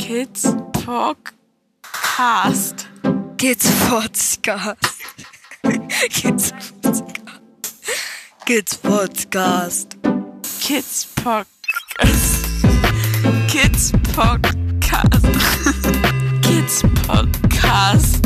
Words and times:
Kids 0.00 0.44
Podcast. 0.72 2.86
Kids 3.36 3.66
Podcast. 3.84 4.80
Kids 6.08 6.52
Podcast. 6.80 7.28
Kids 8.46 8.72
Podcast. 8.76 9.88
Kids 10.64 11.04
Podcast. 11.04 12.40
Kids 13.50 13.92
Podcast. 14.16 15.22
Kids 16.42 16.82
Podcast. 17.04 18.22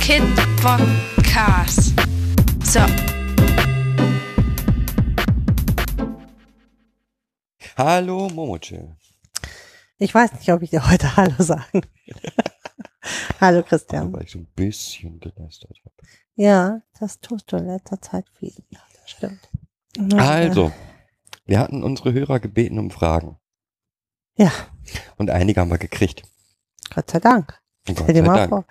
Kid 0.00 0.24
Podcast. 0.58 1.94
So. 2.66 2.82
Hallo 7.76 8.28
Momochill. 8.30 8.96
Ich 10.04 10.14
weiß 10.14 10.34
nicht, 10.34 10.52
ob 10.52 10.60
ich 10.60 10.68
dir 10.68 10.86
heute 10.90 11.16
Hallo 11.16 11.32
sagen 11.38 11.62
will. 11.72 11.82
Hallo 13.40 13.62
Christian. 13.62 14.12
Weil 14.12 14.24
ich 14.24 14.32
so 14.32 14.38
ein 14.38 14.46
bisschen 14.54 15.18
gelästert 15.18 15.78
habe. 15.82 15.94
Ja, 16.34 16.82
das 17.00 17.20
tust 17.20 17.50
du 17.50 17.56
in 17.56 17.68
letzter 17.68 18.02
Zeit 18.02 18.26
viel. 18.38 18.52
Ja, 18.68 18.80
das 19.00 19.10
stimmt. 19.10 19.48
Also, 20.20 20.72
wir 21.46 21.58
hatten 21.58 21.82
unsere 21.82 22.12
Hörer 22.12 22.38
gebeten 22.38 22.78
um 22.78 22.90
Fragen. 22.90 23.38
Ja, 24.36 24.52
Und 25.16 25.30
einige 25.30 25.62
haben 25.62 25.70
wir 25.70 25.78
gekriegt. 25.78 26.22
Gott 26.94 27.10
sei 27.10 27.20
Dank. 27.20 27.58
Und 27.88 27.96
Gott 27.96 28.06
sei 28.08 28.20
Dank. 28.20 28.48
vor. 28.50 28.66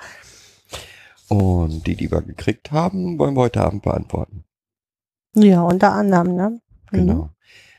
Und 1.30 1.88
die, 1.88 1.96
die 1.96 2.12
wir 2.12 2.22
gekriegt 2.22 2.72
haben, 2.72 3.18
wollen 3.18 3.34
wir 3.36 3.42
heute 3.42 3.62
Abend 3.62 3.82
beantworten. 3.82 4.46
Ja, 5.34 5.64
unter 5.64 5.94
anderem, 5.94 6.36
ne? 6.36 6.62
Mhm. 6.92 7.30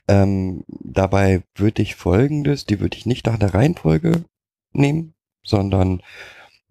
Ähm, 0.07 0.65
dabei 0.69 1.43
würde 1.57 1.83
ich 1.83 1.95
folgendes, 1.95 2.67
die 2.67 2.81
würde 2.81 2.97
ich 2.97 3.07
nicht 3.07 3.27
nach 3.27 3.39
der 3.39 3.55
Reihenfolge 3.55 4.25
nehmen, 4.73 5.15
sondern 5.43 6.03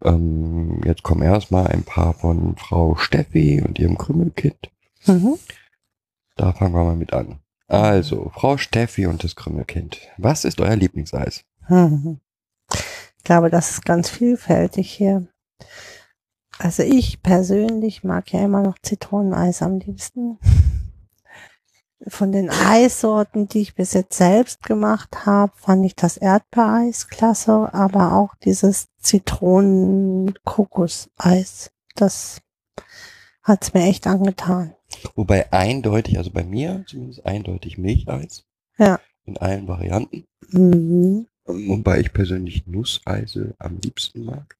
ähm, 0.03 0.81
jetzt 0.85 1.03
kommen 1.03 1.23
erstmal 1.23 1.67
ein 1.67 1.83
paar 1.83 2.13
von 2.13 2.55
Frau 2.57 2.95
Steffi 2.95 3.63
und 3.65 3.79
ihrem 3.79 3.97
Krümmelkind. 3.97 4.69
Mhm. 5.05 5.35
Da 6.35 6.51
fangen 6.53 6.73
wir 6.73 6.83
mal 6.83 6.95
mit 6.95 7.13
an. 7.13 7.39
Also, 7.67 8.31
Frau 8.33 8.57
Steffi 8.57 9.07
und 9.07 9.23
das 9.23 9.35
Krümmelkind. 9.35 9.99
Was 10.17 10.45
ist 10.45 10.61
euer 10.61 10.75
Lieblingseis? 10.75 11.43
Mhm. 11.69 12.19
Ich 13.17 13.23
glaube, 13.23 13.49
das 13.49 13.71
ist 13.71 13.85
ganz 13.85 14.09
vielfältig 14.09 14.91
hier. 14.91 15.27
Also 16.59 16.83
ich 16.83 17.23
persönlich 17.23 18.03
mag 18.03 18.31
ja 18.31 18.43
immer 18.43 18.61
noch 18.61 18.77
Zitroneneis 18.81 19.61
am 19.61 19.79
liebsten. 19.79 20.37
Von 22.07 22.31
den 22.33 22.49
Eissorten, 22.49 23.47
die 23.47 23.61
ich 23.61 23.75
bis 23.75 23.93
jetzt 23.93 24.17
selbst 24.17 24.63
gemacht 24.63 25.25
habe, 25.25 25.53
fand 25.55 25.85
ich 25.85 25.95
das 25.95 26.17
Erdbeereis 26.17 27.07
klasse, 27.07 27.73
aber 27.73 28.11
auch 28.13 28.35
dieses 28.43 28.89
Zitronen-Kokoseis. 28.99 31.71
Das 31.95 32.41
hat's 33.41 33.73
mir 33.73 33.83
echt 33.83 34.05
angetan. 34.07 34.75
Wobei 35.15 35.51
eindeutig, 35.53 36.17
also 36.17 36.31
bei 36.31 36.43
mir 36.43 36.83
zumindest 36.87 37.25
eindeutig 37.25 37.77
Milcheis. 37.77 38.43
Ja. 38.77 38.99
In 39.25 39.37
allen 39.37 39.67
Varianten. 39.67 40.25
Mhm. 40.49 41.27
Wobei 41.45 41.99
ich 41.99 42.13
persönlich 42.13 42.65
Nusseise 42.67 43.55
am 43.59 43.77
liebsten 43.83 44.23
mag. 44.25 44.57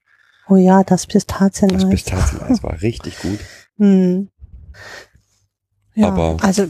Oh 0.48 0.56
ja, 0.56 0.84
das 0.84 1.06
Pistazieneis. 1.06 1.82
Das 1.82 1.90
Pistazieneis 1.90 2.62
war 2.62 2.80
richtig 2.82 3.18
gut. 3.20 3.38
Hm. 3.78 4.28
Ja, 5.94 6.08
Aber- 6.08 6.36
also 6.42 6.66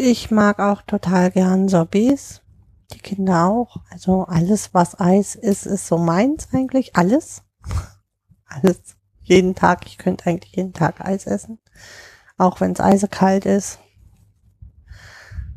ich 0.00 0.30
mag 0.30 0.60
auch 0.60 0.82
total 0.82 1.30
gern 1.30 1.68
Sorbets. 1.68 2.42
Die 2.92 2.98
Kinder 2.98 3.46
auch. 3.46 3.76
Also 3.90 4.24
alles, 4.24 4.74
was 4.74 4.98
Eis 4.98 5.34
ist, 5.36 5.66
ist 5.66 5.86
so 5.86 5.96
meins 5.98 6.48
eigentlich. 6.52 6.96
Alles. 6.96 7.42
Alles. 8.46 8.80
Jeden 9.22 9.54
Tag. 9.54 9.86
Ich 9.86 9.96
könnte 9.98 10.26
eigentlich 10.26 10.56
jeden 10.56 10.72
Tag 10.72 11.00
Eis 11.00 11.26
essen. 11.26 11.58
Auch 12.36 12.60
wenn 12.60 12.72
es 12.72 12.80
eisekalt 12.80 13.46
ist. 13.46 13.78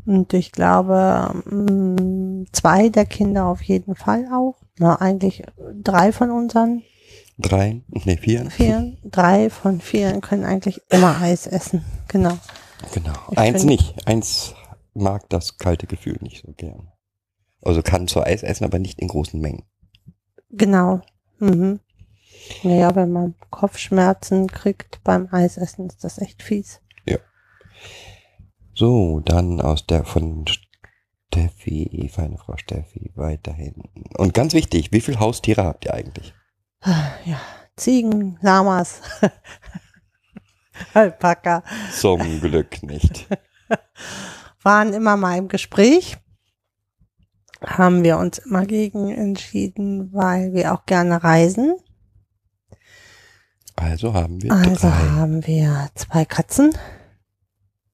Und 0.05 0.33
ich 0.33 0.51
glaube, 0.51 1.41
mm, 1.49 2.45
zwei 2.51 2.89
der 2.89 3.05
Kinder 3.05 3.45
auf 3.45 3.61
jeden 3.63 3.95
Fall 3.95 4.27
auch. 4.31 4.57
Na, 4.77 4.99
eigentlich 4.99 5.43
drei 5.81 6.11
von 6.11 6.29
unseren 6.29 6.83
Drei, 7.39 7.81
nee, 7.87 8.17
vier. 8.17 8.49
vier. 8.51 8.97
Drei 9.03 9.49
von 9.49 9.81
vier 9.81 10.19
können 10.21 10.45
eigentlich 10.45 10.81
immer 10.89 11.19
Eis 11.19 11.47
essen. 11.47 11.83
Genau. 12.09 12.37
Genau. 12.91 13.13
Ich 13.31 13.37
Eins 13.37 13.63
nicht. 13.63 14.07
Eins 14.07 14.55
mag 14.93 15.29
das 15.29 15.57
kalte 15.57 15.87
Gefühl 15.87 16.17
nicht 16.21 16.43
so 16.45 16.51
gern. 16.53 16.91
Also 17.61 17.81
kann 17.81 18.07
zwar 18.07 18.25
Eis 18.25 18.43
essen, 18.43 18.65
aber 18.65 18.79
nicht 18.79 18.99
in 18.99 19.07
großen 19.07 19.39
Mengen. 19.39 19.63
Genau. 20.49 21.01
Mhm. 21.39 21.79
Naja, 22.63 22.95
wenn 22.95 23.11
man 23.11 23.35
Kopfschmerzen 23.49 24.47
kriegt 24.47 25.01
beim 25.03 25.29
Eisessen, 25.31 25.87
ist 25.87 26.03
das 26.03 26.19
echt 26.19 26.43
fies. 26.43 26.81
So, 28.75 29.19
dann 29.19 29.61
aus 29.61 29.85
der 29.85 30.03
von 30.03 30.45
Steffi, 30.47 32.09
feine 32.11 32.37
Frau 32.37 32.57
Steffi, 32.57 33.11
weiterhin. 33.15 33.75
Und 34.17 34.33
ganz 34.33 34.53
wichtig, 34.53 34.91
wie 34.91 35.01
viele 35.01 35.19
Haustiere 35.19 35.63
habt 35.63 35.85
ihr 35.85 35.93
eigentlich? 35.93 36.33
Ja, 36.83 37.39
Ziegen, 37.75 38.37
Lamas, 38.41 39.01
Alpaka 40.93 41.63
Zum 41.91 42.41
Glück 42.41 42.83
nicht. 42.83 43.27
waren 44.63 44.93
immer 44.93 45.17
mal 45.17 45.37
im 45.37 45.47
Gespräch. 45.47 46.17
Haben 47.65 48.03
wir 48.03 48.17
uns 48.17 48.39
immer 48.39 48.65
gegen 48.65 49.09
entschieden, 49.09 50.11
weil 50.13 50.53
wir 50.53 50.73
auch 50.73 50.85
gerne 50.85 51.23
reisen. 51.23 51.75
Also 53.75 54.13
haben 54.13 54.41
wir 54.41 54.51
Also 54.51 54.87
drei. 54.89 54.91
haben 54.91 55.45
wir 55.47 55.89
zwei 55.95 56.25
Katzen, 56.25 56.73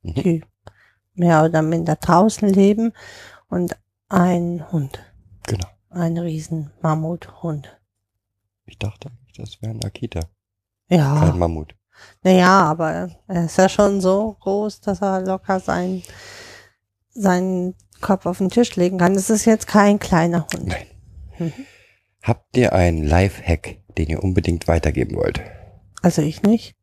Mhm. 0.02 0.14
die 0.14 0.44
mehr 1.14 1.44
oder 1.44 1.62
minder 1.62 1.96
draußen 1.96 2.48
leben 2.50 2.94
und 3.48 3.78
einen 4.10 4.72
Hund, 4.72 5.00
Genau. 5.48 5.68
einen 5.90 6.18
riesen 6.18 6.72
Mammuthund. 6.82 7.78
Ich 8.66 8.78
dachte, 8.78 9.10
eigentlich, 9.10 9.34
das 9.38 9.62
wäre 9.62 9.74
ein 9.74 9.84
Akita, 9.84 10.22
Ja, 10.90 11.20
kein 11.20 11.38
Mammut. 11.40 11.76
Naja, 12.24 12.64
aber 12.64 13.10
er 13.28 13.46
ist 13.46 13.58
ja 13.58 13.70
schon 13.70 14.02
so 14.02 14.36
groß, 14.42 14.82
dass 14.82 15.02
er 15.02 15.22
locker 15.22 15.60
seinen, 15.60 16.04
seinen 17.12 17.76
Kopf 18.02 18.26
auf 18.26 18.40
den 18.40 18.50
Tisch 18.50 18.76
legen 18.76 18.98
kann. 18.98 19.16
Es 19.16 19.30
ist 19.30 19.46
jetzt 19.46 19.68
kein 19.68 20.00
kleiner 20.00 20.48
Hund. 20.54 20.68
Nein. 20.68 20.88
Mhm. 21.38 21.66
Habt 22.22 22.58
ihr 22.58 22.74
einen 22.74 23.04
Lifehack, 23.04 23.78
den 23.98 24.10
ihr 24.10 24.24
unbedingt 24.24 24.68
weitergeben 24.68 25.16
wollt? 25.16 25.42
Also 26.02 26.22
ich 26.22 26.44
nicht. 26.44 26.76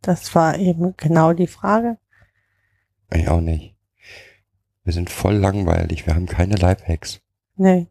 Das 0.00 0.34
war 0.34 0.58
eben 0.58 0.94
genau 0.96 1.32
die 1.32 1.46
Frage. 1.46 1.98
Ich 3.12 3.28
auch 3.28 3.40
nicht. 3.40 3.74
Wir 4.84 4.92
sind 4.92 5.10
voll 5.10 5.34
langweilig, 5.34 6.06
wir 6.06 6.14
haben 6.14 6.26
keine 6.26 6.56
Lifehacks. 6.56 7.20
Nee. 7.56 7.88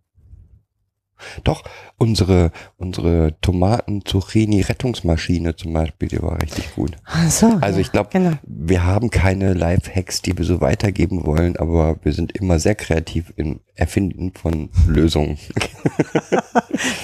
Doch, 1.43 1.63
unsere, 1.97 2.51
unsere 2.77 3.35
Tomaten-Zucchini-Rettungsmaschine 3.41 5.55
zum 5.55 5.73
Beispiel, 5.73 6.09
die 6.09 6.21
war 6.21 6.39
richtig 6.41 6.75
gut. 6.75 6.91
Ach 7.05 7.29
so, 7.29 7.57
Also 7.61 7.79
ja, 7.79 7.81
ich 7.81 7.91
glaube, 7.91 8.09
Genau. 8.11 8.33
wir 8.43 8.85
haben 8.85 9.09
keine 9.09 9.53
Lifehacks, 9.53 10.21
die 10.21 10.37
wir 10.37 10.45
so 10.45 10.61
weitergeben 10.61 11.25
wollen, 11.25 11.57
aber 11.57 11.97
wir 12.03 12.13
sind 12.13 12.33
immer 12.37 12.59
sehr 12.59 12.75
kreativ 12.75 13.33
im 13.35 13.59
Erfinden 13.75 14.31
von 14.33 14.69
Lösungen. 14.87 15.37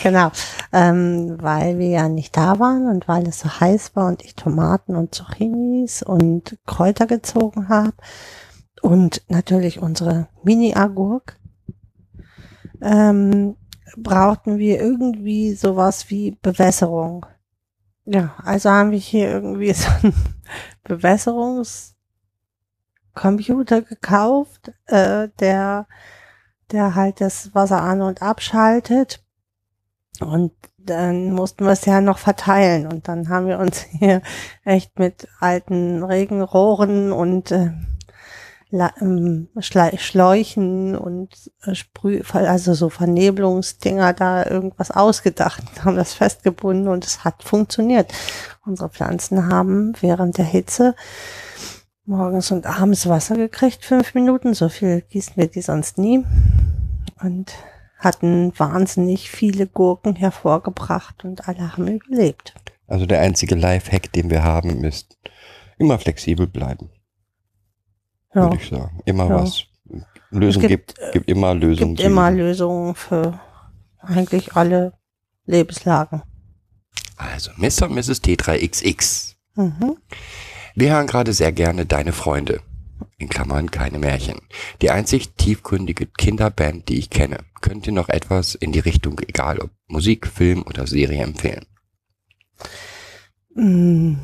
Genau. 0.03 0.31
Ähm, 0.71 1.37
weil 1.39 1.79
wir 1.79 1.87
ja 1.87 2.07
nicht 2.09 2.37
da 2.37 2.59
waren 2.59 2.87
und 2.87 3.07
weil 3.07 3.27
es 3.27 3.39
so 3.39 3.49
heiß 3.49 3.95
war 3.95 4.07
und 4.07 4.23
ich 4.23 4.35
Tomaten 4.35 4.95
und 4.95 5.15
Zucchinis 5.15 6.03
und 6.03 6.57
Kräuter 6.67 7.07
gezogen 7.07 7.69
habe. 7.69 7.93
Und 8.81 9.23
natürlich 9.29 9.81
unsere 9.81 10.27
Mini-Agurk. 10.43 11.37
Ähm, 12.81 13.55
brauchten 13.97 14.57
wir 14.57 14.79
irgendwie 14.79 15.53
sowas 15.53 16.09
wie 16.09 16.37
Bewässerung. 16.41 17.25
Ja, 18.05 18.35
also 18.43 18.69
haben 18.69 18.91
wir 18.91 18.99
hier 18.99 19.29
irgendwie 19.29 19.73
so 19.73 19.89
einen 20.01 20.13
Bewässerungscomputer 20.83 23.81
gekauft, 23.81 24.71
äh, 24.85 25.29
der, 25.39 25.87
der 26.71 26.95
halt 26.95 27.21
das 27.21 27.55
Wasser 27.55 27.81
an- 27.81 28.01
und 28.01 28.21
abschaltet. 28.21 29.23
Und 30.19 30.51
dann 30.77 31.31
mussten 31.31 31.65
wir 31.65 31.71
es 31.71 31.85
ja 31.85 32.01
noch 32.01 32.17
verteilen. 32.17 32.87
Und 32.87 33.07
dann 33.07 33.29
haben 33.29 33.47
wir 33.47 33.59
uns 33.59 33.81
hier 33.99 34.21
echt 34.63 34.99
mit 34.99 35.27
alten 35.39 36.03
Regenrohren 36.03 37.11
und 37.11 37.51
äh, 37.51 37.71
Schläuchen 39.97 40.95
und 40.95 41.29
äh, 41.63 41.75
Sprüh, 41.75 42.21
also 42.31 42.73
so 42.73 42.89
Vernebelungsdinger 42.89 44.13
da 44.13 44.45
irgendwas 44.45 44.91
ausgedacht, 44.91 45.63
haben 45.85 45.95
das 45.95 46.13
festgebunden 46.13 46.87
und 46.87 47.05
es 47.05 47.23
hat 47.23 47.43
funktioniert. 47.43 48.11
Unsere 48.65 48.89
Pflanzen 48.89 49.47
haben 49.47 49.93
während 50.01 50.37
der 50.37 50.45
Hitze 50.45 50.95
morgens 52.05 52.51
und 52.51 52.65
abends 52.65 53.07
Wasser 53.07 53.35
gekriegt, 53.35 53.85
fünf 53.85 54.13
Minuten. 54.13 54.53
So 54.53 54.69
viel 54.69 55.01
gießen 55.01 55.33
wir 55.35 55.47
die 55.47 55.61
sonst 55.61 55.97
nie. 55.97 56.25
Und 57.21 57.53
hatten 57.97 58.51
wahnsinnig 58.57 59.31
viele 59.31 59.65
Gurken 59.65 60.15
hervorgebracht 60.15 61.23
und 61.23 61.47
alle 61.47 61.71
haben 61.71 61.87
überlebt. 61.87 62.53
Also 62.87 63.05
der 63.05 63.21
einzige 63.21 63.55
Lifehack, 63.55 64.11
den 64.11 64.29
wir 64.29 64.43
haben, 64.43 64.83
ist 64.83 65.17
immer 65.77 65.97
flexibel 65.97 66.47
bleiben, 66.47 66.89
Ja, 68.33 68.43
würde 68.43 68.57
ich 68.61 68.69
sagen. 68.69 68.99
Immer 69.05 69.29
Ja. 69.29 69.41
was. 69.43 69.63
Lösung 70.31 70.63
Es 70.63 70.69
gibt, 70.69 70.95
gibt, 70.95 71.11
gibt 71.13 71.29
immer 71.29 71.53
Lösungen. 71.53 71.95
gibt 71.95 72.07
immer 72.07 72.31
Lösungen 72.31 72.95
für 72.95 73.39
eigentlich 73.99 74.53
alle 74.55 74.93
Lebenslagen. 75.45 76.23
Also 77.17 77.51
Mr. 77.57 77.83
und 77.87 77.93
Mrs. 77.95 78.21
T3XX. 78.23 79.35
Mhm. 79.55 79.97
Wir 80.75 80.93
hören 80.93 81.05
gerade 81.05 81.33
sehr 81.33 81.51
gerne 81.51 81.85
Deine 81.85 82.13
Freunde. 82.13 82.61
In 83.17 83.29
Klammern 83.29 83.69
keine 83.69 83.99
Märchen. 83.99 84.39
Die 84.81 84.89
einzig 84.89 85.35
tiefgründige 85.35 86.07
Kinderband, 86.07 86.89
die 86.89 86.97
ich 86.97 87.09
kenne. 87.11 87.37
Könnt 87.61 87.85
ihr 87.85 87.93
noch 87.93 88.09
etwas 88.09 88.55
in 88.55 88.71
die 88.71 88.79
Richtung, 88.79 89.19
egal 89.19 89.59
ob 89.59 89.69
Musik, 89.87 90.25
Film 90.27 90.63
oder 90.63 90.87
Serie 90.87 91.21
empfehlen? 91.21 91.65
Mm, 93.55 94.15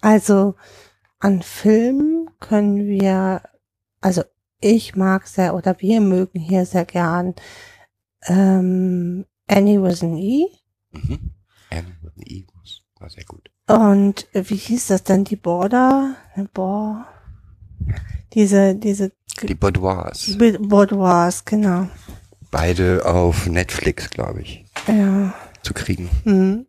Also 0.00 0.56
an 1.20 1.42
Filmen 1.42 2.11
können 2.42 2.86
wir, 2.86 3.42
also 4.00 4.22
ich 4.60 4.94
mag 4.96 5.26
sehr 5.26 5.54
oder 5.54 5.74
wir 5.80 6.00
mögen 6.00 6.38
hier 6.38 6.66
sehr 6.66 6.84
gern 6.84 7.34
ähm, 8.26 9.24
Annie 9.48 9.82
with 9.82 10.02
an 10.02 10.16
E. 10.16 10.46
Mhm. 10.92 11.30
Anne 11.70 11.96
with 12.02 12.12
an 12.16 12.22
E 12.26 12.44
war 13.00 13.10
sehr 13.10 13.24
gut. 13.24 13.50
Und 13.66 14.28
wie 14.32 14.56
hieß 14.56 14.88
das 14.88 15.02
denn? 15.04 15.24
Die 15.24 15.36
Border? 15.36 16.14
Ne, 16.36 16.48
Bor 16.52 17.06
diese, 18.34 18.74
diese 18.74 19.12
Die 19.42 19.54
Boudoirs. 19.54 20.36
Boudoirs, 20.38 21.44
genau. 21.44 21.88
Beide 22.50 23.04
auf 23.04 23.46
Netflix, 23.46 24.10
glaube 24.10 24.42
ich, 24.42 24.64
Ja. 24.86 25.34
zu 25.62 25.74
kriegen. 25.74 26.08
Mhm. 26.24 26.66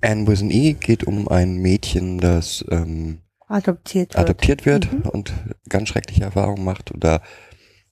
Anne 0.00 0.26
with 0.26 0.42
an 0.42 0.50
E 0.50 0.74
geht 0.74 1.04
um 1.04 1.28
ein 1.28 1.56
Mädchen, 1.56 2.18
das 2.18 2.64
ähm, 2.70 3.20
Adoptiert 3.48 4.14
wird. 4.14 4.18
adoptiert 4.24 4.66
wird 4.66 4.92
Mhm. 4.92 5.02
und 5.02 5.32
ganz 5.68 5.88
schreckliche 5.88 6.24
Erfahrungen 6.24 6.64
macht 6.64 6.92
oder 6.92 7.22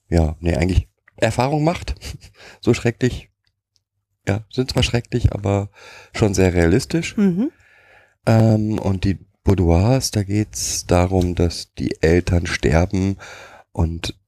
ja, 0.09 0.35
nee, 0.39 0.55
eigentlich 0.55 0.87
Erfahrung 1.17 1.63
macht. 1.63 1.95
so 2.61 2.73
schrecklich. 2.73 3.29
Ja, 4.27 4.43
sind 4.51 4.71
zwar 4.71 4.83
schrecklich, 4.83 5.33
aber 5.33 5.69
schon 6.13 6.33
sehr 6.33 6.53
realistisch. 6.53 7.15
Mhm. 7.15 7.51
Ähm, 8.25 8.79
und 8.79 9.03
die 9.03 9.19
Boudoirs, 9.43 10.11
da 10.11 10.23
geht's 10.23 10.85
darum, 10.87 11.35
dass 11.35 11.73
die 11.75 12.01
Eltern 12.01 12.47
sterben 12.47 13.17
und 13.71 14.19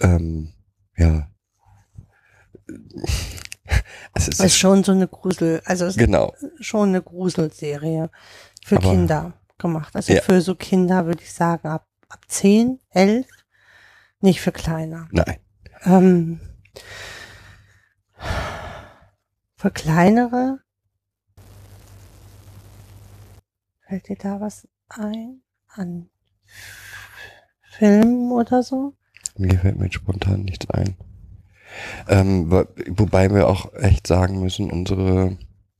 ähm, 0.00 0.52
ja. 0.96 1.30
Es 4.14 4.28
ist 4.28 4.40
Das 4.40 4.46
ist 4.46 4.58
schon 4.58 4.82
so 4.84 4.92
eine 4.92 5.08
Grusel, 5.08 5.60
also 5.64 5.84
es 5.84 5.96
ist 5.96 5.98
genau. 5.98 6.32
schon 6.60 6.90
eine 6.90 7.02
Gruselserie 7.02 8.10
für 8.64 8.76
Aber- 8.78 8.90
Kinder 8.90 9.34
gemacht. 9.58 9.94
Also 9.96 10.12
Ja. 10.12 10.22
für 10.22 10.40
so 10.40 10.54
Kinder 10.54 11.06
würde 11.06 11.22
ich 11.22 11.32
sagen 11.32 11.68
ab, 11.68 11.86
ab 12.08 12.20
10, 12.28 12.80
11, 12.90 13.26
nicht 14.20 14.40
für 14.40 14.52
kleiner. 14.52 15.08
Nein. 15.12 15.36
Ähm, 15.84 16.40
für 19.56 19.70
kleinere 19.70 20.60
fällt 23.86 24.08
dir 24.08 24.16
da 24.16 24.40
was 24.40 24.68
ein 24.88 25.42
an 25.68 26.08
Filmen 27.62 28.32
oder 28.32 28.62
so? 28.62 28.94
Mir 29.36 29.58
fällt 29.58 29.78
mir 29.78 29.92
spontan 29.92 30.42
nichts 30.42 30.68
ein. 30.70 30.96
Ähm, 32.08 32.50
wo- 32.50 32.64
wobei 32.88 33.30
wir 33.30 33.46
auch 33.48 33.72
echt 33.74 34.06
sagen 34.06 34.40
müssen, 34.40 34.70
unsere, 34.70 35.36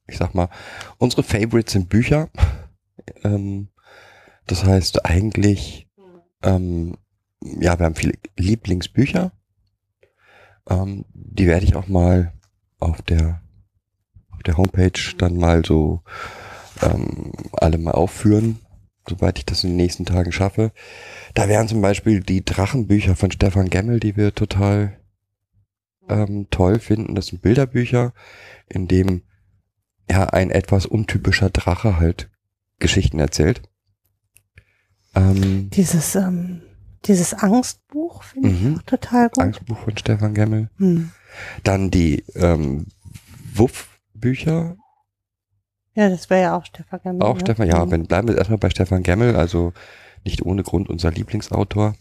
ich 0.07 0.19
sag 0.19 0.35
mal, 0.35 0.49
unsere 0.99 1.23
Favorites 1.23 1.73
sind 1.73 1.89
Bücher. 1.89 2.29
Ähm, 3.25 3.69
das 4.47 4.65
heißt 4.65 5.05
eigentlich, 5.05 5.89
ähm, 6.43 6.97
ja, 7.43 7.79
wir 7.79 7.87
haben 7.87 7.95
viele 7.95 8.15
Lieblingsbücher. 8.37 9.33
Ähm, 10.69 11.05
die 11.13 11.47
werde 11.47 11.65
ich 11.65 11.77
auch 11.77 11.89
mal 11.89 12.33
auf 12.79 13.03
der 13.03 13.43
auf 14.31 14.43
der 14.43 14.57
Homepage 14.57 15.15
dann 15.19 15.37
mal 15.37 15.65
so 15.65 16.03
ähm, 16.83 17.33
alle 17.53 17.79
mal 17.79 17.93
aufführen, 17.93 18.61
sobald 19.09 19.39
ich 19.39 19.47
das 19.47 19.65
in 19.65 19.71
den 19.71 19.77
nächsten 19.77 20.05
Tagen 20.05 20.33
schaffe. 20.33 20.73
Da 21.35 21.49
wären 21.49 21.69
zum 21.69 21.81
Beispiel 21.81 22.21
die 22.21 22.45
Drachenbücher 22.45 23.17
von 23.17 23.31
Stefan 23.31 23.71
Gemmel, 23.71 24.01
die 24.01 24.17
wir 24.17 24.35
total 24.35 24.99
ähm, 26.09 26.49
toll 26.51 26.79
finden. 26.79 27.15
Das 27.15 27.27
sind 27.27 27.43
Bilderbücher, 27.43 28.13
in 28.69 28.89
dem 28.89 29.23
ja 30.11 30.25
ein 30.27 30.51
etwas 30.51 30.87
untypischer 30.87 31.51
Drache 31.51 31.99
halt 31.99 32.31
Geschichten 32.79 33.19
erzählt. 33.19 33.63
Ähm, 35.15 35.71
Dieses, 35.71 36.15
ähm, 36.15 36.63
dieses 37.07 37.35
Angstbuch 37.35 38.23
finde 38.23 38.51
ich 38.51 38.61
Mhm. 38.61 38.77
auch 38.79 38.83
total 38.83 39.29
gut. 39.31 39.45
Angstbuch 39.45 39.79
von 39.79 39.97
Stefan 39.97 40.35
Gemmel. 40.35 40.71
Hm. 40.79 41.11
Dann 41.65 41.91
die 41.91 42.25
ähm, 42.35 42.87
Wuff-Bücher, 43.55 44.77
Ja, 45.95 46.11
das 46.11 46.29
wäre 46.29 46.43
ja 46.43 46.57
auch 46.57 46.67
Stefan 46.67 47.01
Gemmel. 47.03 47.23
auch 47.23 47.35
ne? 47.35 47.41
Stefan, 47.41 47.67
ja, 47.69 47.83
Hm. 47.83 47.91
wenn, 47.91 48.07
bleiben 48.07 48.29
wir 48.29 48.37
erstmal 48.37 48.59
bei 48.59 48.69
Stefan 48.71 49.03
Gemmel, 49.03 49.37
also 49.37 49.73
nicht 50.25 50.43
ohne 50.43 50.63
Grund 50.63 50.89
unser 50.91 51.11
Lieblingsautor. 51.11 51.95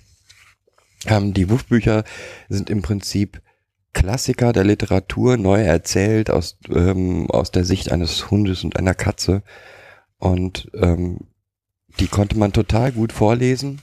Ähm, 1.06 1.33
die 1.33 1.50
Wuff-Bücher 1.50 2.04
sind 2.50 2.69
im 2.69 2.81
Prinzip 2.81 3.42
Klassiker 3.94 4.51
der 4.51 4.66
Literatur, 4.66 5.38
neu 5.38 5.62
erzählt 5.62 6.30
aus, 6.30 6.57
ähm, 6.69 7.30
aus 7.31 7.51
der 7.51 7.63
Sicht 7.63 7.92
eines 7.94 8.30
Hundes 8.30 8.66
und 8.66 8.75
einer 8.78 8.94
Katze. 8.95 9.42
Und 10.20 10.70
ähm, 10.74 11.20
die 12.00 12.08
konnte 12.08 12.38
man 12.38 12.54
total 12.54 12.92
gut 12.92 13.12
vorlesen, 13.14 13.82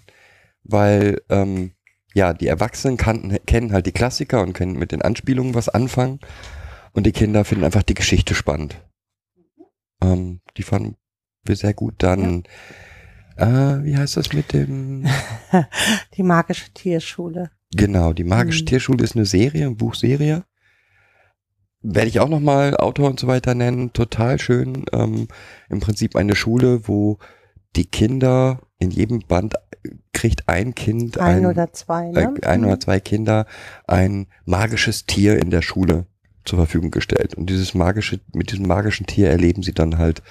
weil 0.64 1.20
ähm, 1.28 1.72
ja, 2.14 2.34
die 2.34 2.46
Erwachsenen 2.46 2.96
kannten, 2.96 3.36
kennen 3.46 3.72
halt 3.72 3.86
die 3.86 3.92
Klassiker 3.92 4.42
und 4.42 4.52
können 4.52 4.78
mit 4.78 4.92
den 4.92 5.02
Anspielungen 5.02 5.54
was 5.54 5.68
anfangen. 5.68 6.20
Und 6.92 7.06
die 7.06 7.12
Kinder 7.12 7.44
finden 7.44 7.64
einfach 7.64 7.82
die 7.82 7.94
Geschichte 7.94 8.34
spannend. 8.34 8.76
Ähm, 10.02 10.40
die 10.56 10.62
fanden 10.62 10.96
wir 11.44 11.56
sehr 11.56 11.72
gut. 11.72 11.94
Dann, 11.98 12.42
äh, 13.36 13.46
wie 13.46 13.96
heißt 13.96 14.16
das 14.18 14.32
mit 14.34 14.52
dem? 14.52 15.06
Die 16.16 16.22
magische 16.22 16.70
Tierschule. 16.72 17.50
Genau, 17.74 18.12
die 18.12 18.24
Magische 18.24 18.62
Mhm. 18.62 18.66
Tierschule 18.66 19.02
ist 19.02 19.16
eine 19.16 19.24
Serie, 19.24 19.66
eine 19.66 19.74
Buchserie. 19.74 20.44
Werde 21.82 22.08
ich 22.08 22.20
auch 22.20 22.28
nochmal 22.28 22.76
Autor 22.76 23.10
und 23.10 23.18
so 23.18 23.26
weiter 23.26 23.54
nennen. 23.54 23.92
Total 23.92 24.38
schön. 24.38 24.84
Ähm, 24.92 25.28
Im 25.68 25.80
Prinzip 25.80 26.16
eine 26.16 26.36
Schule, 26.36 26.86
wo 26.86 27.18
die 27.74 27.86
Kinder 27.86 28.60
in 28.78 28.90
jedem 28.90 29.20
Band 29.20 29.54
kriegt 30.12 30.48
ein 30.48 30.74
Kind, 30.74 31.18
Ein, 31.18 31.38
ein, 31.38 31.46
oder 31.46 31.72
zwei, 31.72 32.10
ne? 32.10 32.34
äh, 32.40 32.46
ein 32.46 32.64
oder 32.64 32.78
zwei 32.78 33.00
Kinder 33.00 33.46
ein 33.86 34.28
magisches 34.44 35.06
Tier 35.06 35.38
in 35.38 35.50
der 35.50 35.62
Schule 35.62 36.06
zur 36.44 36.58
Verfügung 36.58 36.90
gestellt. 36.90 37.34
Und 37.34 37.50
dieses 37.50 37.74
magische, 37.74 38.20
mit 38.32 38.52
diesem 38.52 38.66
magischen 38.66 39.06
Tier 39.06 39.30
erleben 39.30 39.62
sie 39.62 39.72
dann 39.72 39.98
halt, 39.98 40.22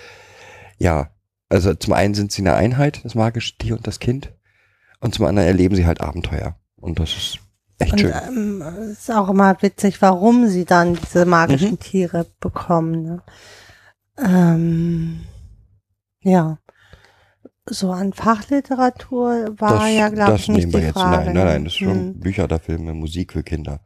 ja, 0.77 1.09
also 1.49 1.73
zum 1.73 1.93
einen 1.93 2.13
sind 2.13 2.31
sie 2.31 2.41
eine 2.41 2.53
Einheit, 2.53 3.03
das 3.03 3.15
magische 3.15 3.57
Tier 3.57 3.75
und 3.75 3.87
das 3.87 3.99
Kind. 3.99 4.33
Und 4.99 5.15
zum 5.15 5.25
anderen 5.25 5.47
erleben 5.47 5.75
sie 5.75 5.85
halt 5.85 5.99
Abenteuer. 5.99 6.55
Und 6.75 6.99
das 6.99 7.09
ist 7.09 7.39
echt 7.81 7.93
Und 7.93 7.99
schön. 7.99 8.13
ähm, 8.27 8.61
es 8.91 8.99
ist 8.99 9.11
auch 9.11 9.29
immer 9.29 9.61
witzig, 9.61 10.01
warum 10.01 10.47
sie 10.47 10.65
dann 10.65 10.95
diese 10.95 11.25
magischen 11.25 11.71
Mhm. 11.71 11.79
Tiere 11.79 12.25
bekommen. 12.39 13.03
Ne? 13.03 13.21
Ähm, 14.17 15.21
ja. 16.21 16.57
So 17.69 17.91
an 17.91 18.11
Fachliteratur 18.13 19.55
war 19.59 19.87
ja, 19.87 20.09
glaube 20.09 20.35
ich, 20.35 20.47
nicht 20.49 20.59
nehmen 20.59 20.73
wir 20.73 20.79
die 20.79 20.85
jetzt. 20.87 20.93
Frage. 20.95 21.25
nein, 21.25 21.25
nein, 21.25 21.33
ne? 21.35 21.45
nein, 21.45 21.63
das 21.65 21.73
ist 21.73 21.79
schon 21.79 21.93
Hm. 21.93 22.19
Bücher 22.19 22.43
oder 22.45 22.59
Filme, 22.59 22.93
Musik 22.93 23.33
für 23.33 23.43
Kinder. 23.43 23.79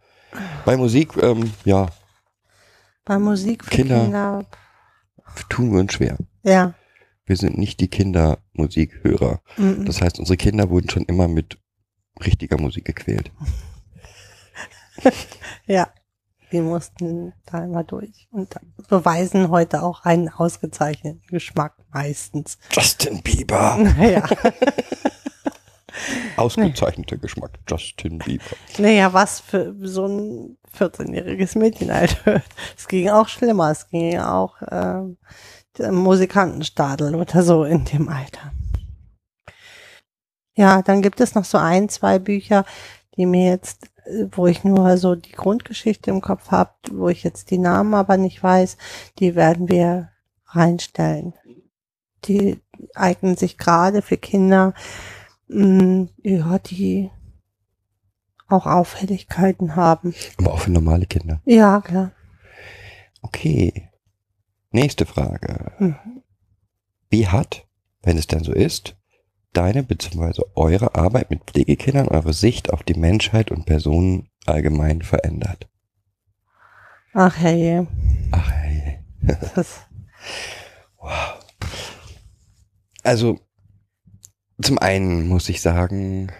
Bei 0.66 0.76
Musik, 0.78 1.16
ähm, 1.22 1.52
ja, 1.66 1.88
Bei 3.04 3.20
Musik 3.20 3.64
für 3.66 3.70
Kinder. 3.72 4.02
Kinder. 4.04 4.46
tun 5.50 5.72
wir 5.74 5.80
uns 5.82 5.94
schwer. 5.94 6.18
Ja. 6.44 6.74
Wir 7.26 7.38
sind 7.38 7.58
nicht 7.58 7.80
die 7.80 7.88
Kindermusikhörer. 7.90 9.42
mhm. 9.58 9.86
Das 9.86 10.02
heißt, 10.02 10.20
unsere 10.20 10.38
Kinder 10.38 10.70
wurden 10.70 10.90
schon 10.90 11.04
immer 11.06 11.28
mit 11.28 11.58
richtiger 12.24 12.58
Musik 12.60 12.86
gequält. 12.86 13.32
Ja. 15.66 15.90
Die 16.52 16.62
mussten 16.62 17.34
da 17.48 17.66
immer 17.66 17.84
durch 17.84 18.28
und 18.32 18.54
beweisen 18.88 19.50
heute 19.50 19.82
auch 19.82 20.06
einen 20.06 20.30
ausgezeichneten 20.30 21.24
Geschmack 21.28 21.74
meistens. 21.92 22.60
Justin 22.72 23.24
Bieber. 23.24 23.76
Naja. 23.80 24.24
Ausgezeichneter 26.38 27.18
Geschmack. 27.18 27.58
Justin 27.68 28.20
Bieber. 28.20 28.44
Naja, 28.78 29.12
was 29.12 29.40
für 29.40 29.76
so 29.82 30.06
ein 30.06 30.58
14-jähriges 30.78 31.58
Mädchen 31.58 31.92
halt 31.92 32.24
hört. 32.26 32.46
Es 32.78 32.88
ging 32.88 33.10
auch 33.10 33.28
schlimmer. 33.28 33.72
Es 33.72 33.90
ging 33.90 34.20
auch 34.20 34.56
der 35.78 35.92
Musikantenstadel 35.92 37.16
oder 37.16 37.44
so 37.44 37.64
in 37.64 37.86
dem 37.86 38.10
Alter. 38.10 38.52
Ja, 40.58 40.82
dann 40.82 41.02
gibt 41.02 41.20
es 41.20 41.36
noch 41.36 41.46
so 41.46 41.58
ein, 41.58 41.90
zwei 41.90 42.18
Bücher, 42.18 42.66
die 43.18 43.26
mir 43.26 43.50
jetzt, 43.50 43.90
wo 44.32 44.48
ich 44.48 44.64
nur 44.64 44.98
so 44.98 45.16
die 45.16 45.32
Grundgeschichte 45.32 46.12
im 46.12 46.22
Kopf 46.22 46.52
habe, 46.52 46.72
wo 46.92 47.10
ich 47.10 47.24
jetzt 47.24 47.52
die 47.52 47.58
Namen 47.58 47.94
aber 47.94 48.18
nicht 48.18 48.42
weiß, 48.42 48.78
die 49.20 49.36
werden 49.36 49.70
wir 49.70 50.10
reinstellen. 50.48 51.34
Die 52.26 52.60
eignen 52.94 53.36
sich 53.36 53.58
gerade 53.58 54.02
für 54.02 54.18
Kinder, 54.18 54.74
mh, 55.48 56.08
ja, 56.24 56.60
die 56.60 57.10
auch 58.48 58.66
Auffälligkeiten 58.66 59.76
haben. 59.76 60.14
Aber 60.38 60.54
auch 60.54 60.60
für 60.60 60.72
normale 60.72 61.06
Kinder. 61.06 61.42
Ja, 61.46 61.82
klar. 61.82 62.12
Okay. 63.22 63.90
Nächste 64.72 65.06
Frage. 65.06 65.72
Mhm. 65.80 66.24
Wie 67.10 67.28
hat, 67.28 67.66
wenn 68.04 68.18
es 68.18 68.28
denn 68.28 68.44
so 68.44 68.52
ist, 68.52 68.96
deine 69.58 69.84
bzw. 69.84 70.42
eure 70.56 70.96
Arbeit 70.96 71.30
mit 71.30 71.44
Pflegekindern 71.46 72.08
eure 72.08 72.34
Sicht 72.34 72.72
auf 72.72 72.84
die 72.84 72.94
Menschheit 72.94 73.52
und 73.52 73.66
Personen 73.66 74.30
allgemein 74.46 75.02
verändert? 75.02 75.68
Ach 77.14 77.38
herrje. 77.38 77.88
Ach, 78.32 78.52
hey. 78.52 79.00
Wow. 80.98 81.40
Also, 83.04 83.40
zum 84.60 84.80
einen 84.80 85.28
muss 85.28 85.50
ich 85.50 85.62
sagen, 85.62 86.32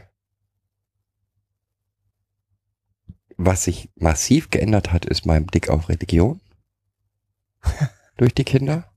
was 3.38 3.66
sich 3.66 3.92
massiv 3.96 4.50
geändert 4.50 4.92
hat, 4.92 5.06
ist 5.06 5.28
mein 5.28 5.46
Blick 5.46 5.70
auf 5.70 5.90
Religion 5.90 6.42
durch 8.18 8.34
die 8.34 8.44
Kinder. 8.44 8.92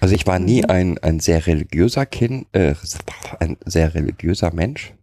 Also 0.00 0.14
ich 0.14 0.26
war 0.26 0.38
nie 0.38 0.62
Mhm. 0.62 0.70
ein, 0.70 0.98
ein 0.98 1.20
sehr 1.20 1.46
religiöser 1.46 2.06
Kind, 2.06 2.46
äh, 2.52 2.74
ein 3.40 3.56
sehr 3.64 3.94
religiöser 3.94 4.52
Mensch. 4.54 4.94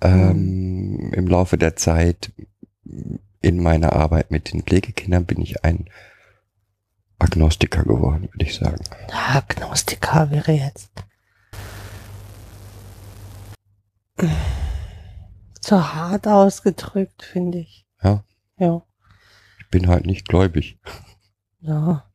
Ähm, 0.00 1.12
Im 1.14 1.26
Laufe 1.26 1.56
der 1.58 1.76
Zeit 1.76 2.32
in 3.40 3.62
meiner 3.62 3.92
Arbeit 3.94 4.30
mit 4.30 4.52
den 4.52 4.62
Pflegekindern 4.62 5.24
bin 5.24 5.40
ich 5.40 5.64
ein 5.64 5.88
Agnostiker 7.18 7.82
geworden, 7.82 8.28
würde 8.32 8.44
ich 8.44 8.54
sagen. 8.56 8.82
Agnostiker 9.32 10.30
wäre 10.30 10.52
jetzt. 10.52 10.90
Zu 15.60 15.94
hart 15.94 16.26
ausgedrückt, 16.26 17.22
finde 17.22 17.58
ich. 17.58 17.86
Ja. 18.02 18.24
Ja. 18.58 18.82
Ich 19.60 19.68
bin 19.70 19.88
halt 19.88 20.06
nicht 20.06 20.28
gläubig. 20.28 20.78
Ja. 21.60 22.05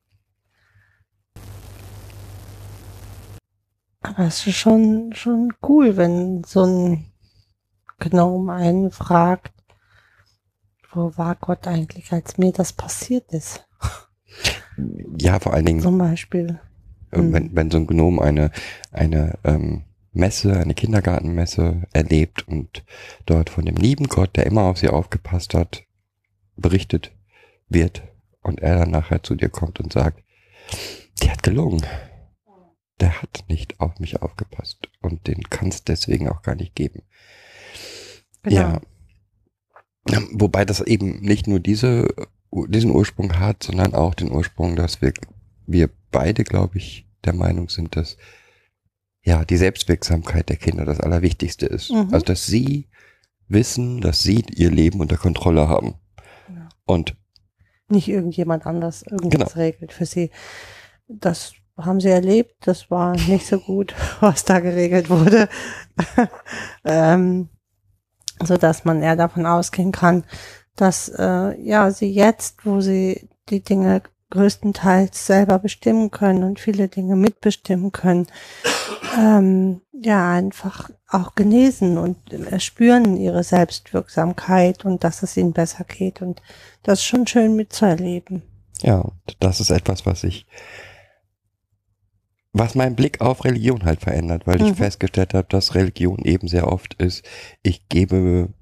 Aber 4.01 4.25
es 4.25 4.45
ist 4.47 4.55
schon, 4.55 5.13
schon 5.13 5.53
cool, 5.63 5.95
wenn 5.95 6.43
so 6.43 6.63
ein 6.63 7.11
Gnome 7.99 8.51
einen 8.53 8.91
fragt, 8.91 9.53
wo 10.91 11.13
war 11.15 11.35
Gott 11.35 11.67
eigentlich, 11.67 12.11
als 12.11 12.37
mir 12.37 12.51
das 12.51 12.73
passiert 12.73 13.31
ist? 13.31 13.65
Ja, 15.17 15.39
vor 15.39 15.53
allen 15.53 15.65
Dingen, 15.65 15.81
Zum 15.81 15.97
Beispiel. 15.97 16.59
äh, 17.11 17.17
wenn, 17.19 17.55
wenn 17.55 17.69
so 17.71 17.77
ein 17.77 17.87
Gnom 17.87 18.19
eine, 18.19 18.51
eine 18.91 19.37
ähm, 19.43 19.83
Messe, 20.13 20.57
eine 20.57 20.73
Kindergartenmesse 20.73 21.83
erlebt 21.93 22.47
und 22.47 22.83
dort 23.25 23.49
von 23.49 23.65
dem 23.65 23.75
lieben 23.75 24.07
Gott, 24.07 24.35
der 24.35 24.45
immer 24.45 24.63
auf 24.63 24.79
sie 24.79 24.89
aufgepasst 24.89 25.53
hat, 25.53 25.83
berichtet 26.57 27.11
wird 27.69 28.03
und 28.41 28.61
er 28.61 28.79
dann 28.79 28.91
nachher 28.91 29.23
zu 29.23 29.35
dir 29.35 29.49
kommt 29.49 29.79
und 29.79 29.93
sagt, 29.93 30.21
die 31.21 31.29
hat 31.29 31.43
gelogen. 31.43 31.81
Der 33.01 33.21
hat 33.21 33.43
nicht 33.47 33.79
auf 33.79 33.99
mich 33.99 34.21
aufgepasst 34.21 34.89
und 35.01 35.27
den 35.27 35.41
kann 35.49 35.69
es 35.69 35.83
deswegen 35.83 36.29
auch 36.29 36.43
gar 36.43 36.55
nicht 36.55 36.75
geben. 36.75 37.01
Genau. 38.43 38.79
Ja. 40.09 40.21
Wobei 40.33 40.65
das 40.65 40.81
eben 40.81 41.19
nicht 41.21 41.47
nur 41.47 41.59
diese, 41.59 42.07
diesen 42.51 42.91
Ursprung 42.91 43.39
hat, 43.39 43.63
sondern 43.63 43.93
auch 43.93 44.13
den 44.15 44.31
Ursprung, 44.31 44.75
dass 44.75 45.01
wir, 45.01 45.13
wir 45.67 45.89
beide, 46.11 46.43
glaube 46.43 46.77
ich, 46.77 47.07
der 47.23 47.33
Meinung 47.33 47.69
sind, 47.69 47.95
dass 47.95 48.17
ja 49.23 49.45
die 49.45 49.57
Selbstwirksamkeit 49.57 50.49
der 50.49 50.57
Kinder 50.57 50.85
das 50.85 50.99
Allerwichtigste 50.99 51.65
ist. 51.67 51.91
Mhm. 51.91 52.09
Also 52.11 52.25
dass 52.25 52.45
sie 52.45 52.87
wissen, 53.47 54.01
dass 54.01 54.23
sie 54.23 54.43
ihr 54.55 54.71
Leben 54.71 54.99
unter 55.01 55.17
Kontrolle 55.17 55.67
haben. 55.67 55.95
Ja. 56.49 56.69
Und 56.85 57.15
Nicht 57.89 58.07
irgendjemand 58.07 58.65
anders 58.65 59.03
irgendwas 59.03 59.53
Genau. 59.53 59.65
regelt 59.65 59.91
für 59.93 60.05
sie. 60.05 60.31
Das 61.07 61.53
haben 61.77 61.99
sie 61.99 62.09
erlebt, 62.09 62.55
das 62.61 62.91
war 62.91 63.15
nicht 63.15 63.45
so 63.47 63.59
gut, 63.59 63.93
was 64.19 64.43
da 64.45 64.59
geregelt 64.59 65.09
wurde. 65.09 65.49
ähm, 66.85 67.49
so 68.43 68.57
dass 68.57 68.85
man 68.85 69.03
eher 69.03 69.15
davon 69.15 69.45
ausgehen 69.45 69.91
kann, 69.91 70.23
dass 70.75 71.09
äh, 71.09 71.59
ja 71.61 71.91
sie 71.91 72.11
jetzt, 72.11 72.65
wo 72.65 72.81
sie 72.81 73.29
die 73.49 73.63
Dinge 73.63 74.01
größtenteils 74.31 75.27
selber 75.27 75.59
bestimmen 75.59 76.09
können 76.09 76.43
und 76.43 76.59
viele 76.59 76.87
Dinge 76.87 77.15
mitbestimmen 77.15 77.91
können, 77.91 78.27
ähm, 79.17 79.81
ja 79.91 80.31
einfach 80.31 80.89
auch 81.07 81.35
genesen 81.35 81.97
und 81.97 82.33
äh, 82.33 82.59
spüren 82.59 83.17
ihre 83.17 83.43
Selbstwirksamkeit 83.43 84.85
und 84.85 85.03
dass 85.03 85.21
es 85.21 85.37
ihnen 85.37 85.53
besser 85.53 85.83
geht 85.83 86.21
und 86.21 86.41
das 86.83 86.99
ist 86.99 87.05
schon 87.05 87.27
schön 87.27 87.55
mitzuerleben. 87.55 88.41
ja, 88.81 89.03
das 89.39 89.59
ist 89.59 89.69
etwas, 89.69 90.05
was 90.05 90.23
ich, 90.23 90.47
was 92.53 92.75
meinen 92.75 92.95
Blick 92.95 93.21
auf 93.21 93.45
Religion 93.45 93.85
halt 93.85 94.01
verändert, 94.01 94.45
weil 94.45 94.61
ich 94.61 94.71
Mhm. 94.71 94.75
festgestellt 94.75 95.33
habe, 95.33 95.47
dass 95.49 95.75
Religion 95.75 96.19
eben 96.25 96.47
sehr 96.47 96.67
oft 96.71 96.93
ist, 96.95 97.25
ich 97.63 97.87
gebe, 97.87 98.53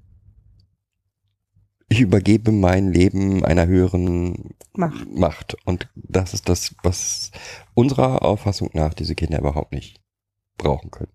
ich 1.88 2.00
übergebe 2.00 2.52
mein 2.52 2.92
Leben 2.92 3.44
einer 3.44 3.66
höheren 3.66 4.54
Macht. 4.74 5.08
Macht. 5.10 5.56
Und 5.64 5.88
das 5.96 6.34
ist 6.34 6.48
das, 6.48 6.74
was 6.84 7.32
unserer 7.74 8.22
Auffassung 8.22 8.70
nach 8.74 8.94
diese 8.94 9.16
Kinder 9.16 9.40
überhaupt 9.40 9.72
nicht 9.72 10.00
brauchen 10.56 10.90
können. 10.92 11.12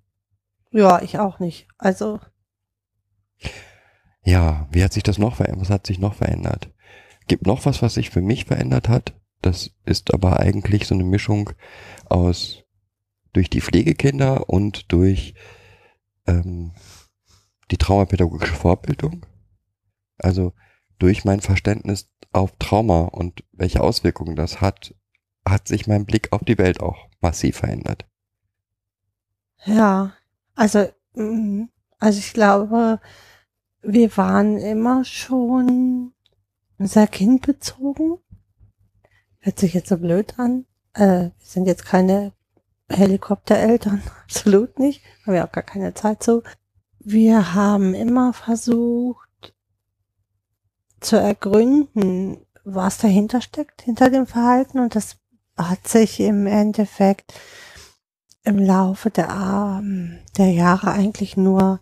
Ja, 0.71 1.01
ich 1.01 1.17
auch 1.19 1.39
nicht. 1.39 1.67
Also, 1.77 2.19
Ja, 4.23 4.67
wie 4.71 4.83
hat 4.83 4.91
sich 4.91 5.03
das 5.03 5.17
noch 5.17 5.35
verändert? 5.35 5.61
Was 5.61 5.69
hat 5.69 5.87
sich 5.87 5.99
noch 5.99 6.15
verändert? 6.15 6.71
Gibt 7.27 7.45
noch 7.45 7.65
was, 7.65 7.81
was 7.81 7.93
sich 7.93 8.09
für 8.09 8.21
mich 8.21 8.45
verändert 8.45 8.89
hat? 8.89 9.13
Das 9.41 9.71
ist 9.85 10.13
aber 10.13 10.39
eigentlich 10.39 10.87
so 10.87 10.95
eine 10.95 11.03
Mischung 11.03 11.51
aus 12.09 12.63
durch 13.35 13.49
die 13.49 13.61
Pflegekinder 13.61 14.49
und 14.49 14.91
durch 14.93 15.33
ähm, 16.25 16.71
die 17.69 17.77
traumapädagogische 17.77 18.53
Vorbildung. 18.53 19.25
Also 20.17 20.53
durch 20.99 21.25
mein 21.25 21.41
Verständnis 21.41 22.09
auf 22.31 22.53
Trauma 22.59 23.01
und 23.01 23.43
welche 23.51 23.81
Auswirkungen 23.81 24.37
das 24.37 24.61
hat, 24.61 24.95
hat 25.45 25.67
sich 25.67 25.85
mein 25.85 26.05
Blick 26.05 26.31
auf 26.31 26.43
die 26.45 26.57
Welt 26.57 26.79
auch 26.79 27.09
massiv 27.19 27.57
verändert. 27.57 28.05
ja, 29.65 30.13
also, 30.55 30.87
mm, 31.15 31.63
also 31.99 32.19
ich 32.19 32.33
glaube, 32.33 33.01
wir 33.81 34.15
waren 34.15 34.57
immer 34.57 35.03
schon 35.03 36.13
sehr 36.77 37.07
kindbezogen. 37.07 38.17
Hört 39.39 39.59
sich 39.59 39.73
jetzt 39.73 39.89
so 39.89 39.97
blöd 39.97 40.39
an. 40.39 40.65
Äh, 40.93 41.31
wir 41.31 41.33
sind 41.39 41.65
jetzt 41.65 41.85
keine 41.85 42.34
Helikoptereltern, 42.89 44.01
absolut 44.23 44.79
nicht. 44.79 45.01
Haben 45.25 45.33
wir 45.33 45.45
auch 45.45 45.51
gar 45.51 45.63
keine 45.63 45.93
Zeit 45.93 46.23
zu. 46.23 46.43
Wir 46.99 47.53
haben 47.53 47.93
immer 47.93 48.33
versucht 48.33 49.53
zu 50.99 51.17
ergründen, 51.17 52.45
was 52.63 52.97
dahinter 52.97 53.41
steckt, 53.41 53.83
hinter 53.83 54.09
dem 54.09 54.25
Verhalten. 54.25 54.79
Und 54.79 54.95
das 54.95 55.17
hat 55.57 55.87
sich 55.87 56.19
im 56.19 56.47
Endeffekt 56.47 57.33
im 58.43 58.59
Laufe 58.59 59.09
der, 59.09 59.29
ähm, 59.29 60.19
der 60.37 60.51
Jahre 60.51 60.91
eigentlich 60.91 61.37
nur 61.37 61.79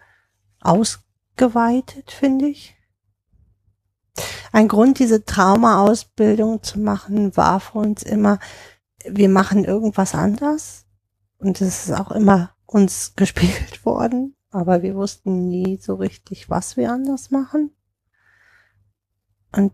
ausgeweitet, 0.61 2.11
finde 2.11 2.47
ich. 2.47 2.75
Ein 4.51 4.67
Grund, 4.67 4.99
diese 4.99 5.25
Trauma-Ausbildung 5.25 6.63
zu 6.63 6.79
machen, 6.79 7.35
war 7.35 7.59
für 7.59 7.79
uns 7.79 8.03
immer, 8.03 8.39
wir 9.05 9.29
machen 9.29 9.65
irgendwas 9.65 10.13
anders. 10.13 10.85
Und 11.43 11.59
es 11.59 11.85
ist 11.89 11.91
auch 11.91 12.11
immer 12.11 12.55
uns 12.65 13.13
gespiegelt 13.17 13.85
worden. 13.85 14.35
Aber 14.49 14.81
wir 14.81 14.95
wussten 14.95 15.49
nie 15.49 15.77
so 15.81 15.95
richtig, 15.95 16.49
was 16.49 16.77
wir 16.77 16.91
anders 16.91 17.31
machen. 17.31 17.71
Und 19.51 19.73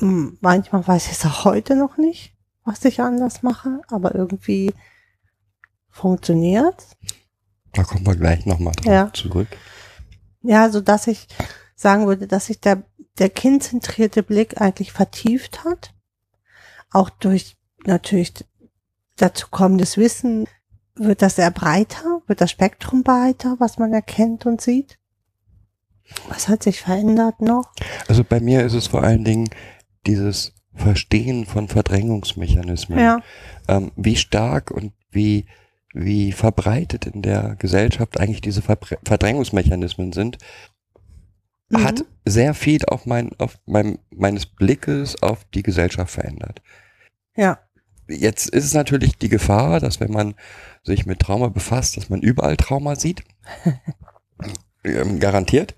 mm, 0.00 0.38
manchmal 0.40 0.86
weiß 0.86 1.06
ich 1.06 1.12
es 1.12 1.24
auch 1.24 1.44
heute 1.44 1.76
noch 1.76 1.96
nicht, 1.96 2.36
was 2.64 2.84
ich 2.84 3.00
anders 3.00 3.42
mache. 3.42 3.80
Aber 3.88 4.14
irgendwie 4.14 4.74
funktioniert. 5.88 6.84
Da 7.72 7.84
kommen 7.84 8.06
wir 8.06 8.16
gleich 8.16 8.44
nochmal 8.44 8.72
drauf 8.74 8.86
Ja. 8.92 9.12
zurück. 9.12 9.48
Ja, 10.42 10.68
so 10.70 10.80
dass 10.80 11.06
ich 11.06 11.28
sagen 11.76 12.06
würde, 12.06 12.26
dass 12.26 12.46
sich 12.46 12.60
der, 12.60 12.82
der 13.18 13.30
kindzentrierte 13.30 14.22
Blick 14.22 14.60
eigentlich 14.60 14.92
vertieft 14.92 15.64
hat. 15.64 15.94
Auch 16.90 17.08
durch 17.08 17.56
natürlich 17.84 18.44
dazu 19.16 19.46
kommendes 19.50 19.96
Wissen 19.96 20.48
wird 20.94 21.22
das 21.22 21.38
eher 21.38 21.50
breiter, 21.50 22.22
wird 22.26 22.40
das 22.40 22.50
Spektrum 22.50 23.02
breiter, 23.02 23.56
was 23.58 23.78
man 23.78 23.92
erkennt 23.92 24.46
und 24.46 24.60
sieht. 24.60 24.98
Was 26.28 26.48
hat 26.48 26.62
sich 26.62 26.80
verändert 26.80 27.40
noch? 27.40 27.72
Also 28.08 28.24
bei 28.24 28.40
mir 28.40 28.64
ist 28.64 28.74
es 28.74 28.88
vor 28.88 29.02
allen 29.02 29.24
Dingen 29.24 29.48
dieses 30.06 30.52
Verstehen 30.74 31.46
von 31.46 31.68
Verdrängungsmechanismen. 31.68 32.98
Ja. 32.98 33.20
Ähm, 33.68 33.92
wie 33.96 34.16
stark 34.16 34.70
und 34.70 34.92
wie, 35.10 35.46
wie 35.94 36.32
verbreitet 36.32 37.06
in 37.06 37.22
der 37.22 37.56
Gesellschaft 37.58 38.18
eigentlich 38.18 38.40
diese 38.40 38.62
Verbre 38.62 38.98
Verdrängungsmechanismen 39.04 40.12
sind, 40.12 40.38
Mhm. 41.72 41.84
hat 41.84 42.04
sehr 42.24 42.54
viel 42.54 42.84
auf 42.86 43.06
mein, 43.06 43.30
auf 43.38 43.58
mein, 43.66 43.98
meines 44.10 44.46
Blickes 44.46 45.22
auf 45.22 45.44
die 45.54 45.62
Gesellschaft 45.62 46.12
verändert. 46.12 46.60
Ja. 47.34 47.58
Jetzt 48.08 48.48
ist 48.50 48.64
es 48.64 48.74
natürlich 48.74 49.16
die 49.16 49.28
Gefahr, 49.28 49.80
dass 49.80 50.00
wenn 50.00 50.12
man 50.12 50.34
sich 50.82 51.06
mit 51.06 51.20
Trauma 51.20 51.48
befasst, 51.48 51.96
dass 51.96 52.08
man 52.08 52.20
überall 52.20 52.56
Trauma 52.56 52.96
sieht. 52.96 53.22
ähm, 54.84 55.20
garantiert. 55.20 55.74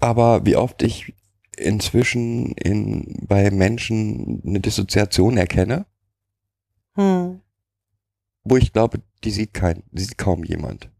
Aber 0.00 0.44
wie 0.46 0.56
oft 0.56 0.82
ich 0.82 1.14
inzwischen 1.56 2.52
in, 2.52 3.26
bei 3.26 3.50
Menschen 3.50 4.42
eine 4.46 4.60
Dissoziation 4.60 5.36
erkenne, 5.36 5.86
Hm. 6.96 7.40
wo 8.42 8.56
ich 8.56 8.72
glaube, 8.72 9.00
die 9.22 9.30
sieht 9.30 9.54
kein, 9.54 9.84
die 9.92 10.02
sieht 10.02 10.18
kaum 10.18 10.42
jemand. 10.44 10.90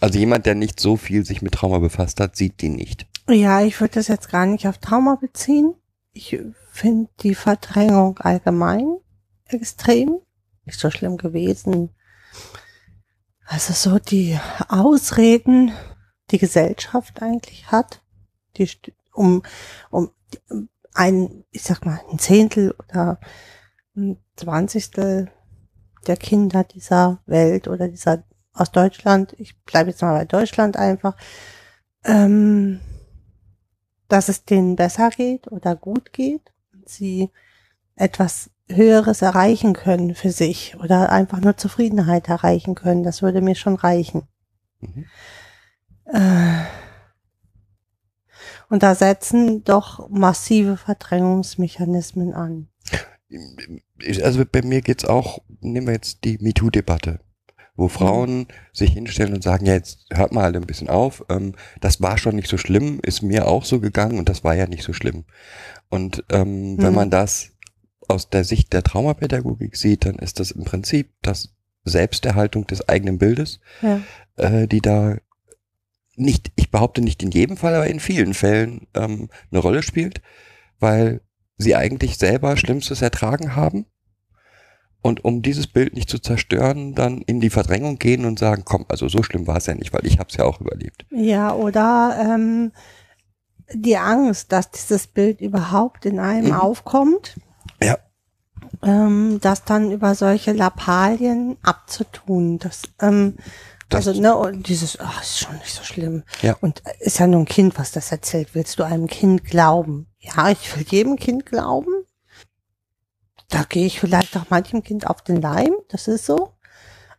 Also 0.00 0.18
jemand, 0.18 0.46
der 0.46 0.54
nicht 0.54 0.80
so 0.80 0.96
viel 0.96 1.24
sich 1.24 1.42
mit 1.42 1.54
Trauma 1.54 1.78
befasst 1.78 2.20
hat, 2.20 2.36
sieht 2.36 2.60
die 2.60 2.68
nicht. 2.68 3.06
Ja, 3.28 3.62
ich 3.62 3.80
würde 3.80 3.94
das 3.94 4.08
jetzt 4.08 4.30
gar 4.30 4.46
nicht 4.46 4.66
auf 4.68 4.78
Trauma 4.78 5.16
beziehen. 5.16 5.74
Ich 6.12 6.38
finde 6.70 7.10
die 7.20 7.34
Verdrängung 7.34 8.18
allgemein 8.18 8.96
extrem. 9.48 10.20
Nicht 10.64 10.80
so 10.80 10.90
schlimm 10.90 11.16
gewesen. 11.16 11.90
Also 13.44 13.72
so 13.72 13.98
die 13.98 14.38
Ausreden, 14.68 15.72
die 16.30 16.38
Gesellschaft 16.38 17.22
eigentlich 17.22 17.70
hat, 17.70 18.02
die 18.56 18.68
um, 19.12 19.42
um 19.90 20.10
ein, 20.94 21.44
ich 21.50 21.62
sag 21.62 21.84
mal, 21.84 22.00
ein 22.10 22.18
Zehntel 22.18 22.74
oder 22.88 23.20
ein 23.94 24.18
Zwanzigstel 24.34 25.30
der 26.06 26.16
Kinder 26.16 26.64
dieser 26.64 27.20
Welt 27.26 27.68
oder 27.68 27.88
dieser 27.88 28.24
aus 28.52 28.72
Deutschland, 28.72 29.34
ich 29.38 29.60
bleibe 29.64 29.90
jetzt 29.90 30.02
mal 30.02 30.18
bei 30.18 30.24
Deutschland 30.24 30.76
einfach, 30.76 31.14
ähm, 32.04 32.80
dass 34.08 34.28
es 34.28 34.44
denen 34.44 34.76
besser 34.76 35.10
geht 35.10 35.50
oder 35.50 35.76
gut 35.76 36.12
geht 36.12 36.52
und 36.72 36.88
sie 36.88 37.30
etwas 37.96 38.50
Höheres 38.68 39.22
erreichen 39.22 39.72
können 39.74 40.14
für 40.14 40.30
sich 40.30 40.76
oder 40.82 41.10
einfach 41.10 41.40
nur 41.40 41.56
Zufriedenheit 41.56 42.28
erreichen 42.28 42.74
können. 42.74 43.02
Das 43.04 43.22
würde 43.22 43.40
mir 43.40 43.54
schon 43.54 43.76
reichen. 43.76 44.22
Mhm. 44.80 45.04
Äh, 46.06 46.64
Und 48.68 48.82
da 48.82 48.94
setzen 48.94 49.62
doch 49.64 50.08
massive 50.08 50.76
Verdrängungsmechanismen 50.76 52.34
an. 52.34 52.68
Also 54.22 54.44
bei 54.50 54.62
mir 54.62 54.82
geht's 54.82 55.04
auch, 55.04 55.40
nehmen 55.60 55.86
wir 55.86 55.94
jetzt 55.94 56.24
die 56.24 56.38
MeToo-Debatte, 56.40 57.20
wo 57.76 57.88
Frauen 57.88 58.46
sich 58.72 58.92
hinstellen 58.92 59.34
und 59.34 59.42
sagen, 59.42 59.66
ja, 59.66 59.74
jetzt 59.74 60.06
hört 60.12 60.32
mal 60.32 60.44
alle 60.44 60.58
ein 60.58 60.66
bisschen 60.66 60.88
auf, 60.88 61.24
ähm, 61.28 61.54
das 61.80 62.00
war 62.00 62.18
schon 62.18 62.36
nicht 62.36 62.48
so 62.48 62.56
schlimm, 62.58 63.00
ist 63.02 63.22
mir 63.22 63.46
auch 63.48 63.64
so 63.64 63.80
gegangen 63.80 64.18
und 64.18 64.28
das 64.28 64.44
war 64.44 64.54
ja 64.54 64.66
nicht 64.66 64.82
so 64.84 64.92
schlimm. 64.92 65.24
Und 65.88 66.24
ähm, 66.30 66.76
wenn 66.78 66.90
Mhm. 66.90 66.94
man 66.94 67.10
das 67.10 67.50
aus 68.08 68.30
der 68.30 68.44
Sicht 68.44 68.72
der 68.72 68.82
Traumapädagogik 68.82 69.76
sieht, 69.76 70.04
dann 70.04 70.16
ist 70.16 70.40
das 70.40 70.50
im 70.50 70.64
Prinzip 70.64 71.10
das 71.22 71.54
Selbsterhaltung 71.84 72.66
des 72.66 72.88
eigenen 72.88 73.18
Bildes, 73.18 73.60
Ja. 73.82 74.00
äh, 74.36 74.66
die 74.66 74.80
da 74.80 75.16
nicht, 76.16 76.50
ich 76.56 76.70
behaupte 76.70 77.02
nicht 77.02 77.22
in 77.22 77.30
jedem 77.30 77.56
Fall, 77.56 77.74
aber 77.74 77.86
in 77.86 78.00
vielen 78.00 78.34
Fällen 78.34 78.86
ähm, 78.94 79.28
eine 79.50 79.60
Rolle 79.60 79.82
spielt, 79.82 80.20
weil 80.80 81.20
sie 81.58 81.76
eigentlich 81.76 82.16
selber 82.18 82.56
Schlimmstes 82.56 83.02
ertragen 83.02 83.54
haben 83.54 83.86
und 85.02 85.24
um 85.24 85.42
dieses 85.42 85.66
Bild 85.66 85.94
nicht 85.94 86.08
zu 86.10 86.18
zerstören, 86.18 86.94
dann 86.94 87.22
in 87.22 87.40
die 87.40 87.50
Verdrängung 87.50 87.98
gehen 87.98 88.24
und 88.24 88.38
sagen, 88.38 88.62
komm, 88.64 88.86
also 88.88 89.08
so 89.08 89.22
schlimm 89.22 89.46
war 89.46 89.58
es 89.58 89.66
ja 89.66 89.74
nicht, 89.74 89.92
weil 89.92 90.06
ich 90.06 90.18
habe 90.18 90.28
es 90.30 90.36
ja 90.36 90.44
auch 90.44 90.60
überlebt. 90.60 91.06
Ja, 91.10 91.54
oder 91.54 92.18
ähm, 92.20 92.72
die 93.72 93.96
Angst, 93.96 94.52
dass 94.52 94.70
dieses 94.70 95.06
Bild 95.06 95.40
überhaupt 95.40 96.06
in 96.06 96.18
einem 96.18 96.46
Mhm. 96.48 96.52
aufkommt. 96.54 97.38
Ja. 97.82 97.98
Ähm, 98.82 99.38
das 99.40 99.64
dann 99.64 99.90
über 99.90 100.14
solche 100.14 100.52
Lappalien 100.52 101.56
abzutun. 101.62 102.58
Das, 102.58 102.82
ähm, 103.00 103.36
Das- 103.88 104.06
also, 104.08 104.20
ne, 104.20 104.36
und 104.36 104.68
dieses, 104.68 104.98
ach, 105.00 105.22
ist 105.22 105.38
schon 105.38 105.54
nicht 105.58 105.72
so 105.74 105.82
schlimm. 105.84 106.22
Ja. 106.42 106.56
Und 106.60 106.82
äh, 106.86 106.92
ist 107.00 107.18
ja 107.18 107.26
nur 107.26 107.40
ein 107.40 107.46
Kind, 107.46 107.78
was 107.78 107.92
das 107.92 108.10
erzählt. 108.12 108.54
Willst 108.54 108.78
du 108.78 108.82
einem 108.84 109.06
Kind 109.06 109.44
glauben? 109.44 110.06
Ja, 110.18 110.50
ich 110.50 110.76
will 110.76 110.84
jedem 110.88 111.16
Kind 111.16 111.46
glauben. 111.46 111.92
Da 113.48 113.62
gehe 113.62 113.86
ich 113.86 114.00
vielleicht 114.00 114.36
auch 114.36 114.50
manchem 114.50 114.82
Kind 114.82 115.06
auf 115.06 115.22
den 115.22 115.40
Leim, 115.40 115.72
das 115.88 116.08
ist 116.08 116.26
so. 116.26 116.50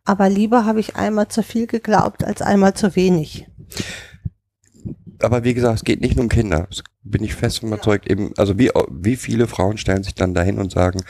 Aber 0.04 0.28
lieber 0.30 0.65
habe 0.65 0.82
ich 0.82 0.96
einmal 0.98 1.30
zu 1.30 1.41
viel 1.41 1.67
geglaubt 1.67 2.24
als 2.26 2.41
einmal 2.41 2.74
zu 2.74 2.96
wenig. 2.98 3.48
Aber 5.22 5.43
wie 5.43 5.54
gesagt, 5.54 5.76
es 5.80 5.84
geht 5.86 6.02
nicht 6.02 6.15
nur 6.15 6.24
um 6.24 6.30
Kinder. 6.30 6.67
Das 6.70 6.84
bin 7.02 7.24
ich 7.24 7.34
fest 7.34 7.63
überzeugt. 7.63 8.08
Eben, 8.10 8.34
also 8.38 8.58
wie, 8.60 8.70
wie 8.91 9.15
viele 9.15 9.48
Frauen 9.48 9.78
stellen 9.78 10.04
sich 10.04 10.15
dann 10.15 10.34
dahin 10.34 10.60
und 10.60 10.72
sagen, 10.72 11.02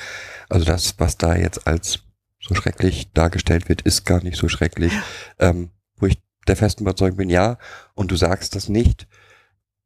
also 0.49 0.65
das, 0.65 0.95
was 0.99 1.17
da 1.17 1.35
jetzt 1.35 1.67
als 1.67 1.99
so 2.39 2.55
schrecklich 2.55 3.11
dargestellt 3.13 3.69
wird, 3.69 3.81
ist 3.81 4.05
gar 4.05 4.23
nicht 4.23 4.37
so 4.37 4.47
schrecklich. 4.47 4.93
Ähm, 5.39 5.71
wo 5.97 6.05
ich 6.05 6.21
der 6.47 6.55
festen 6.55 6.83
Überzeugung 6.83 7.17
bin, 7.17 7.29
ja, 7.29 7.57
und 7.95 8.11
du 8.11 8.15
sagst 8.15 8.55
das 8.55 8.69
nicht, 8.69 9.07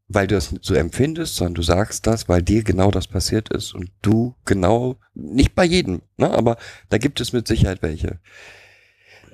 weil 0.08 0.28
du 0.28 0.36
das 0.36 0.54
so 0.62 0.74
empfindest, 0.74 1.36
sondern 1.36 1.56
du 1.56 1.62
sagst 1.62 2.06
das, 2.06 2.28
weil 2.28 2.41
dir 2.41 2.63
genau 2.63 2.91
das 2.91 3.08
passiert 3.08 3.50
ist 3.50 3.74
und 3.74 3.91
du 4.02 4.36
genau, 4.45 4.97
nicht 5.13 5.56
bei 5.56 5.63
jedem, 5.63 6.02
ne, 6.17 6.30
aber 6.30 6.58
da 6.89 6.97
gibt 6.97 7.21
es 7.21 7.34
mit 7.34 7.47
Sicherheit 7.47 7.82
welche. 7.82 8.19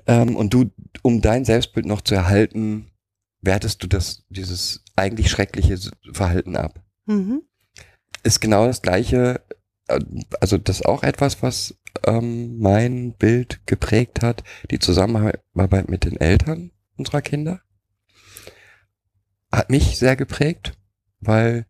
Ähm, 0.06 0.36
und 0.36 0.54
du, 0.54 0.70
um 1.02 1.22
dein 1.22 1.46
Selbstbild 1.46 1.86
noch 1.86 2.02
zu 2.02 2.16
erhalten, 2.16 2.92
wertest 3.42 3.84
du 3.84 3.88
das, 3.88 4.24
dieses 4.30 4.84
eigentlich 4.96 5.30
schreckliche 5.30 5.78
Verhalten 6.14 6.56
ab. 6.56 6.82
Mhm. 7.06 7.42
Ist 8.24 8.40
genau 8.40 8.66
das 8.66 8.82
gleiche, 8.82 9.42
also 9.88 10.58
das 10.58 10.78
ist 10.78 10.86
auch 10.86 11.04
etwas, 11.04 11.42
was 11.42 11.78
ähm, 12.06 12.60
mein 12.60 13.14
Bild 13.14 13.66
geprägt 13.66 14.22
hat, 14.22 14.44
die 14.72 14.80
Zusammenarbeit 14.80 15.90
mit 15.90 16.06
den 16.06 16.18
Eltern 16.18 16.72
unserer 16.98 17.22
Kinder. 17.22 17.62
Hat 19.52 19.70
mich 19.70 19.98
sehr 19.98 20.16
geprägt, 20.16 20.78
weil, 21.20 21.66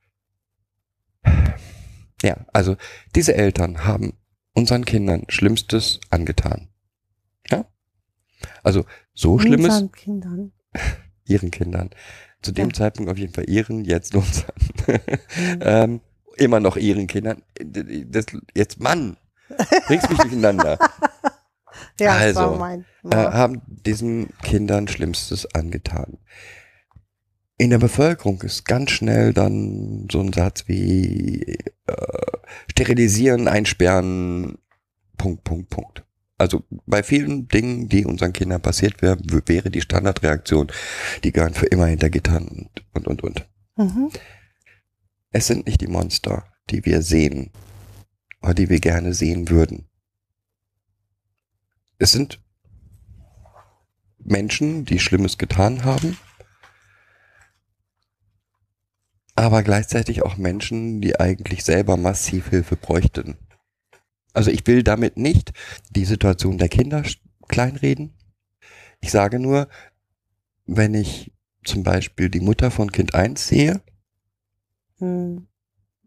ja, 2.24 2.46
also 2.54 2.76
diese 3.16 3.36
Eltern 3.36 3.86
haben 3.86 4.14
unseren 4.54 4.86
Kindern 4.86 5.26
Schlimmstes 5.30 6.00
angetan. 6.10 6.70
Ja? 7.50 7.66
Also 8.64 8.86
so 9.14 9.38
Schlimmes 9.38 9.68
Unseren 9.68 9.92
Kindern. 9.92 10.52
ihren 11.26 11.52
Kindern. 11.52 11.92
Zu 12.42 12.52
dem 12.52 12.70
Ja. 12.70 12.74
Zeitpunkt 12.74 13.12
auf 13.12 13.18
jeden 13.18 13.34
Fall 13.34 13.50
ihren, 13.50 13.86
jetzt 13.86 14.16
unseren. 14.16 14.46
Mhm. 14.88 15.00
ähm, 15.62 16.02
immer 16.40 16.60
noch 16.60 16.78
ihren 16.78 17.08
Kindern. 17.08 17.42
Das, 17.60 18.26
jetzt 18.56 18.80
Mann, 18.80 19.18
bringst 19.88 20.10
mich 20.10 20.20
durcheinander. 20.20 20.78
Ja, 22.00 22.16
also, 22.16 22.56
mein. 22.56 22.86
äh, 23.10 23.16
haben 23.16 23.62
diesen 23.68 24.30
Kindern 24.44 24.88
Schlimmstes 24.88 25.54
angetan. 25.54 26.18
In 27.58 27.72
der 27.72 27.80
Bevölkerung 27.80 28.42
ist 28.44 28.66
ganz 28.66 28.92
schnell 28.92 29.34
dann 29.34 30.08
so 30.12 30.20
ein 30.20 30.32
Satz 30.32 30.68
wie 30.68 31.58
äh, 31.88 32.38
sterilisieren, 32.70 33.48
einsperren, 33.48 34.60
Punkt, 35.18 35.44
Punkt, 35.44 35.70
Punkt. 35.70 36.04
Also 36.38 36.64
bei 36.86 37.02
vielen 37.02 37.48
Dingen, 37.48 37.90
die 37.90 38.06
unseren 38.06 38.34
Kindern 38.34 38.62
passiert 38.62 39.02
wäre, 39.02 39.18
wäre 39.48 39.72
die 39.72 39.82
Standardreaktion, 39.82 40.68
die 41.24 41.32
gehören 41.32 41.56
für 41.56 41.66
immer 41.66 41.88
hinter 41.88 42.12
Gittern 42.12 42.48
und, 42.94 43.08
und, 43.08 43.08
und, 43.08 43.24
und. 43.24 43.48
mhm. 43.78 44.12
Es 45.38 45.46
sind 45.46 45.68
nicht 45.68 45.82
die 45.82 45.88
Monster, 45.88 46.52
die 46.72 46.84
wir 46.84 47.04
sehen 47.04 47.52
oder 48.42 48.56
die 48.56 48.70
wir 48.70 48.80
gerne 48.80 49.14
sehen 49.14 49.50
würden. 49.50 49.88
Es 52.00 52.12
sind 52.12 52.44
Menschen, 54.18 54.84
die 54.84 54.98
Schlimmes 54.98 55.38
getan 55.38 55.84
haben, 55.84 56.18
aber 59.36 59.62
gleichzeitig 59.62 60.24
auch 60.24 60.38
Menschen, 60.38 61.02
die 61.02 61.20
eigentlich 61.20 61.64
selber 61.64 61.98
massiv 61.98 62.50
Hilfe 62.50 62.76
bräuchten. 62.76 63.38
Also 64.34 64.50
ich 64.50 64.66
will 64.66 64.82
damit 64.82 65.18
nicht 65.18 65.54
die 65.92 66.06
Situation 66.06 66.58
der 66.58 66.70
Kinder 66.70 67.04
kleinreden. 67.48 68.18
Ich 69.02 69.12
sage 69.12 69.38
nur, 69.38 69.70
wenn 70.66 70.96
ich 70.96 71.32
zum 71.64 71.84
Beispiel 71.84 72.32
die 72.32 72.40
Mutter 72.40 72.72
von 72.72 72.92
Kind 72.92 73.14
1 73.14 73.48
sehe, 73.48 73.84
Mhm. 75.00 75.48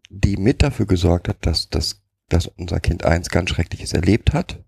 die 0.09 0.35
mit 0.37 0.61
dafür 0.61 0.85
gesorgt 0.85 1.27
hat, 1.29 1.45
dass, 1.45 1.69
dass, 1.69 2.01
dass 2.27 2.47
unser 2.47 2.79
Kind 2.81 3.05
eins 3.05 3.29
ganz 3.29 3.49
Schreckliches 3.49 3.93
erlebt 3.93 4.33
hat, 4.33 4.63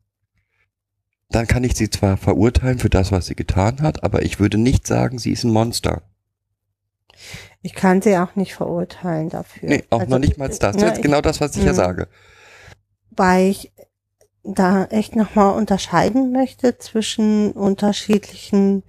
dann 1.29 1.47
kann 1.47 1.63
ich 1.63 1.75
sie 1.75 1.89
zwar 1.89 2.15
verurteilen 2.15 2.79
für 2.79 2.89
das, 2.89 3.11
was 3.11 3.25
sie 3.25 3.35
getan 3.35 3.81
hat, 3.81 4.03
aber 4.03 4.21
ich 4.23 4.39
würde 4.39 4.57
nicht 4.57 4.87
sagen, 4.87 5.19
sie 5.19 5.31
ist 5.31 5.43
ein 5.43 5.51
Monster. 5.51 6.03
Ich 7.61 7.73
kann 7.73 8.01
sie 8.01 8.17
auch 8.17 8.35
nicht 8.35 8.53
verurteilen 8.53 9.29
dafür. 9.29 9.69
Nee, 9.69 9.83
auch 9.89 9.99
Also, 10.01 10.11
noch 10.11 10.19
nicht 10.19 10.37
mal 10.37 10.47
das. 10.47 10.59
Das 10.59 10.75
ist 10.75 10.81
ja, 10.81 10.89
jetzt 10.89 11.01
genau 11.01 11.21
das, 11.21 11.41
was 11.41 11.55
ich 11.55 11.63
ja 11.63 11.71
Mhm. 11.71 11.77
sage. 11.77 12.07
Weil 13.11 13.49
ich 13.49 13.71
da 14.43 14.85
echt 14.85 15.15
nochmal 15.15 15.57
unterscheiden 15.57 16.31
möchte 16.31 16.77
zwischen 16.77 17.51
unterschiedlichen 17.53 18.83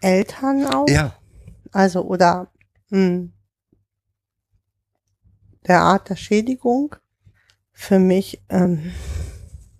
Eltern 0.00 0.66
auch. 0.66 0.88
Ja, 0.88 1.14
Also, 1.72 2.02
oder 2.04 2.50
mh, 2.90 3.28
der 5.66 5.80
Art 5.80 6.08
der 6.08 6.16
Schädigung. 6.16 6.96
Für 7.72 7.98
mich, 7.98 8.42
ähm, 8.48 8.92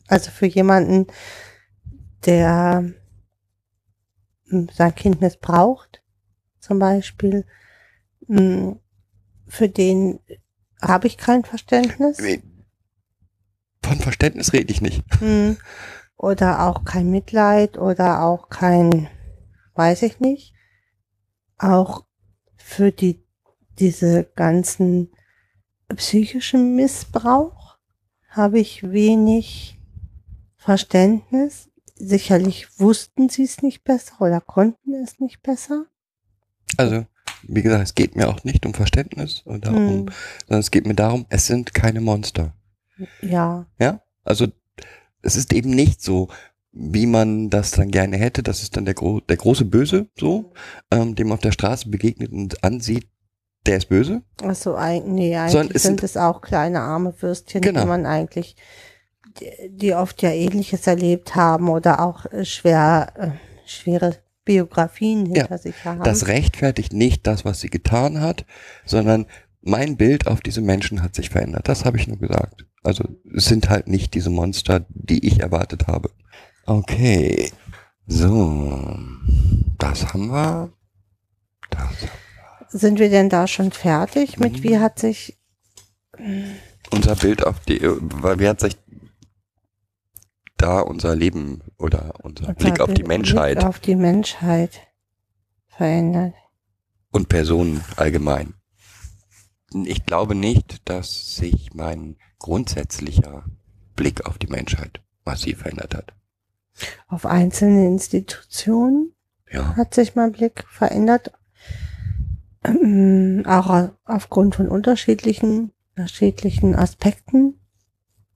also 0.06 0.30
für 0.30 0.46
jemanden, 0.46 1.06
der 2.26 2.84
mh, 4.46 4.72
sein 4.72 4.94
Kind 4.94 5.20
missbraucht, 5.20 6.02
zum 6.60 6.78
Beispiel, 6.78 7.44
mh, 8.28 8.76
für 9.48 9.68
den 9.68 10.20
habe 10.80 11.06
ich 11.06 11.16
kein 11.16 11.44
Verständnis. 11.44 12.18
von 13.82 13.98
Verständnis 13.98 14.52
rede 14.52 14.72
ich 14.72 14.80
nicht. 14.80 15.02
Hm. 15.18 15.56
Oder 16.16 16.66
auch 16.66 16.84
kein 16.84 17.10
Mitleid 17.10 17.78
oder 17.78 18.22
auch 18.22 18.48
kein, 18.48 19.08
weiß 19.74 20.02
ich 20.02 20.20
nicht. 20.20 20.52
Auch 21.58 22.04
für 22.56 22.92
die, 22.92 23.24
diese 23.78 24.24
ganzen 24.24 25.10
psychischen 25.96 26.76
Missbrauch 26.76 27.76
habe 28.28 28.58
ich 28.58 28.90
wenig 28.90 29.78
Verständnis. 30.56 31.68
Sicherlich 31.96 32.78
wussten 32.78 33.28
sie 33.28 33.42
es 33.44 33.62
nicht 33.62 33.82
besser 33.84 34.20
oder 34.20 34.40
konnten 34.40 34.94
es 34.94 35.18
nicht 35.18 35.42
besser. 35.42 35.86
Also, 36.76 37.06
wie 37.42 37.62
gesagt, 37.62 37.82
es 37.82 37.94
geht 37.94 38.14
mir 38.14 38.28
auch 38.28 38.44
nicht 38.44 38.64
um 38.66 38.74
Verständnis 38.74 39.42
oder 39.46 39.70
um, 39.70 39.76
Hm. 39.76 40.06
sondern 40.46 40.60
es 40.60 40.70
geht 40.70 40.86
mir 40.86 40.94
darum, 40.94 41.26
es 41.28 41.46
sind 41.46 41.74
keine 41.74 42.00
Monster. 42.00 42.54
Ja, 43.22 43.66
Ja, 43.80 44.02
also 44.24 44.46
es 45.22 45.36
ist 45.36 45.52
eben 45.52 45.70
nicht 45.70 46.02
so, 46.02 46.28
wie 46.72 47.06
man 47.06 47.48
das 47.50 47.72
dann 47.72 47.90
gerne 47.90 48.16
hätte. 48.16 48.42
Das 48.42 48.62
ist 48.62 48.76
dann 48.76 48.84
der, 48.84 48.94
gro 48.94 49.20
der 49.20 49.36
große 49.36 49.64
Böse, 49.64 50.08
so, 50.18 50.52
ähm, 50.90 51.14
dem 51.14 51.28
man 51.28 51.36
auf 51.36 51.42
der 51.42 51.52
Straße 51.52 51.88
begegnet 51.88 52.30
und 52.30 52.62
ansieht, 52.62 53.08
der 53.68 53.76
ist 53.76 53.88
böse. 53.88 54.22
also 54.42 54.78
nee, 55.06 55.36
eigentlich 55.36 55.82
sind 55.82 56.02
es 56.02 56.16
auch 56.16 56.40
kleine 56.40 56.80
arme 56.80 57.14
Würstchen, 57.20 57.60
Genau. 57.60 57.82
die 57.82 57.86
man 57.86 58.06
eigentlich, 58.06 58.56
die, 59.68 59.94
oft 59.94 60.22
ja 60.22 60.30
ähnliches 60.30 60.86
erlebt 60.86 61.36
haben 61.36 61.68
oder 61.68 62.00
auch 62.00 62.26
äh, 62.26 62.44
schwer, 62.44 63.12
äh, 63.16 63.30
schwere 63.66 64.16
Biografien 64.44 65.26
Ja, 65.26 65.42
hinter 65.42 65.58
sich 65.58 65.84
haben. 65.84 66.02
Das 66.02 66.26
rechtfertigt 66.26 66.92
nicht 66.94 67.26
das, 67.26 67.44
was 67.44 67.60
sie 67.60 67.68
getan 67.68 68.20
hat, 68.20 68.46
sondern 68.86 69.26
mein 69.60 69.96
Bild 69.96 70.26
auf 70.26 70.40
diese 70.40 70.62
Menschen 70.62 71.02
hat 71.02 71.14
sich 71.14 71.28
verändert. 71.28 71.68
Das 71.68 71.84
habe 71.84 71.98
ich 71.98 72.08
nur 72.08 72.16
gesagt. 72.18 72.64
Also 72.82 73.04
es 73.36 73.44
sind 73.44 73.68
halt 73.68 73.86
nicht 73.86 74.14
diese 74.14 74.30
Monster, 74.30 74.86
die 74.88 75.26
ich 75.26 75.40
erwartet 75.40 75.86
habe. 75.86 76.10
Okay, 76.64 77.52
so, 78.06 78.98
das 79.78 80.14
haben 80.14 80.28
wir. 80.28 80.72
Das. 81.70 81.88
Sind 82.70 82.98
wir 82.98 83.08
denn 83.10 83.28
da 83.28 83.46
schon 83.46 83.72
fertig 83.72 84.38
mit, 84.38 84.58
Mhm. 84.58 84.62
wie 84.62 84.78
hat 84.78 84.98
sich, 84.98 85.38
Unser 86.90 87.16
Bild 87.16 87.46
auf 87.46 87.60
die, 87.60 87.80
weil 87.82 88.38
wie 88.40 88.48
hat 88.48 88.60
sich 88.60 88.76
da 90.56 90.80
unser 90.80 91.14
Leben 91.14 91.62
oder 91.78 92.14
unser 92.22 92.52
Blick 92.54 92.80
auf 92.80 92.88
die 92.88 92.94
Blick 93.02 93.08
Menschheit 93.08 93.62
auf 93.64 93.78
die 93.78 93.94
Menschheit 93.94 94.80
verändert? 95.68 96.34
und 97.10 97.28
Personen 97.30 97.82
allgemein. 97.96 98.54
Ich 99.84 100.04
glaube 100.04 100.34
nicht, 100.34 100.86
dass 100.88 101.36
sich 101.36 101.72
mein 101.74 102.16
grundsätzlicher 102.38 103.44
Blick 103.96 104.26
auf 104.26 104.36
die 104.38 104.46
Menschheit 104.46 105.00
massiv 105.24 105.60
verändert 105.60 105.94
hat. 105.94 106.12
Auf 107.06 107.24
einzelne 107.24 107.86
Institutionen 107.86 109.14
Ja. 109.50 109.74
hat 109.76 109.94
sich 109.94 110.14
mein 110.16 110.32
Blick 110.32 110.64
verändert. 110.68 111.32
Ähm, 112.68 113.44
Auch 113.46 113.70
au- 113.70 113.90
aufgrund 114.04 114.56
von 114.56 114.68
unterschiedlichen, 114.68 115.72
unterschiedlichen 115.96 116.74
Aspekten. 116.74 117.54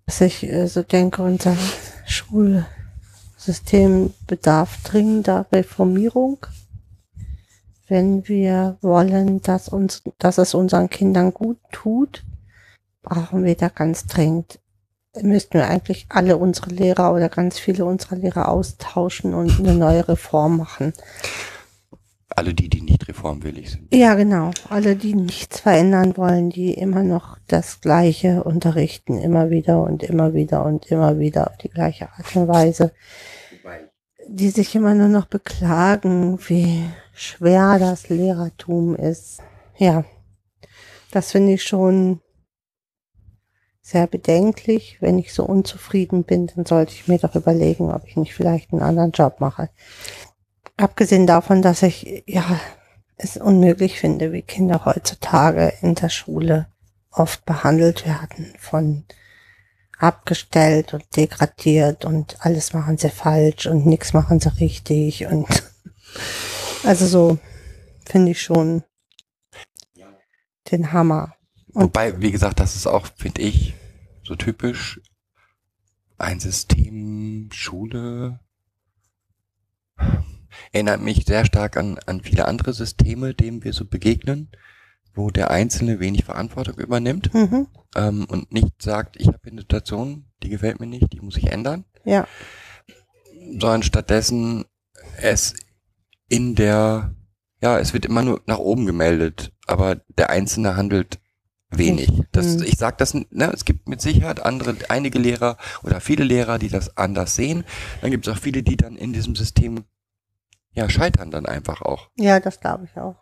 Dass 0.07 0.21
ich 0.21 0.45
äh, 0.45 0.67
so 0.67 0.83
denke, 0.83 1.23
unser 1.23 1.57
Schulsystem 2.07 4.13
bedarf 4.27 4.79
dringender 4.85 5.47
Reformierung. 5.53 6.39
Wenn 7.89 8.27
wir 8.27 8.79
wollen, 8.81 9.43
dass 9.43 9.69
uns, 9.69 10.03
dass 10.19 10.39
es 10.39 10.55
unseren 10.55 10.89
Kindern 10.89 11.35
gut 11.35 11.59
tut, 11.71 12.25
brauchen 13.03 13.45
wir 13.45 13.55
da 13.57 13.69
ganz 13.69 14.07
dringend 14.07 14.61
müssten 15.21 15.59
wir 15.59 15.69
eigentlich 15.69 16.07
alle 16.09 16.39
unsere 16.39 16.71
Lehrer 16.71 17.13
oder 17.13 17.29
ganz 17.29 17.59
viele 17.59 17.85
unserer 17.85 18.17
Lehrer 18.17 18.49
austauschen 18.49 19.35
und 19.35 19.59
eine 19.59 19.75
neue 19.75 20.09
Reform 20.09 20.57
machen. 20.57 20.95
Alle 22.37 22.55
die, 22.55 22.69
die 22.69 22.83
nicht 22.83 23.07
reformwillig 23.09 23.71
sind. 23.71 23.95
Ja, 23.95 24.15
genau. 24.15 24.51
Alle, 24.69 24.97
die 24.97 25.15
nichts 25.15 25.61
verändern 25.61 26.17
wollen, 26.17 26.51
die 26.51 26.75
immer 26.75 27.03
noch 27.03 27.39
das 27.47 27.81
Gleiche 27.81 28.45
unterrichten, 28.45 29.19
immer 29.19 29.51
wieder 29.51 29.83
und 29.83 30.03
immer 30.03 30.35
wieder 30.35 30.65
und 30.65 30.87
immer 30.87 31.19
wieder 31.19 31.51
auf 31.51 31.57
die 31.59 31.69
gleiche 31.69 32.11
Art 32.11 32.35
und 32.35 32.49
Weise. 32.49 32.93
Die 34.29 34.51
sich 34.51 34.75
immer 34.75 34.95
nur 34.95 35.09
noch 35.09 35.27
beklagen, 35.27 36.39
wie 36.47 36.85
schwer 37.13 37.79
das 37.79 38.09
Lehrertum 38.09 38.95
ist. 38.95 39.41
Ja, 39.77 40.05
das 41.11 41.33
finde 41.33 41.55
ich 41.55 41.65
schon 41.65 42.21
sehr 43.83 44.07
bedenklich. 44.07 44.99
Wenn 45.01 45.19
ich 45.19 45.35
so 45.35 45.45
unzufrieden 45.45 46.25
bin, 46.25 46.47
dann 46.47 46.65
sollte 46.65 46.93
ich 46.95 47.09
mir 47.09 47.19
doch 47.19 47.35
überlegen, 47.35 47.91
ob 47.91 48.07
ich 48.07 48.17
nicht 48.17 48.33
vielleicht 48.33 48.73
einen 48.73 48.83
anderen 48.83 49.11
Job 49.11 49.41
mache. 49.41 49.69
Abgesehen 50.83 51.29
davon, 51.29 51.63
dass 51.63 51.83
ich 51.83 52.25
ja 52.27 52.61
es 53.17 53.37
unmöglich 53.37 54.01
finde, 54.01 54.33
wie 54.33 54.43
Kinder 54.43 54.85
heutzutage 54.85 55.73
in 55.81 55.95
der 55.95 56.09
Schule 56.09 56.67
oft 57.13 57.45
behandelt 57.45 58.05
werden, 58.05 58.53
von 58.59 59.05
abgestellt 59.97 60.93
und 60.93 61.05
degradiert 61.15 62.05
und 62.05 62.45
alles 62.45 62.73
machen 62.73 62.99
sie 62.99 63.11
falsch 63.11 63.67
und 63.67 63.87
nichts 63.87 64.13
machen 64.13 64.41
sie 64.41 64.49
richtig 64.59 65.25
und 65.27 65.47
also 66.83 67.07
so 67.07 67.39
finde 68.05 68.33
ich 68.33 68.43
schon 68.43 68.83
den 70.73 70.93
Hammer. 70.93 71.37
Und- 71.75 71.85
Wobei, 71.85 72.21
wie 72.21 72.33
gesagt, 72.33 72.59
das 72.59 72.75
ist 72.75 72.89
auch, 72.89 73.07
finde 73.17 73.43
ich, 73.43 73.75
so 74.25 74.35
typisch 74.35 75.01
ein 76.19 76.41
System, 76.41 77.51
Schule. 77.53 78.41
Erinnert 80.73 81.01
mich 81.01 81.25
sehr 81.27 81.45
stark 81.45 81.77
an, 81.77 81.99
an 82.07 82.21
viele 82.23 82.47
andere 82.47 82.73
Systeme, 82.73 83.35
denen 83.35 83.65
wir 83.65 83.73
so 83.73 83.85
begegnen, 83.85 84.51
wo 85.15 85.31
der 85.31 85.51
Einzelne 85.51 86.01
wenig 86.01 86.25
Verantwortung 86.25 86.79
übernimmt 86.79 87.33
Mhm. 87.35 87.67
ähm, 87.97 88.25
und 88.29 88.53
nicht 88.53 88.81
sagt, 88.83 89.17
ich 89.21 89.29
habe 89.29 89.39
eine 89.51 89.61
Situation, 89.63 90.27
die 90.43 90.49
gefällt 90.49 90.81
mir 90.81 90.87
nicht, 90.87 91.13
die 91.13 91.21
muss 91.21 91.37
ich 91.37 91.51
ändern, 91.53 91.85
Ja, 92.05 92.27
sondern 93.59 93.83
stattdessen 93.83 94.65
es 95.19 95.55
in 96.29 96.55
der, 96.55 97.15
ja, 97.61 97.79
es 97.79 97.93
wird 97.93 98.07
immer 98.07 98.23
nur 98.23 98.41
nach 98.47 98.59
oben 98.59 98.87
gemeldet, 98.87 99.53
aber 99.67 99.97
der 100.17 100.31
Einzelne 100.31 100.77
handelt 100.77 101.19
wenig. 101.71 102.11
Das, 102.33 102.57
Mhm. 102.59 102.65
ich 102.65 102.77
sag 102.77 102.99
das, 102.99 103.15
ne, 103.15 103.51
es 103.53 103.65
gibt 103.65 103.89
mit 103.89 104.01
Sicherheit 104.01 104.41
andere, 104.45 104.77
einige 104.89 105.19
Lehrer 105.19 105.57
oder 105.83 106.01
viele 106.01 106.25
Lehrer, 106.25 106.59
die 106.59 106.69
das 106.69 106.97
anders 106.97 107.35
sehen. 107.35 107.65
Dann 108.01 108.11
gibt 108.11 108.27
es 108.27 108.33
auch 108.35 108.39
viele, 108.39 108.63
die 108.63 108.77
dann 108.77 108.97
in 108.97 109.13
diesem 109.13 109.35
System 109.37 109.85
ja 110.73 110.89
scheitern 110.89 111.31
dann 111.31 111.47
einfach 111.47 111.83
auch. 111.83 112.09
ja, 112.17 112.41
das 112.41 112.61
glaube 112.61 112.85
ich 112.85 113.01
auch. 113.01 113.17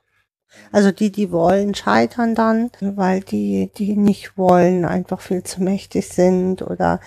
Also 0.73 0.91
die, 0.91 1.13
die 1.13 1.31
wollen, 1.31 1.75
scheitern 1.75 2.35
dann, 2.35 2.71
weil 2.81 3.21
die, 3.21 3.71
die 3.77 3.97
nicht 3.97 4.37
wollen, 4.37 4.85
einfach 4.85 5.21
viel 5.21 5.45
zu 5.45 5.63
mächtig 5.63 6.09
sind 6.09 6.63
oder 6.63 7.01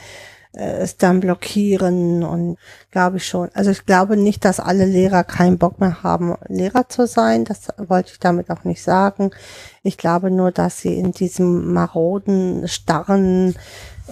äh, 0.53 0.77
es 0.77 0.97
dann 0.97 1.19
blockieren 1.19 2.23
und 2.23 2.57
glaube 2.91 3.17
ich 3.17 3.27
schon. 3.27 3.49
Also 3.53 3.71
ich 3.71 3.85
glaube 3.85 4.17
nicht, 4.17 4.45
dass 4.45 4.59
alle 4.59 4.85
Lehrer 4.85 5.23
keinen 5.23 5.57
Bock 5.57 5.79
mehr 5.79 6.03
haben, 6.03 6.35
Lehrer 6.47 6.87
zu 6.89 7.07
sein. 7.07 7.43
Das 7.43 7.67
wollte 7.77 8.11
ich 8.13 8.19
damit 8.19 8.49
auch 8.49 8.63
nicht 8.63 8.83
sagen. 8.83 9.31
Ich 9.81 9.97
glaube 9.97 10.31
nur, 10.31 10.51
dass 10.51 10.79
sie 10.79 10.97
in 10.97 11.11
diesem 11.11 11.73
maroden, 11.73 12.67
starren 12.67 13.55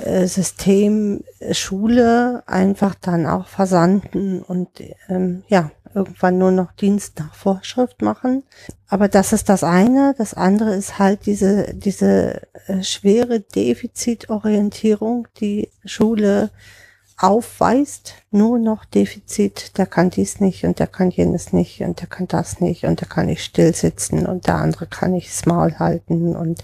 äh, 0.03 0.25
System 0.25 1.23
äh, 1.39 1.53
Schule 1.53 2.43
einfach 2.47 2.95
dann 2.95 3.27
auch 3.27 3.47
versanden 3.47 4.41
und 4.41 4.69
ähm, 5.09 5.43
ja, 5.47 5.71
irgendwann 5.93 6.37
nur 6.37 6.51
noch 6.51 6.71
Dienst 6.73 7.19
nach 7.19 7.33
Vorschrift 7.33 8.01
machen. 8.01 8.43
Aber 8.87 9.07
das 9.07 9.33
ist 9.33 9.49
das 9.49 9.63
eine. 9.63 10.13
Das 10.17 10.33
andere 10.33 10.75
ist 10.75 10.99
halt 10.99 11.25
diese, 11.25 11.73
diese 11.73 12.41
äh, 12.67 12.83
schwere 12.83 13.39
Defizitorientierung, 13.39 15.27
die 15.39 15.69
Schule 15.85 16.51
aufweist, 17.21 18.15
nur 18.31 18.57
noch 18.57 18.83
Defizit, 18.83 19.77
der 19.77 19.85
kann 19.85 20.09
dies 20.09 20.39
nicht 20.39 20.63
und 20.63 20.79
der 20.79 20.87
kann 20.87 21.11
jenes 21.11 21.53
nicht 21.53 21.81
und 21.81 22.01
der 22.01 22.07
kann 22.07 22.27
das 22.27 22.59
nicht 22.59 22.85
und 22.85 22.99
der 22.99 23.07
kann 23.07 23.27
nicht 23.27 23.43
still 23.43 23.75
sitzen 23.75 24.25
und 24.25 24.47
der 24.47 24.55
andere 24.55 24.87
kann 24.87 25.11
nicht 25.11 25.29
das 25.29 25.45
Maul 25.45 25.77
halten 25.77 26.35
und 26.35 26.63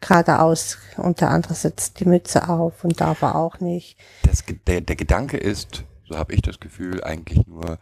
geradeaus 0.00 0.76
und 0.98 1.22
der 1.22 1.30
andere 1.30 1.54
setzt 1.54 2.00
die 2.00 2.04
Mütze 2.04 2.48
auf 2.50 2.84
und 2.84 3.00
darf 3.00 3.22
er 3.22 3.36
auch 3.36 3.60
nicht. 3.60 3.96
Das, 4.24 4.44
der, 4.66 4.82
der 4.82 4.96
Gedanke 4.96 5.38
ist, 5.38 5.84
so 6.06 6.18
habe 6.18 6.34
ich 6.34 6.42
das 6.42 6.60
Gefühl, 6.60 7.02
eigentlich 7.02 7.46
nur 7.46 7.78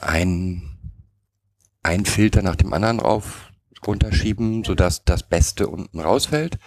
ein, 0.00 0.62
ein 1.82 2.04
Filter 2.04 2.42
nach 2.42 2.56
dem 2.56 2.72
anderen 2.72 3.00
rauf 3.00 3.50
runterschieben, 3.86 4.64
sodass 4.64 5.04
das 5.04 5.22
Beste 5.22 5.68
unten 5.68 6.00
rausfällt 6.00 6.58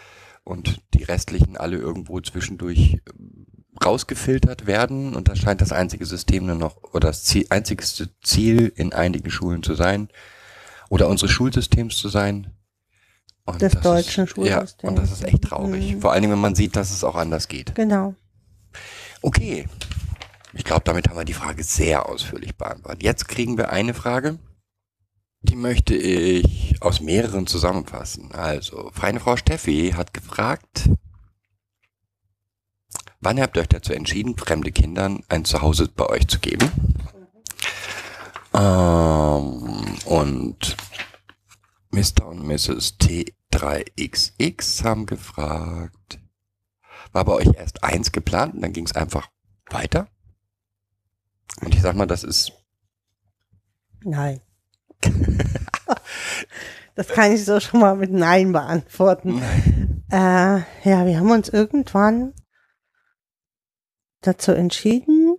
und 0.43 0.81
die 0.93 1.03
restlichen 1.03 1.57
alle 1.57 1.77
irgendwo 1.77 2.19
zwischendurch 2.21 2.99
ähm, 3.09 3.45
rausgefiltert 3.83 4.67
werden. 4.67 5.15
Und 5.15 5.27
das 5.27 5.39
scheint 5.39 5.61
das 5.61 5.71
einzige 5.71 6.05
System 6.05 6.45
nur 6.45 6.55
noch 6.55 6.77
oder 6.93 7.07
das 7.09 7.23
Ziel, 7.23 7.45
einzigste 7.49 8.09
Ziel 8.21 8.71
in 8.75 8.93
einigen 8.93 9.29
Schulen 9.29 9.63
zu 9.63 9.75
sein 9.75 10.09
oder 10.89 11.07
unseres 11.07 11.31
Schulsystems 11.31 11.97
zu 11.97 12.09
sein. 12.09 12.53
Und 13.45 13.61
Des 13.61 13.73
das 13.73 13.81
deutschen 13.81 14.25
ist, 14.25 14.37
Ja, 14.37 14.59
Schulsystems. 14.59 14.89
und 14.89 14.95
das 14.99 15.11
ist 15.11 15.25
echt 15.25 15.41
traurig. 15.43 15.95
Mhm. 15.95 16.01
Vor 16.01 16.11
allen 16.13 16.21
Dingen, 16.21 16.33
wenn 16.33 16.41
man 16.41 16.55
sieht, 16.55 16.75
dass 16.75 16.91
es 16.91 17.03
auch 17.03 17.15
anders 17.15 17.47
geht. 17.47 17.73
Genau. 17.75 18.15
Okay. 19.21 19.67
Ich 20.53 20.63
glaube, 20.63 20.83
damit 20.83 21.07
haben 21.07 21.17
wir 21.17 21.25
die 21.25 21.33
Frage 21.33 21.63
sehr 21.63 22.09
ausführlich 22.09 22.55
beantwortet. 22.55 23.03
Jetzt 23.03 23.27
kriegen 23.27 23.57
wir 23.57 23.69
eine 23.71 23.93
Frage, 23.93 24.39
die 25.41 25.55
möchte 25.55 25.95
ich 25.95 26.81
aus 26.81 26.99
mehreren 27.01 27.47
zusammenfassen. 27.47 28.31
Also, 28.31 28.91
feine 28.93 29.19
Frau 29.19 29.37
Steffi 29.37 29.93
hat 29.95 30.13
gefragt, 30.13 30.89
wann 33.21 33.39
habt 33.39 33.55
ihr 33.57 33.61
euch 33.61 33.69
dazu 33.69 33.93
entschieden, 33.93 34.37
fremde 34.37 34.71
Kindern 34.71 35.23
ein 35.29 35.45
Zuhause 35.45 35.87
bei 35.87 36.07
euch 36.07 36.27
zu 36.27 36.39
geben? 36.39 36.69
Ähm, 38.53 39.95
und 40.05 40.75
Mr. 41.91 42.25
und 42.27 42.45
Mrs. 42.45 42.97
T3XX 42.99 44.83
haben 44.83 45.05
gefragt, 45.05 46.19
war 47.11 47.25
bei 47.25 47.33
euch 47.33 47.49
erst 47.55 47.83
eins 47.83 48.11
geplant 48.11 48.55
und 48.55 48.61
dann 48.61 48.73
ging 48.73 48.85
es 48.85 48.95
einfach 48.95 49.29
weiter? 49.69 50.07
Und 51.61 51.75
ich 51.75 51.81
sag 51.81 51.95
mal, 51.95 52.05
das 52.05 52.23
ist 52.23 52.53
Nein. 54.03 54.39
das 56.95 57.07
kann 57.09 57.31
ich 57.33 57.45
so 57.45 57.59
schon 57.59 57.81
mal 57.81 57.95
mit 57.95 58.11
Nein 58.11 58.51
beantworten. 58.51 59.41
Äh, 60.11 60.59
ja, 60.83 61.05
wir 61.05 61.19
haben 61.19 61.31
uns 61.31 61.49
irgendwann 61.49 62.33
dazu 64.21 64.51
entschieden, 64.51 65.37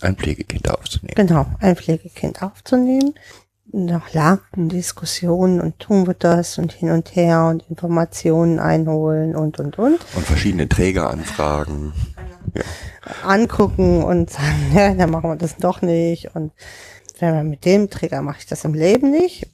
ein 0.00 0.16
Pflegekind 0.16 0.68
aufzunehmen. 0.68 1.14
genau, 1.14 1.46
ein 1.60 1.76
Pflegekind 1.76 2.42
aufzunehmen. 2.42 3.14
Nach 3.74 4.12
langen 4.12 4.68
Diskussionen 4.68 5.60
und 5.60 5.78
tun 5.78 6.06
wir 6.06 6.14
das 6.14 6.58
und 6.58 6.72
hin 6.72 6.90
und 6.90 7.14
her 7.14 7.46
und 7.46 7.62
Informationen 7.70 8.58
einholen 8.58 9.36
und 9.36 9.60
und 9.60 9.78
und. 9.78 10.04
Und 10.14 10.26
verschiedene 10.26 10.68
Träger 10.68 11.08
anfragen. 11.08 11.92
Angucken 13.22 14.02
und 14.02 14.30
sagen, 14.30 14.72
ja, 14.74 14.94
dann 14.94 15.10
machen 15.10 15.30
wir 15.30 15.36
das 15.36 15.56
doch 15.56 15.82
nicht. 15.82 16.34
Und 16.34 16.52
wenn 17.18 17.34
wir 17.34 17.44
mit 17.44 17.64
dem 17.64 17.90
Träger 17.90 18.22
mache 18.22 18.38
ich 18.40 18.46
das 18.46 18.64
im 18.64 18.74
Leben 18.74 19.10
nicht. 19.10 19.48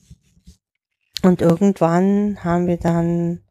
Und 1.23 1.43
irgendwann 1.43 2.43
haben 2.45 2.67
wir 2.67 2.79
dann 2.79 3.43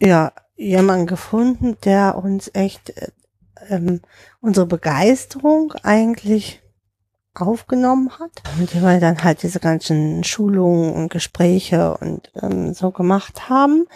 ja 0.00 0.32
jemanden 0.56 1.06
gefunden, 1.06 1.76
der 1.84 2.16
uns 2.16 2.50
echt 2.52 2.90
äh, 2.90 3.08
ähm, 3.68 4.00
unsere 4.40 4.66
Begeisterung 4.66 5.72
eigentlich 5.82 6.60
aufgenommen 7.34 8.10
hat. 8.18 8.42
Mit 8.58 8.74
dem 8.74 8.82
wir 8.82 9.00
dann 9.00 9.22
halt 9.22 9.42
diese 9.42 9.60
ganzen 9.60 10.24
Schulungen 10.24 10.92
und 10.94 11.08
Gespräche 11.10 11.96
und 11.96 12.30
ähm, 12.40 12.74
so 12.74 12.90
gemacht 12.90 13.48
haben. 13.48 13.86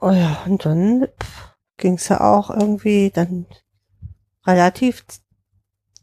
Oh 0.00 0.10
ja, 0.10 0.42
und 0.46 0.64
dann 0.64 1.08
pff, 1.22 1.49
ging 1.80 1.94
es 1.94 2.08
ja 2.08 2.20
auch 2.20 2.50
irgendwie 2.50 3.10
dann 3.12 3.46
relativ 4.46 5.04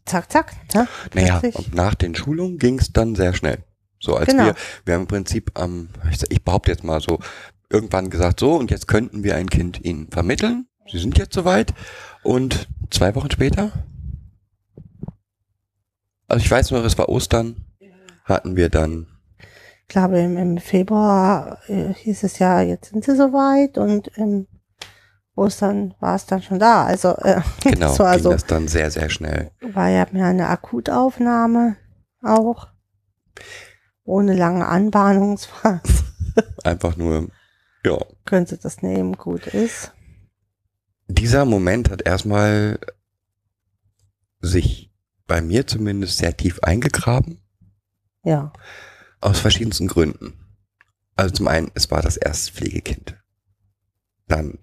zack, 0.04 0.30
zack. 0.30 0.52
Ne? 0.74 0.86
Naja, 1.14 1.40
nach 1.72 1.94
den 1.94 2.14
Schulungen 2.14 2.58
ging 2.58 2.78
es 2.78 2.92
dann 2.92 3.14
sehr 3.14 3.32
schnell. 3.34 3.64
So 4.00 4.14
als 4.16 4.28
Genau. 4.28 4.44
wir, 4.46 4.54
wir 4.84 4.94
haben 4.94 5.02
im 5.02 5.08
Prinzip 5.08 5.50
am, 5.58 5.88
ich, 6.10 6.18
sag- 6.18 6.32
ich 6.32 6.44
behaupte 6.44 6.70
jetzt 6.70 6.84
mal 6.84 7.00
so, 7.00 7.18
irgendwann 7.70 8.10
gesagt, 8.10 8.40
so 8.40 8.54
und 8.56 8.70
jetzt 8.70 8.88
könnten 8.88 9.24
wir 9.24 9.34
ein 9.36 9.50
Kind 9.50 9.84
Ihnen 9.84 10.08
vermitteln. 10.10 10.66
Sie 10.90 10.98
sind 10.98 11.18
jetzt 11.18 11.34
soweit. 11.34 11.74
Und 12.22 12.68
zwei 12.90 13.14
Wochen 13.14 13.30
später, 13.30 13.72
also 16.26 16.42
ich 16.44 16.50
weiß 16.50 16.70
noch, 16.70 16.84
es 16.84 16.96
war 16.98 17.08
Ostern, 17.08 17.64
hatten 18.24 18.56
wir 18.56 18.68
dann, 18.68 19.06
Ich 19.82 19.88
glaube, 19.88 20.18
im, 20.20 20.36
im 20.36 20.58
Februar 20.58 21.58
äh, 21.68 21.92
hieß 21.94 22.22
es 22.24 22.38
ja, 22.38 22.60
jetzt 22.62 22.90
sind 22.90 23.04
sie 23.04 23.16
soweit 23.16 23.78
und 23.78 24.08
im 24.16 24.46
Ostern 25.38 25.94
war 26.00 26.16
es 26.16 26.26
dann 26.26 26.42
schon 26.42 26.58
da. 26.58 26.84
Also, 26.84 27.16
äh, 27.16 27.40
genau, 27.62 27.92
so, 27.94 28.04
also 28.04 28.30
ging 28.30 28.38
das 28.38 28.46
dann 28.46 28.68
sehr, 28.68 28.90
sehr 28.90 29.08
schnell. 29.08 29.50
war 29.60 29.88
ja 29.88 30.06
mehr 30.12 30.26
eine 30.26 30.48
Akutaufnahme 30.48 31.76
auch. 32.22 32.68
Ohne 34.04 34.34
lange 34.34 34.66
Anbahnungsphase. 34.66 35.80
Einfach 36.64 36.96
nur, 36.96 37.28
ja. 37.84 37.98
Können 38.24 38.46
Sie 38.46 38.58
das 38.58 38.82
nehmen, 38.82 39.16
gut 39.16 39.46
ist. 39.46 39.92
Dieser 41.08 41.44
Moment 41.44 41.90
hat 41.90 42.02
erstmal 42.02 42.78
sich 44.40 44.92
bei 45.26 45.40
mir 45.40 45.66
zumindest 45.66 46.18
sehr 46.18 46.36
tief 46.36 46.60
eingegraben. 46.60 47.40
Ja. 48.24 48.52
Aus 49.20 49.38
verschiedensten 49.40 49.86
Gründen. 49.86 50.34
Also 51.16 51.34
zum 51.34 51.48
einen, 51.48 51.70
es 51.74 51.90
war 51.90 52.02
das 52.02 52.16
erste 52.16 52.52
Pflegekind. 52.52 53.16
Dann, 54.26 54.58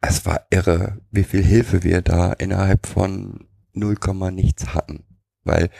es 0.00 0.24
war 0.26 0.46
irre, 0.50 1.00
wie 1.10 1.24
viel 1.24 1.42
Hilfe 1.44 1.82
wir 1.82 2.02
da 2.02 2.32
innerhalb 2.32 2.86
von 2.86 3.46
0, 3.72 3.96
nichts 4.32 4.74
hatten. 4.74 5.04
Weil 5.44 5.70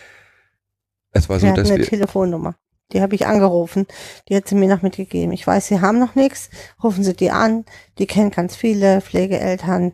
es 1.13 1.29
war 1.29 1.41
so, 1.41 1.47
hatten 1.47 1.57
dass 1.57 1.71
eine 1.71 1.79
wir, 1.81 1.87
Telefonnummer. 1.87 2.57
Die 2.93 3.01
habe 3.01 3.15
ich 3.15 3.27
angerufen. 3.27 3.87
Die 4.29 4.37
hat 4.37 4.49
sie 4.49 4.57
mir 4.57 4.69
noch 4.69 4.83
mitgegeben. 4.83 5.33
Ich 5.33 5.47
weiß, 5.47 5.69
Sie 5.69 5.81
haben 5.81 5.99
noch 5.99 6.17
nichts. 6.17 6.51
Rufen 6.83 7.05
Sie 7.05 7.15
die 7.15 7.31
an. 7.31 7.65
Die 7.99 8.07
kennen 8.07 8.31
ganz 8.31 8.57
viele 8.57 9.01
Pflegeeltern. 9.01 9.93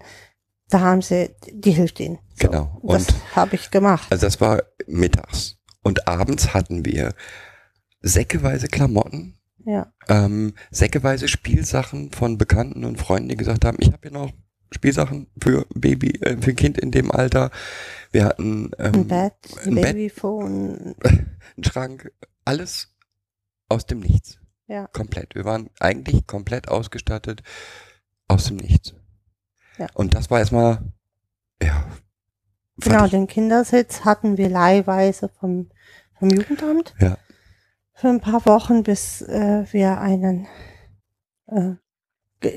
Da 0.71 0.81
haben 0.81 1.03
Sie, 1.03 1.31
die 1.53 1.73
hilft 1.73 2.01
Ihnen. 2.01 2.19
So. 2.41 2.49
Genau. 2.49 2.79
Und 2.81 2.95
das 2.95 3.09
Und- 3.09 3.37
habe 3.37 3.55
ich 3.55 3.71
gemacht. 3.71 4.07
also 4.11 4.27
das 4.27 4.41
war 4.41 4.63
mittags. 4.87 5.59
Und 5.83 6.09
abends 6.09 6.55
hatten 6.55 6.85
wir 6.85 7.15
säckeweise 8.01 8.67
Klamotten, 8.69 9.36
Ja. 9.67 9.93
ähm, 10.09 10.55
säckeweise 10.71 11.27
Spielsachen 11.27 12.13
von 12.13 12.39
Bekannten 12.39 12.85
und 12.85 12.99
Freunden, 12.99 13.29
die 13.29 13.37
gesagt 13.37 13.65
haben, 13.65 13.79
ich 13.81 13.89
habe 13.89 13.99
hier 14.03 14.13
noch 14.13 14.31
Spielsachen 14.71 15.27
für 15.43 15.67
ein 15.75 15.81
Baby, 15.81 16.11
äh, 16.21 16.37
für 16.41 16.51
ein 16.51 16.57
Kind 16.57 16.79
in 16.79 16.93
dem 16.93 17.11
Alter. 17.11 17.51
Wir 18.13 18.25
hatten 18.25 18.71
ähm, 18.79 18.95
Ein 18.95 19.09
Bett, 19.09 19.35
ein 19.65 19.77
ein. 19.77 19.83
Babyphone. 19.83 20.95
einen 21.03 21.65
Schrank, 21.65 22.13
alles 22.45 22.95
aus 23.69 23.87
dem 23.87 23.99
Nichts. 23.99 24.39
Ja. 24.69 24.87
Komplett. 24.93 25.35
Wir 25.35 25.45
waren 25.45 25.69
eigentlich 25.81 26.27
komplett 26.29 26.69
ausgestattet 26.69 27.43
aus 28.29 28.45
dem 28.45 28.57
Nichts. 28.57 28.95
Ja. 29.79 29.89
Und 29.95 30.15
das 30.15 30.31
war 30.31 30.39
erstmal, 30.39 30.79
ja. 31.61 31.87
Genau, 32.79 33.09
den 33.09 33.27
Kindersitz 33.27 34.05
hatten 34.05 34.37
wir 34.37 34.49
leihweise 34.49 35.29
vom, 35.29 35.71
vom 36.19 36.31
Jugendamt. 36.31 36.95
Ja. 37.01 37.19
Für 37.99 38.09
ein 38.09 38.21
paar 38.21 38.45
Wochen, 38.45 38.83
bis 38.83 39.23
äh, 39.23 39.65
wir 39.73 39.99
einen, 39.99 40.47
äh, 41.47 41.73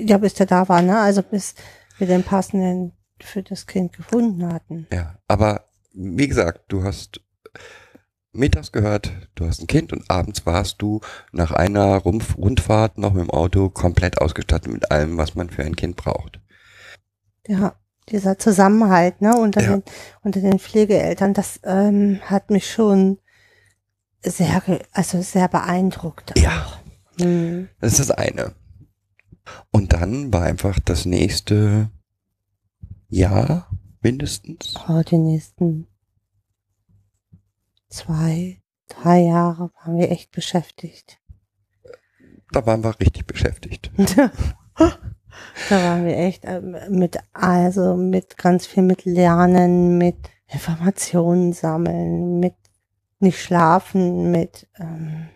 ja, 0.03 0.17
bis 0.17 0.33
der 0.33 0.45
da 0.45 0.67
war, 0.67 0.81
ne? 0.81 0.99
Also 0.99 1.23
bis 1.23 1.55
wir 1.97 2.07
den 2.07 2.23
passenden 2.23 2.91
für 3.21 3.41
das 3.41 3.65
Kind 3.65 3.93
gefunden 3.93 4.51
hatten. 4.51 4.87
Ja, 4.91 5.17
aber 5.29 5.63
wie 5.93 6.27
gesagt, 6.27 6.63
du 6.67 6.83
hast 6.83 7.21
mittags 8.33 8.73
gehört, 8.73 9.11
du 9.35 9.47
hast 9.47 9.61
ein 9.61 9.67
Kind 9.67 9.93
und 9.93 10.09
abends 10.09 10.45
warst 10.45 10.81
du 10.81 10.99
nach 11.31 11.51
einer 11.51 11.95
Rumpf 11.97 12.37
Rundfahrt 12.37 12.97
noch 12.97 13.13
mit 13.13 13.23
dem 13.23 13.31
Auto 13.31 13.69
komplett 13.69 14.19
ausgestattet 14.19 14.71
mit 14.71 14.91
allem, 14.91 15.17
was 15.17 15.35
man 15.35 15.49
für 15.49 15.63
ein 15.63 15.75
Kind 15.75 15.95
braucht. 15.95 16.39
Ja, 17.47 17.75
dieser 18.09 18.37
Zusammenhalt, 18.37 19.21
ne, 19.21 19.37
unter 19.37 19.61
Ja. 19.61 19.69
den, 19.77 19.83
unter 20.21 20.41
den 20.41 20.59
Pflegeeltern, 20.59 21.33
das 21.33 21.61
ähm, 21.63 22.19
hat 22.25 22.49
mich 22.49 22.69
schon 22.69 23.19
sehr, 24.23 24.61
also 24.91 25.21
sehr 25.21 25.47
beeindruckt. 25.47 26.37
Ja. 26.37 26.65
auch. 26.65 27.21
Hm. 27.21 27.69
Das 27.79 27.93
ist 27.93 28.09
das 28.09 28.11
eine. 28.11 28.53
Und 29.71 29.93
dann 29.93 30.31
war 30.31 30.43
einfach 30.43 30.79
das 30.79 31.05
nächste 31.05 31.89
Jahr 33.07 33.69
mindestens. 34.01 34.75
Oh, 34.87 35.01
die 35.01 35.17
nächsten 35.17 35.87
zwei, 37.89 38.61
drei 38.87 39.21
Jahre 39.21 39.71
waren 39.83 39.97
wir 39.97 40.11
echt 40.11 40.31
beschäftigt. 40.31 41.19
Da 42.51 42.65
waren 42.65 42.83
wir 42.83 42.99
richtig 42.99 43.25
beschäftigt. 43.25 43.91
Da 45.69 45.83
waren 45.83 46.05
wir 46.05 46.17
echt 46.17 46.43
ähm, 46.45 46.75
mit, 46.89 47.17
also 47.33 47.95
mit 47.95 48.37
ganz 48.37 48.65
viel 48.65 48.83
mit 48.83 49.05
Lernen, 49.05 49.97
mit 49.97 50.17
Informationen 50.47 51.53
sammeln, 51.53 52.39
mit 52.39 52.55
nicht 53.19 53.39
schlafen, 53.41 54.31
mit, 54.31 54.67
ähm, 54.79 55.29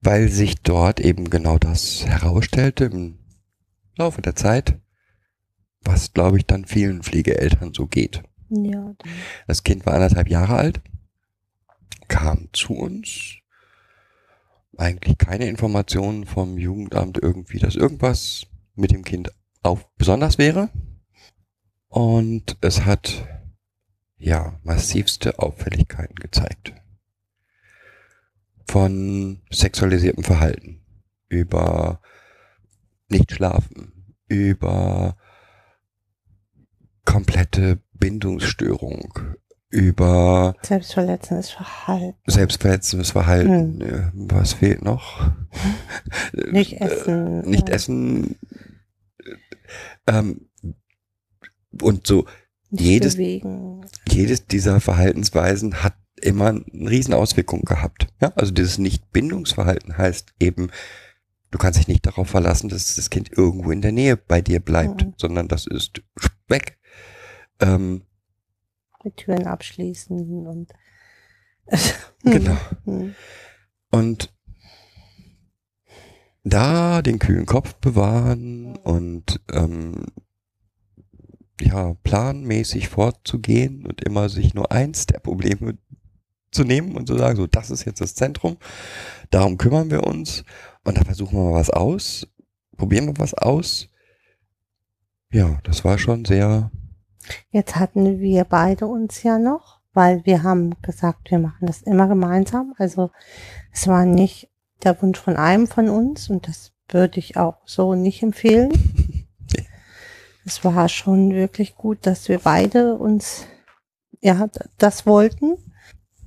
Weil 0.00 0.28
sich 0.28 0.62
dort 0.62 1.00
eben 1.00 1.30
genau 1.30 1.58
das 1.58 2.06
herausstellte 2.06 2.86
im 2.86 3.18
Laufe 3.96 4.22
der 4.22 4.36
Zeit, 4.36 4.78
was, 5.82 6.12
glaube 6.12 6.38
ich, 6.38 6.46
dann 6.46 6.64
vielen 6.64 7.02
Pflegeeltern 7.02 7.72
so 7.74 7.86
geht. 7.86 8.22
ja, 8.48 8.94
Das 9.46 9.64
Kind 9.64 9.86
war 9.86 9.94
anderthalb 9.94 10.28
Jahre 10.28 10.56
alt, 10.56 10.80
kam 12.08 12.48
zu 12.52 12.74
uns, 12.74 13.36
eigentlich 14.76 15.18
keine 15.18 15.48
Informationen 15.48 16.24
vom 16.24 16.56
Jugendamt 16.56 17.18
irgendwie, 17.20 17.58
dass 17.58 17.74
irgendwas 17.74 18.46
mit 18.76 18.92
dem 18.92 19.04
Kind 19.04 19.32
auf 19.62 19.88
besonders 19.96 20.38
wäre. 20.38 20.70
Und 21.88 22.56
es 22.60 22.84
hat 22.84 23.26
ja 24.18 24.58
massivste 24.62 25.38
Auffälligkeiten 25.38 26.16
gezeigt. 26.16 26.72
Von 28.68 29.40
sexualisiertem 29.50 30.24
Verhalten 30.24 30.84
über 31.28 32.00
nicht 33.08 33.32
schlafen, 33.32 34.14
über 34.28 35.16
komplette 37.04 37.80
Bindungsstörung, 37.94 39.14
über 39.70 40.54
selbstverletzendes 40.62 41.50
Verhalten. 41.50 42.18
selbstverletzendes 42.26 43.10
Verhalten. 43.10 43.80
Äh, 43.80 44.10
Was 44.14 44.54
fehlt 44.54 44.82
noch? 44.82 45.30
Nicht 46.32 46.80
essen. 46.80 47.44
Äh, 47.44 47.48
Nicht 47.48 47.68
äh, 47.68 47.72
essen. 47.72 48.36
Ähm, 50.06 50.48
und 51.80 52.06
so 52.06 52.24
nicht 52.24 52.28
jedes- 52.70 53.14
bewegen. 53.16 53.86
jedes 54.08 54.46
dieser 54.46 54.80
Verhaltensweisen 54.80 55.82
hat 55.82 55.94
immer 56.20 56.48
eine 56.48 56.64
riesen 56.90 57.14
Auswirkung 57.14 57.62
gehabt. 57.62 58.08
Ja, 58.20 58.32
also 58.34 58.52
dieses 58.52 58.78
Nicht-Bindungsverhalten 58.78 59.96
heißt 59.96 60.34
eben, 60.40 60.70
du 61.50 61.58
kannst 61.58 61.78
dich 61.78 61.88
nicht 61.88 62.04
darauf 62.06 62.28
verlassen, 62.28 62.68
dass 62.68 62.96
das 62.96 63.10
Kind 63.10 63.30
irgendwo 63.36 63.70
in 63.70 63.82
der 63.82 63.92
Nähe 63.92 64.16
bei 64.16 64.40
dir 64.40 64.60
bleibt, 64.60 65.04
Mhm. 65.04 65.14
sondern 65.16 65.48
das 65.48 65.66
ist 65.66 66.02
weg. 66.48 66.78
Ähm, 67.60 68.02
mit 69.04 69.16
Türen 69.16 69.46
abschließen 69.46 70.46
und 70.46 70.72
Genau. 72.24 72.56
Hm. 72.84 73.14
Und 73.90 74.34
da 76.44 77.02
den 77.02 77.18
kühlen 77.18 77.46
Kopf 77.46 77.74
bewahren 77.74 78.76
und 78.76 79.40
ähm, 79.52 80.06
ja, 81.60 81.94
planmäßig 82.02 82.88
fortzugehen 82.88 83.86
und 83.86 84.02
immer 84.02 84.28
sich 84.28 84.54
nur 84.54 84.72
eins 84.72 85.06
der 85.06 85.18
Probleme 85.18 85.78
zu 86.50 86.64
nehmen 86.64 86.96
und 86.96 87.06
zu 87.06 87.18
sagen, 87.18 87.36
so, 87.36 87.46
das 87.46 87.70
ist 87.70 87.84
jetzt 87.84 88.00
das 88.00 88.14
Zentrum, 88.14 88.56
darum 89.30 89.58
kümmern 89.58 89.90
wir 89.90 90.04
uns 90.04 90.44
und 90.84 90.96
da 90.96 91.04
versuchen 91.04 91.36
wir 91.36 91.50
mal 91.50 91.60
was 91.60 91.70
aus, 91.70 92.26
probieren 92.76 93.06
wir 93.06 93.18
was 93.18 93.34
aus. 93.34 93.88
Ja, 95.30 95.58
das 95.64 95.84
war 95.84 95.98
schon 95.98 96.24
sehr, 96.24 96.70
Jetzt 97.50 97.76
hatten 97.76 98.20
wir 98.20 98.44
beide 98.44 98.86
uns 98.86 99.22
ja 99.22 99.38
noch, 99.38 99.80
weil 99.92 100.24
wir 100.24 100.42
haben 100.42 100.74
gesagt, 100.82 101.30
wir 101.30 101.38
machen 101.38 101.66
das 101.66 101.82
immer 101.82 102.08
gemeinsam. 102.08 102.74
Also 102.78 103.10
es 103.72 103.86
war 103.86 104.04
nicht 104.04 104.48
der 104.82 105.00
Wunsch 105.02 105.18
von 105.18 105.36
einem 105.36 105.66
von 105.66 105.88
uns 105.88 106.30
und 106.30 106.48
das 106.48 106.72
würde 106.88 107.18
ich 107.18 107.36
auch 107.36 107.58
so 107.64 107.94
nicht 107.94 108.22
empfehlen. 108.22 108.72
Es 110.48 110.64
war 110.64 110.88
schon 110.88 111.34
wirklich 111.34 111.74
gut, 111.74 112.06
dass 112.06 112.30
wir 112.30 112.38
beide 112.38 112.94
uns 112.94 113.44
ja 114.22 114.48
das 114.78 115.04
wollten, 115.04 115.58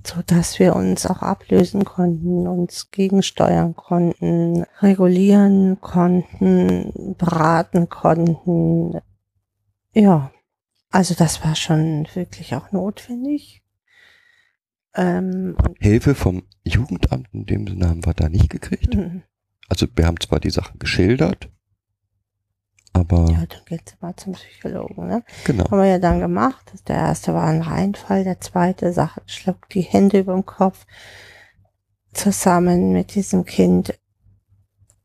so 0.05 0.21
dass 0.23 0.59
wir 0.59 0.75
uns 0.75 1.07
auch 1.07 1.23
ablösen 1.23 1.85
konnten, 1.85 2.47
uns 2.47 2.91
gegensteuern 2.91 3.75
konnten, 3.75 4.63
regulieren 4.79 5.81
konnten, 5.81 7.15
beraten 7.17 7.89
konnten. 7.89 9.01
Ja, 9.95 10.31
also 10.91 11.15
das 11.15 11.43
war 11.43 11.55
schon 11.55 12.07
wirklich 12.13 12.53
auch 12.53 12.71
notwendig. 12.71 13.63
Ähm, 14.93 15.57
Hilfe 15.79 16.13
vom 16.13 16.43
Jugendamt 16.63 17.27
in 17.33 17.47
dem 17.47 17.65
Sinne 17.65 17.89
haben 17.89 18.05
wir 18.05 18.13
da 18.13 18.29
nicht 18.29 18.51
gekriegt. 18.51 18.95
und, 18.95 19.23
Also 19.67 19.87
wir 19.95 20.05
haben 20.05 20.19
zwar 20.19 20.39
die 20.39 20.51
Sachen 20.51 20.77
geschildert, 20.77 21.49
aber 22.93 23.29
ja, 23.31 23.45
dann 23.45 23.65
geht's 23.65 23.95
mal 24.01 24.15
zum 24.15 24.33
Psychologen, 24.33 25.07
ne? 25.07 25.23
genau. 25.45 25.65
Haben 25.65 25.79
wir 25.79 25.85
ja 25.85 25.99
dann 25.99 26.19
gemacht. 26.19 26.73
Der 26.87 26.97
erste 26.97 27.33
war 27.33 27.45
ein 27.45 27.61
Reinfall, 27.61 28.23
der 28.23 28.41
zweite 28.41 28.91
Sache 28.91 29.21
schlug 29.25 29.69
die 29.69 29.81
Hände 29.81 30.19
über 30.19 30.33
dem 30.33 30.45
Kopf 30.45 30.85
zusammen 32.13 32.91
mit 32.91 33.15
diesem 33.15 33.45
Kind. 33.45 33.97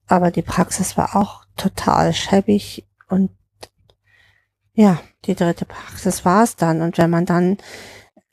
Aber 0.09 0.31
die 0.31 0.43
Praxis 0.43 0.97
war 0.97 1.17
auch 1.17 1.45
total 1.57 2.13
schäbig 2.13 2.85
und 3.09 3.31
ja, 4.75 5.01
die 5.25 5.35
dritte 5.35 5.65
Praxis 5.65 6.25
war 6.25 6.45
es 6.45 6.57
dann. 6.57 6.83
Und 6.83 6.99
wenn 6.99 7.11
man 7.11 7.25
dann 7.25 7.57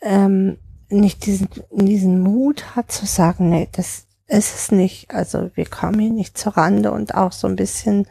ähm, 0.01 0.57
nicht 0.89 1.25
diesen, 1.25 1.47
diesen 1.71 2.19
Mut 2.19 2.75
hat 2.75 2.91
zu 2.91 3.05
sagen, 3.05 3.49
nee, 3.49 3.69
das 3.71 4.07
ist 4.27 4.55
es 4.55 4.71
nicht. 4.71 5.11
Also 5.11 5.51
wir 5.55 5.65
kommen 5.65 5.99
hier 5.99 6.11
nicht 6.11 6.37
zur 6.37 6.57
Rande 6.57 6.91
und 6.91 7.15
auch 7.15 7.31
so 7.31 7.47
ein 7.47 7.55
bisschen 7.55 8.07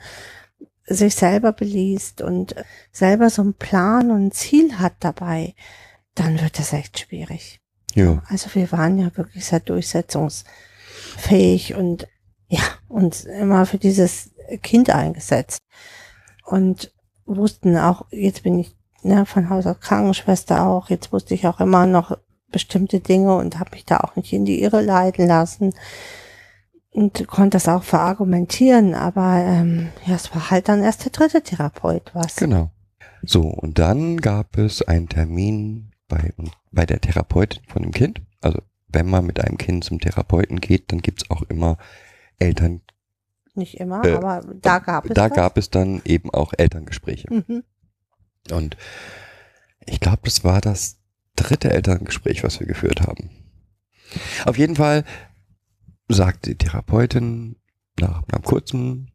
sich 0.95 1.15
selber 1.15 1.53
beliest 1.53 2.23
und 2.23 2.55
selber 2.91 3.31
so 3.31 3.43
einen 3.43 3.55
Plan 3.55 4.11
und 4.11 4.27
ein 4.27 4.33
Ziel 4.33 4.79
hat 4.79 4.95
dabei, 5.01 5.55
dann 6.15 6.41
wird 6.41 6.59
das 6.59 6.73
echt 6.73 6.99
schwierig. 6.99 7.61
Ja, 7.95 8.23
Also 8.29 8.49
wir 8.55 8.73
waren 8.73 8.99
ja 8.99 9.15
wirklich 9.17 9.45
sehr 9.45 9.61
durchsetzungsfähig 9.61 11.75
und 11.75 12.09
ja, 12.49 12.63
uns 12.89 13.25
immer 13.25 13.67
für 13.67 13.79
dieses 13.79 14.31
Kind 14.63 14.91
eingesetzt. 14.91 15.61
Und 16.45 16.93
wussten 17.25 17.77
auch, 17.77 18.07
jetzt 18.11 18.43
bin 18.43 18.59
ich 18.59 18.75
ne, 19.03 19.27
von 19.27 19.49
Haus 19.49 19.67
aus 19.67 19.81
Krankenschwester 19.81 20.67
auch, 20.67 20.91
jetzt 20.91 21.13
wusste 21.13 21.35
ich 21.35 21.47
auch 21.47 21.61
immer 21.61 21.87
noch 21.87 22.19
bestimmte 22.51 23.01
Dinge 23.01 23.37
und 23.37 23.59
habe 23.59 23.71
mich 23.73 23.85
da 23.85 23.99
auch 23.99 24.17
nicht 24.17 24.33
in 24.33 24.45
die 24.45 24.63
Irre 24.63 24.83
leiten 24.83 25.27
lassen 25.27 25.75
und 26.93 27.27
konnte 27.27 27.57
das 27.57 27.69
auch 27.69 27.83
verargumentieren, 27.83 28.95
aber 28.95 29.39
ähm, 29.45 29.89
ja, 30.07 30.15
es 30.15 30.35
war 30.35 30.51
halt 30.51 30.69
dann 30.69 30.83
erst 30.83 31.05
der 31.05 31.13
dritte 31.13 31.43
Therapeut, 31.43 32.11
was. 32.15 32.37
genau. 32.37 32.71
So, 33.25 33.43
und 33.43 33.79
dann 33.79 34.17
gab 34.19 34.59
es 34.59 34.83
einen 34.83 35.09
Termin 35.09 35.93
bei, 36.09 36.33
bei 36.71 36.85
der 36.87 37.01
Therapeutin 37.01 37.63
von 37.69 37.83
dem 37.83 37.93
Kind. 37.93 38.21
Also 38.41 38.61
wenn 38.89 39.09
man 39.09 39.25
mit 39.25 39.41
einem 39.43 39.59
Kind 39.59 39.85
zum 39.85 40.01
Therapeuten 40.01 40.61
geht, 40.61 40.91
dann 40.93 41.01
gibt's 41.01 41.31
auch 41.31 41.43
immer 41.43 41.79
Eltern. 42.39 42.83
Nicht 43.55 43.79
immer, 43.79 44.05
Äh, 44.05 44.15
aber 44.15 44.43
da 44.61 44.79
gab 44.81 45.05
es 45.07 45.15
Da 45.15 45.31
was. 45.31 45.37
gab 45.37 45.57
es 45.57 45.71
dann 45.71 46.03
eben 46.05 46.31
auch 46.31 46.53
Elterngespräche. 46.57 47.33
Mhm. 47.33 47.63
Und 48.51 48.77
ich 49.87 50.01
glaube, 50.01 50.21
das 50.25 50.43
war 50.43 50.61
das 50.61 50.99
dritte 51.37 51.71
Elterngespräch, 51.71 52.43
was 52.45 52.61
wir 52.61 52.67
geführt 52.67 53.03
haben. 53.03 53.31
Auf 54.45 54.59
jeden 54.59 54.77
Fall 54.77 55.05
sagte 56.13 56.51
die 56.51 56.59
Therapeutin 56.59 57.57
nach 57.99 58.23
einer 58.29 58.43
kurzen 58.43 59.13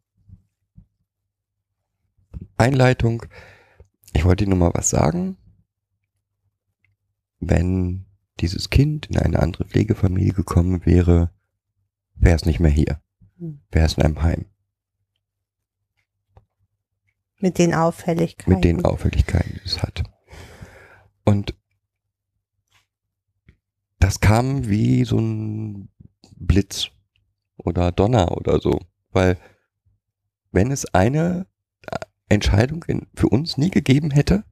Einleitung, 2.56 3.24
ich 4.12 4.24
wollte 4.24 4.44
Ihnen 4.44 4.58
nur 4.58 4.68
mal 4.68 4.74
was 4.74 4.90
sagen. 4.90 5.36
Wenn 7.40 8.06
dieses 8.40 8.70
Kind 8.70 9.06
in 9.06 9.18
eine 9.18 9.38
andere 9.40 9.64
Pflegefamilie 9.64 10.32
gekommen 10.32 10.84
wäre, 10.86 11.32
wäre 12.14 12.36
es 12.36 12.46
nicht 12.46 12.60
mehr 12.60 12.70
hier. 12.70 13.00
Hm. 13.38 13.60
Wäre 13.70 13.86
es 13.86 13.94
in 13.94 14.02
einem 14.02 14.22
Heim. 14.22 14.46
Mit 17.40 17.58
den 17.58 17.74
Auffälligkeiten. 17.74 18.52
mit 18.52 18.64
den 18.64 18.84
Auffälligkeiten, 18.84 19.54
die 19.54 19.64
es 19.64 19.82
hat. 19.82 20.02
Und 21.24 21.54
das 24.00 24.20
kam 24.20 24.68
wie 24.68 25.04
so 25.04 25.18
ein 25.18 25.90
Blitz 26.38 26.90
oder 27.56 27.92
Donner 27.92 28.36
oder 28.36 28.60
so, 28.60 28.80
weil 29.10 29.36
wenn 30.52 30.70
es 30.70 30.92
eine 30.94 31.46
Entscheidung 32.28 32.84
in, 32.86 33.06
für 33.14 33.28
uns 33.28 33.56
nie 33.56 33.70
gegeben 33.70 34.10
hätte, 34.10 34.44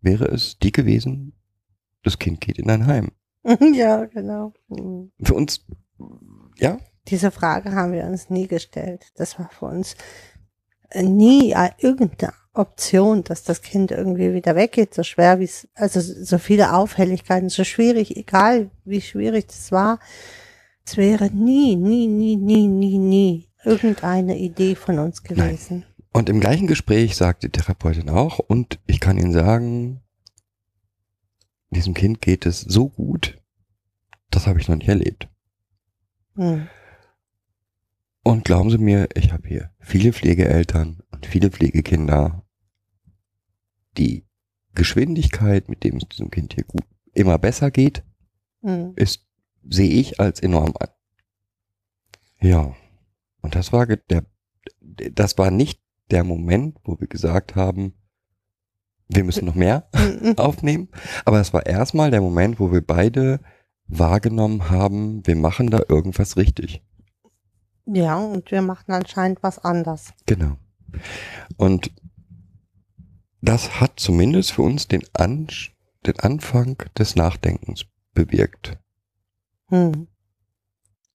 wäre 0.00 0.26
es 0.26 0.58
die 0.58 0.72
gewesen, 0.72 1.34
das 2.02 2.18
Kind 2.18 2.40
geht 2.40 2.58
in 2.58 2.70
ein 2.70 2.86
Heim. 2.86 3.10
ja, 3.74 4.04
genau. 4.06 4.52
Mhm. 4.68 5.12
Für 5.22 5.34
uns, 5.34 5.64
ja, 6.58 6.78
Diese 7.08 7.30
Frage 7.30 7.72
haben 7.72 7.92
wir 7.92 8.04
uns 8.04 8.30
nie 8.30 8.46
gestellt. 8.46 9.06
Das 9.16 9.38
war 9.38 9.48
für 9.50 9.66
uns 9.66 9.96
äh, 10.90 11.02
nie 11.02 11.52
äh, 11.52 11.70
irgendeine 11.78 12.32
Option, 12.52 13.22
dass 13.22 13.44
das 13.44 13.60
Kind 13.62 13.90
irgendwie 13.90 14.32
wieder 14.32 14.56
weggeht, 14.56 14.94
so 14.94 15.02
schwer 15.02 15.38
wie 15.38 15.44
es, 15.44 15.68
also 15.74 16.00
so 16.00 16.38
viele 16.38 16.72
Auffälligkeiten, 16.74 17.50
so 17.50 17.64
schwierig, 17.64 18.16
egal 18.16 18.70
wie 18.84 19.00
schwierig 19.00 19.46
das 19.48 19.70
war. 19.72 20.00
Es 20.86 20.96
wäre 20.96 21.30
nie, 21.30 21.74
nie, 21.76 22.06
nie, 22.06 22.36
nie, 22.36 22.66
nie, 22.68 22.98
nie 22.98 23.48
irgendeine 23.64 24.38
Idee 24.38 24.76
von 24.76 24.98
uns 24.98 25.22
gewesen. 25.22 25.84
Und 26.12 26.28
im 26.28 26.40
gleichen 26.40 26.68
Gespräch 26.68 27.16
sagt 27.16 27.42
die 27.42 27.50
Therapeutin 27.50 28.08
auch, 28.08 28.38
und 28.38 28.78
ich 28.86 29.00
kann 29.00 29.18
Ihnen 29.18 29.32
sagen, 29.32 30.00
diesem 31.70 31.92
Kind 31.94 32.22
geht 32.22 32.46
es 32.46 32.60
so 32.60 32.88
gut, 32.88 33.42
das 34.30 34.46
habe 34.46 34.60
ich 34.60 34.68
noch 34.68 34.76
nicht 34.76 34.88
erlebt. 34.88 35.28
Hm. 36.36 36.68
Und 38.22 38.44
glauben 38.44 38.70
Sie 38.70 38.78
mir, 38.78 39.08
ich 39.14 39.32
habe 39.32 39.46
hier 39.46 39.70
viele 39.80 40.12
Pflegeeltern 40.12 41.02
und 41.10 41.26
viele 41.26 41.50
Pflegekinder. 41.50 42.46
Die 43.98 44.24
Geschwindigkeit, 44.74 45.68
mit 45.68 45.84
dem 45.84 45.96
es 45.96 46.08
diesem 46.08 46.30
Kind 46.30 46.54
hier 46.54 46.64
gut 46.64 46.84
immer 47.12 47.38
besser 47.38 47.70
geht, 47.70 48.04
Hm. 48.62 48.92
ist, 48.96 49.25
sehe 49.68 49.90
ich 49.90 50.20
als 50.20 50.40
enorm 50.40 50.74
an. 50.78 50.88
Ja. 52.40 52.74
Und 53.42 53.54
das 53.54 53.72
war 53.72 53.86
der, 53.86 54.24
das 54.80 55.38
war 55.38 55.50
nicht 55.50 55.80
der 56.10 56.24
Moment, 56.24 56.78
wo 56.84 56.98
wir 57.00 57.08
gesagt 57.08 57.56
haben, 57.56 57.94
wir 59.08 59.24
müssen 59.24 59.44
noch 59.44 59.54
mehr 59.54 59.88
Hm, 59.94 60.34
aufnehmen. 60.38 60.88
Aber 61.24 61.40
es 61.40 61.52
war 61.52 61.66
erstmal 61.66 62.10
der 62.10 62.20
Moment, 62.20 62.58
wo 62.60 62.72
wir 62.72 62.84
beide 62.84 63.40
wahrgenommen 63.86 64.68
haben, 64.68 65.26
wir 65.26 65.36
machen 65.36 65.70
da 65.70 65.80
irgendwas 65.88 66.36
richtig. 66.36 66.82
Ja, 67.86 68.18
und 68.18 68.50
wir 68.50 68.62
machen 68.62 68.92
anscheinend 68.92 69.42
was 69.44 69.60
anders. 69.60 70.12
Genau. 70.26 70.56
Und 71.56 71.92
das 73.40 73.80
hat 73.80 74.00
zumindest 74.00 74.52
für 74.52 74.62
uns 74.62 74.88
den, 74.88 75.04
An 75.12 75.46
den 76.04 76.18
Anfang 76.18 76.82
des 76.98 77.14
Nachdenkens 77.14 77.86
bewirkt. 78.12 78.78
Hm. 79.68 80.08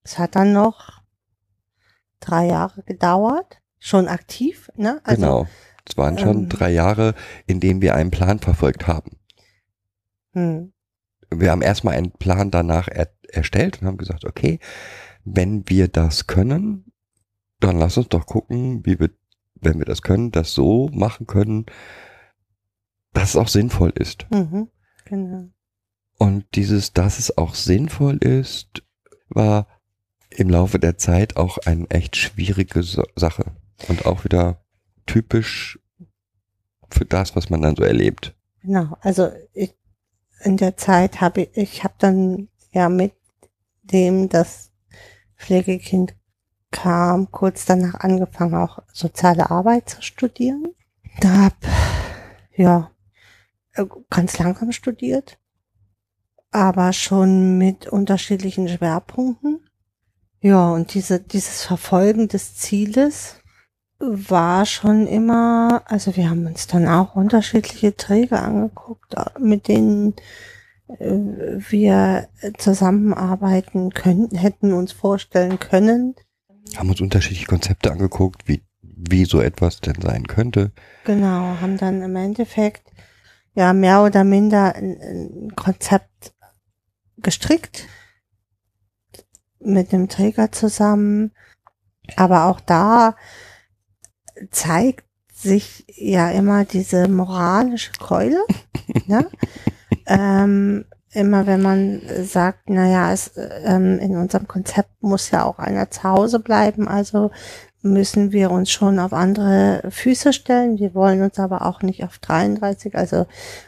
Es 0.03 0.17
hat 0.17 0.35
dann 0.35 0.53
noch 0.53 1.01
drei 2.19 2.47
Jahre 2.47 2.83
gedauert, 2.83 3.61
schon 3.79 4.07
aktiv, 4.07 4.69
ne? 4.75 5.01
Also, 5.03 5.21
genau. 5.21 5.47
Es 5.87 5.97
waren 5.97 6.17
schon 6.17 6.43
ähm, 6.43 6.49
drei 6.49 6.71
Jahre, 6.71 7.15
in 7.47 7.59
denen 7.59 7.81
wir 7.81 7.95
einen 7.95 8.11
Plan 8.11 8.39
verfolgt 8.39 8.87
haben. 8.87 9.17
Hm. 10.33 10.73
Wir 11.29 11.51
haben 11.51 11.61
erstmal 11.61 11.95
einen 11.95 12.11
Plan 12.11 12.51
danach 12.51 12.87
er 12.87 13.09
erstellt 13.29 13.81
und 13.81 13.87
haben 13.87 13.97
gesagt, 13.97 14.25
okay, 14.25 14.59
wenn 15.23 15.67
wir 15.69 15.87
das 15.87 16.27
können, 16.27 16.91
dann 17.59 17.77
lass 17.79 17.97
uns 17.97 18.09
doch 18.09 18.25
gucken, 18.25 18.85
wie 18.85 18.99
wir, 18.99 19.09
wenn 19.55 19.79
wir 19.79 19.85
das 19.85 20.01
können, 20.01 20.31
das 20.31 20.53
so 20.53 20.89
machen 20.89 21.27
können, 21.27 21.65
dass 23.13 23.29
es 23.29 23.35
auch 23.35 23.47
sinnvoll 23.47 23.91
ist. 23.95 24.25
Mhm. 24.31 24.69
Genau. 25.05 25.49
Und 26.21 26.45
dieses, 26.53 26.93
dass 26.93 27.17
es 27.17 27.35
auch 27.35 27.55
sinnvoll 27.55 28.17
ist, 28.17 28.83
war 29.29 29.65
im 30.29 30.51
Laufe 30.51 30.77
der 30.77 30.99
Zeit 30.99 31.35
auch 31.35 31.57
eine 31.65 31.89
echt 31.89 32.15
schwierige 32.15 32.83
Sache. 32.83 33.45
Und 33.87 34.05
auch 34.05 34.23
wieder 34.23 34.63
typisch 35.07 35.79
für 36.91 37.05
das, 37.05 37.35
was 37.35 37.49
man 37.49 37.63
dann 37.63 37.75
so 37.75 37.81
erlebt. 37.81 38.35
Genau. 38.61 38.95
Also 39.01 39.31
ich, 39.53 39.73
in 40.43 40.57
der 40.57 40.77
Zeit 40.77 41.21
habe 41.21 41.41
ich, 41.41 41.57
ich 41.57 41.83
habe 41.83 41.95
dann 41.97 42.49
ja 42.71 42.87
mit 42.87 43.13
dem 43.81 44.29
das 44.29 44.69
Pflegekind 45.37 46.13
kam, 46.69 47.31
kurz 47.31 47.65
danach 47.65 47.95
angefangen, 47.95 48.53
auch 48.53 48.77
soziale 48.93 49.49
Arbeit 49.49 49.89
zu 49.89 50.03
studieren. 50.03 50.67
Da 51.19 51.45
hab, 51.45 51.57
ja, 52.55 52.91
äh, 53.73 53.85
ganz 54.11 54.37
langsam 54.37 54.71
studiert, 54.71 55.39
aber 56.51 56.93
schon 56.93 57.57
mit 57.57 57.87
unterschiedlichen 57.87 58.67
Schwerpunkten. 58.67 59.61
Ja, 60.41 60.71
und 60.71 60.93
diese, 60.93 61.19
dieses 61.19 61.63
Verfolgen 61.63 62.27
des 62.27 62.55
Zieles 62.55 63.37
war 63.99 64.65
schon 64.65 65.07
immer, 65.07 65.83
also 65.85 66.15
wir 66.15 66.29
haben 66.29 66.45
uns 66.47 66.67
dann 66.67 66.87
auch 66.87 67.15
unterschiedliche 67.15 67.95
Träger 67.95 68.41
angeguckt, 68.43 69.15
mit 69.39 69.67
denen 69.67 70.15
äh, 70.87 71.59
wir 71.69 72.27
zusammenarbeiten 72.57 73.91
könnten, 73.91 74.35
hätten 74.35 74.73
uns 74.73 74.91
vorstellen 74.91 75.59
können. 75.59 76.15
Haben 76.75 76.89
uns 76.89 77.01
unterschiedliche 77.01 77.45
Konzepte 77.45 77.91
angeguckt, 77.91 78.47
wie, 78.47 78.63
wie 78.81 79.25
so 79.25 79.39
etwas 79.39 79.81
denn 79.81 80.01
sein 80.01 80.25
könnte. 80.25 80.71
Genau, 81.05 81.57
haben 81.61 81.77
dann 81.77 82.01
im 82.01 82.15
Endeffekt 82.15 82.91
ja 83.53 83.73
mehr 83.73 84.03
oder 84.03 84.23
minder 84.23 84.75
ein, 84.75 84.97
ein 85.01 85.55
Konzept 85.55 86.33
gestrickt 87.21 87.87
mit 89.59 89.91
dem 89.91 90.09
Träger 90.09 90.51
zusammen. 90.51 91.31
Aber 92.15 92.45
auch 92.45 92.59
da 92.59 93.15
zeigt 94.49 95.05
sich 95.33 95.85
ja 95.87 96.29
immer 96.29 96.65
diese 96.65 97.07
moralische 97.07 97.91
Keule. 97.99 98.43
ne? 99.07 99.29
ähm, 100.07 100.85
immer 101.13 101.45
wenn 101.45 101.61
man 101.61 102.01
sagt, 102.23 102.69
naja, 102.69 103.11
es, 103.11 103.31
ähm, 103.35 103.99
in 103.99 104.15
unserem 104.15 104.47
Konzept 104.47 105.01
muss 105.01 105.31
ja 105.31 105.43
auch 105.43 105.59
einer 105.59 105.89
zu 105.91 106.03
Hause 106.03 106.39
bleiben, 106.39 106.87
also 106.87 107.31
müssen 107.81 108.31
wir 108.31 108.51
uns 108.51 108.71
schon 108.71 108.99
auf 108.99 109.11
andere 109.11 109.81
Füße 109.89 110.33
stellen. 110.33 110.77
Wir 110.77 110.93
wollen 110.93 111.23
uns 111.23 111.39
aber 111.39 111.65
auch 111.65 111.81
nicht 111.81 112.03
auf 112.03 112.19
33, 112.19 112.95
also 112.95 113.25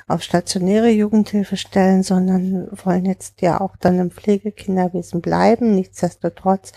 auf 0.07 0.21
stationäre 0.21 0.89
Jugendhilfe 0.89 1.57
stellen, 1.57 2.03
sondern 2.03 2.67
wollen 2.83 3.05
jetzt 3.05 3.41
ja 3.41 3.59
auch 3.59 3.75
dann 3.77 3.99
im 3.99 4.11
Pflegekinderwesen 4.11 5.21
bleiben. 5.21 5.75
Nichtsdestotrotz 5.75 6.73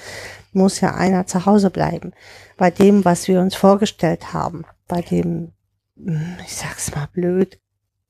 muss 0.53 0.80
ja 0.80 0.95
einer 0.95 1.26
zu 1.26 1.45
Hause 1.45 1.70
bleiben. 1.70 2.12
Bei 2.57 2.70
dem, 2.70 3.05
was 3.05 3.28
wir 3.28 3.41
uns 3.41 3.55
vorgestellt 3.55 4.32
haben, 4.32 4.64
bei 4.89 5.03
dem, 5.03 5.53
hm, 5.97 6.37
ich 6.45 6.57
sag's 6.57 6.95
mal 6.95 7.09
blöd, 7.12 7.59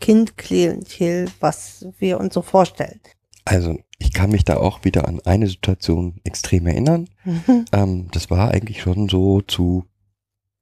Kindklientel, 0.01 1.29
was 1.41 1.87
wir 1.99 2.21
uns 2.21 2.35
so 2.35 2.43
vorstellen. 2.43 3.01
Also 3.45 3.79
ich 3.99 4.13
kann 4.13 4.31
mich 4.31 4.45
da 4.45 4.57
auch 4.57 4.85
wieder 4.85 5.09
an 5.09 5.21
eine 5.21 5.47
Situation 5.47 6.21
extrem 6.25 6.67
erinnern. 6.67 7.09
Mhm. 7.25 7.65
Ähm, 7.73 8.09
das 8.13 8.31
war 8.31 8.51
eigentlich 8.51 8.83
schon 8.83 9.09
so 9.09 9.41
zu, 9.41 9.85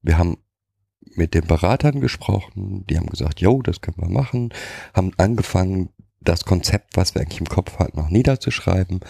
wir 0.02 0.18
haben 0.18 0.38
mit 1.16 1.34
den 1.34 1.46
Beratern 1.46 2.00
gesprochen, 2.00 2.84
die 2.88 2.96
haben 2.96 3.06
gesagt, 3.06 3.40
jo, 3.40 3.62
das 3.62 3.80
können 3.80 3.98
wir 3.98 4.08
machen, 4.08 4.52
haben 4.92 5.12
angefangen, 5.16 5.90
das 6.20 6.44
Konzept, 6.44 6.96
was 6.96 7.14
wir 7.14 7.22
eigentlich 7.22 7.40
im 7.40 7.48
Kopf 7.48 7.78
hatten, 7.78 7.98
noch 7.98 8.08
niederzuschreiben. 8.08 9.00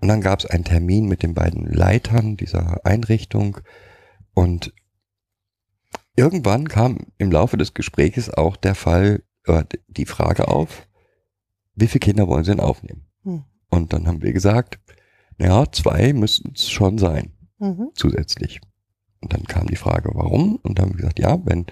Und 0.00 0.08
dann 0.08 0.22
gab 0.22 0.40
es 0.40 0.46
einen 0.46 0.64
Termin 0.64 1.06
mit 1.06 1.22
den 1.22 1.34
beiden 1.34 1.66
Leitern 1.66 2.36
dieser 2.36 2.84
Einrichtung 2.84 3.58
und 4.34 4.72
irgendwann 6.16 6.68
kam 6.68 7.06
im 7.18 7.30
Laufe 7.30 7.56
des 7.56 7.74
Gesprächs 7.74 8.30
auch 8.30 8.56
der 8.56 8.74
Fall, 8.74 9.22
äh, 9.44 9.64
die 9.88 10.06
Frage 10.06 10.48
auf, 10.48 10.86
wie 11.74 11.86
viele 11.86 12.00
Kinder 12.00 12.26
wollen 12.26 12.44
sie 12.44 12.52
denn 12.52 12.60
aufnehmen? 12.60 13.06
Hm. 13.22 13.44
Und 13.70 13.92
dann 13.92 14.06
haben 14.06 14.22
wir 14.22 14.32
gesagt, 14.32 14.78
ja, 15.38 15.70
zwei 15.70 16.12
müssten 16.12 16.52
es 16.54 16.70
schon 16.70 16.98
sein 16.98 17.32
Mhm. 17.58 17.90
zusätzlich. 17.94 18.60
Und 19.20 19.32
dann 19.32 19.44
kam 19.44 19.66
die 19.66 19.76
Frage, 19.76 20.10
warum? 20.12 20.56
Und 20.56 20.78
dann 20.78 20.86
haben 20.86 20.92
wir 20.92 20.98
gesagt, 20.98 21.18
ja, 21.18 21.38
wenn 21.44 21.66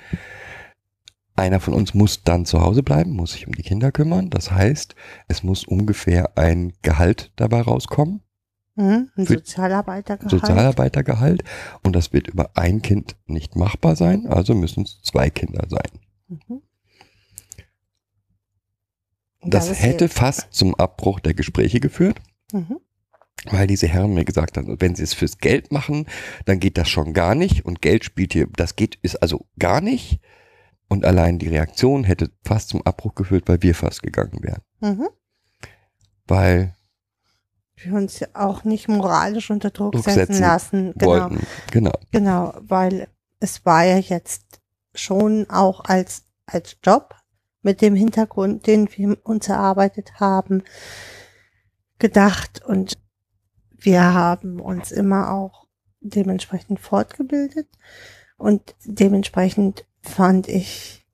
einer 1.36 1.60
von 1.60 1.74
uns 1.74 1.94
muss 1.94 2.22
dann 2.22 2.46
zu 2.46 2.60
Hause 2.62 2.82
bleiben, 2.82 3.10
muss 3.12 3.32
sich 3.32 3.46
um 3.46 3.54
die 3.54 3.62
Kinder 3.62 3.92
kümmern. 3.92 4.30
Das 4.30 4.50
heißt, 4.50 4.94
es 5.28 5.42
muss 5.42 5.64
ungefähr 5.64 6.38
ein 6.38 6.72
Gehalt 6.82 7.32
dabei 7.36 7.60
rauskommen, 7.60 8.20
Mhm. 8.76 9.10
Ein 9.14 9.26
Sozialarbeitergehalt. 9.26 10.30
Sozialarbeitergehalt. 10.30 11.44
Und 11.84 11.94
das 11.94 12.12
wird 12.12 12.26
über 12.26 12.50
ein 12.54 12.82
Kind 12.82 13.16
nicht 13.26 13.54
machbar 13.54 13.94
sein, 13.94 14.26
also 14.26 14.54
müssen 14.54 14.82
es 14.82 15.00
zwei 15.02 15.30
Kinder 15.30 15.64
sein. 15.68 16.00
Mhm. 16.28 16.62
Das 19.46 19.82
hätte 19.82 20.04
jetzt- 20.06 20.16
fast 20.18 20.52
zum 20.52 20.74
Abbruch 20.74 21.20
der 21.20 21.34
Gespräche 21.34 21.80
geführt. 21.80 22.20
Mhm. 22.52 22.78
weil 23.50 23.66
diese 23.66 23.86
Herren 23.88 24.14
mir 24.14 24.24
gesagt 24.24 24.56
haben, 24.56 24.80
wenn 24.80 24.94
sie 24.94 25.02
es 25.02 25.12
fürs 25.12 25.36
Geld 25.36 25.70
machen, 25.70 26.06
dann 26.46 26.60
geht 26.60 26.78
das 26.78 26.88
schon 26.88 27.12
gar 27.12 27.34
nicht 27.34 27.64
und 27.66 27.82
Geld 27.82 28.02
spielt 28.04 28.32
hier, 28.32 28.46
das 28.56 28.74
geht, 28.74 28.94
ist 29.02 29.16
also 29.16 29.46
gar 29.58 29.82
nicht 29.82 30.20
und 30.88 31.04
allein 31.04 31.38
die 31.38 31.48
Reaktion 31.48 32.04
hätte 32.04 32.30
fast 32.42 32.70
zum 32.70 32.80
Abbruch 32.86 33.14
geführt, 33.14 33.44
weil 33.46 33.60
wir 33.60 33.74
fast 33.74 34.02
gegangen 34.02 34.38
wären, 34.40 34.62
Mhm. 34.80 35.08
weil 36.26 36.74
Wir 37.76 37.92
uns 37.94 38.20
ja 38.20 38.28
auch 38.34 38.64
nicht 38.64 38.88
moralisch 38.88 39.50
unter 39.50 39.70
Druck, 39.70 39.92
Druck 39.92 40.04
setzen, 40.04 40.26
setzen 40.34 40.40
lassen. 40.40 40.92
Genau. 40.96 41.06
wollten, 41.10 41.46
genau, 41.72 41.92
Genau, 42.12 42.54
weil 42.60 43.08
es 43.40 43.66
war 43.66 43.84
ja 43.84 43.98
jetzt 43.98 44.60
schon 44.94 45.50
auch 45.50 45.80
als, 45.84 46.22
als 46.46 46.76
Job 46.82 47.14
mit 47.64 47.80
dem 47.80 47.94
Hintergrund, 47.94 48.66
den 48.66 48.88
wir 48.94 49.16
uns 49.24 49.48
erarbeitet 49.48 50.20
haben, 50.20 50.62
gedacht 51.98 52.62
und 52.64 52.94
wir 53.76 54.14
haben 54.14 54.60
uns 54.60 54.92
immer 54.92 55.32
auch 55.32 55.66
dementsprechend 56.00 56.80
fortgebildet 56.80 57.68
und 58.36 58.74
dementsprechend 58.84 59.86
fand 60.02 60.48
ich, 60.48 61.06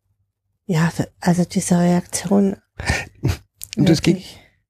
ja, 0.66 0.90
also 1.20 1.44
diese 1.44 1.78
Reaktion. 1.78 2.57
Und 3.76 3.88
es 3.88 4.03
ging, 4.03 4.20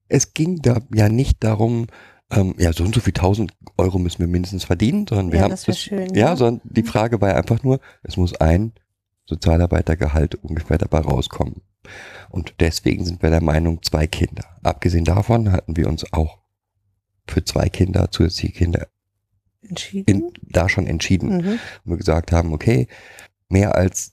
es 0.09 0.35
ging 0.35 0.61
da 0.61 0.81
ja 0.95 1.09
nicht 1.09 1.43
darum, 1.43 1.87
ähm, 2.31 2.55
ja, 2.59 2.73
so 2.73 2.85
und 2.85 2.95
so 2.95 3.01
viel 3.01 3.15
tausend 3.15 3.53
Euro 3.79 3.99
müssen 3.99 4.21
wir 4.21 4.27
mindestens 4.27 4.65
verdienen, 4.65 5.07
sondern 5.09 5.33
wir 5.33 5.39
Ja, 5.39 5.45
haben 5.45 5.51
das 5.51 5.79
schön, 5.79 6.15
ja, 6.15 6.29
ja. 6.29 6.37
sondern 6.37 6.61
die 6.65 6.83
Frage 6.83 7.21
war 7.21 7.31
ja 7.31 7.37
einfach 7.37 7.63
nur, 7.63 7.81
es 8.03 8.17
muss 8.17 8.35
ein 8.35 8.73
Sozialarbeitergehalt 9.31 10.35
ungefähr 10.35 10.77
dabei 10.79 10.99
rauskommen. 11.01 11.63
Und 12.29 12.55
deswegen 12.61 13.05
sind 13.05 13.23
wir 13.23 13.31
der 13.31 13.43
Meinung, 13.43 13.83
zwei 13.83 14.07
Kinder. 14.07 14.45
Abgesehen 14.63 15.05
davon 15.05 15.51
hatten 15.53 15.77
wir 15.77 15.89
uns 15.89 16.13
auch 16.13 16.39
für 17.27 17.45
zwei 17.45 17.69
Kinder, 17.69 18.11
zusätzliche 18.11 18.53
Kinder, 18.53 18.89
Entschieden. 19.63 20.05
in, 20.07 20.33
da 20.43 20.69
schon 20.69 20.87
entschieden. 20.87 21.37
mhm. 21.39 21.59
wo 21.85 21.93
wir 21.93 21.97
gesagt 21.97 22.33
haben, 22.33 22.53
okay, 22.53 22.89
mehr 23.49 23.75
als 23.75 24.13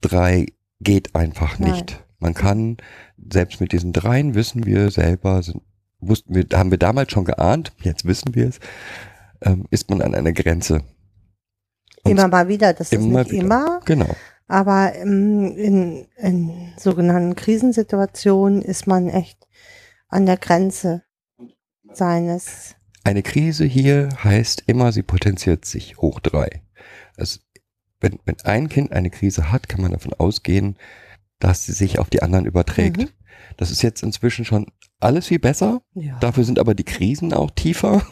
drei 0.00 0.46
geht 0.80 1.14
einfach 1.14 1.58
Nein. 1.58 1.72
nicht. 1.72 2.04
Man 2.18 2.34
kann, 2.34 2.78
selbst 3.16 3.60
mit 3.60 3.72
diesen 3.72 3.92
dreien 3.92 4.34
wissen 4.34 4.66
wir 4.66 4.90
selber, 4.90 5.42
sind, 5.42 5.62
wussten 6.00 6.34
wir, 6.34 6.46
haben 6.52 6.70
wir 6.70 6.78
damals 6.78 7.12
schon 7.12 7.24
geahnt, 7.24 7.72
jetzt 7.82 8.04
wissen 8.06 8.34
wir 8.34 8.48
es, 8.48 8.58
ähm, 9.40 9.66
ist 9.70 9.88
man 9.88 10.02
an 10.02 10.14
einer 10.14 10.32
Grenze. 10.32 10.82
Und 12.02 12.12
Immer 12.12 12.28
mal 12.28 12.48
wieder, 12.48 12.72
das 12.72 12.92
ist 12.92 13.00
immer 13.00 13.20
nicht 13.20 13.32
wieder. 13.32 13.44
immer, 13.44 13.80
Genau. 13.84 14.14
Aber 14.48 14.94
ähm, 14.96 15.56
in, 15.56 16.06
in 16.16 16.72
sogenannten 16.78 17.36
Krisensituationen 17.36 18.62
ist 18.62 18.86
man 18.86 19.08
echt 19.08 19.46
an 20.08 20.24
der 20.24 20.38
Grenze 20.38 21.02
seines. 21.92 22.74
Eine 23.04 23.22
Krise 23.22 23.66
hier 23.66 24.08
heißt 24.24 24.64
immer, 24.66 24.90
sie 24.92 25.02
potenziert 25.02 25.66
sich 25.66 25.98
hoch 25.98 26.20
drei. 26.20 26.62
Also, 27.16 27.40
wenn, 28.00 28.18
wenn 28.24 28.36
ein 28.44 28.68
Kind 28.68 28.92
eine 28.92 29.10
Krise 29.10 29.52
hat, 29.52 29.68
kann 29.68 29.82
man 29.82 29.92
davon 29.92 30.14
ausgehen, 30.14 30.76
dass 31.40 31.64
sie 31.64 31.72
sich 31.72 31.98
auf 31.98 32.10
die 32.10 32.22
anderen 32.22 32.46
überträgt. 32.46 32.98
Mhm. 32.98 33.08
Das 33.56 33.70
ist 33.70 33.82
jetzt 33.82 34.02
inzwischen 34.02 34.44
schon 34.44 34.66
alles 35.00 35.26
viel 35.26 35.38
besser. 35.38 35.82
Ja. 35.94 36.18
Dafür 36.20 36.44
sind 36.44 36.58
aber 36.58 36.74
die 36.74 36.84
Krisen 36.84 37.32
auch 37.32 37.50
tiefer, 37.50 38.02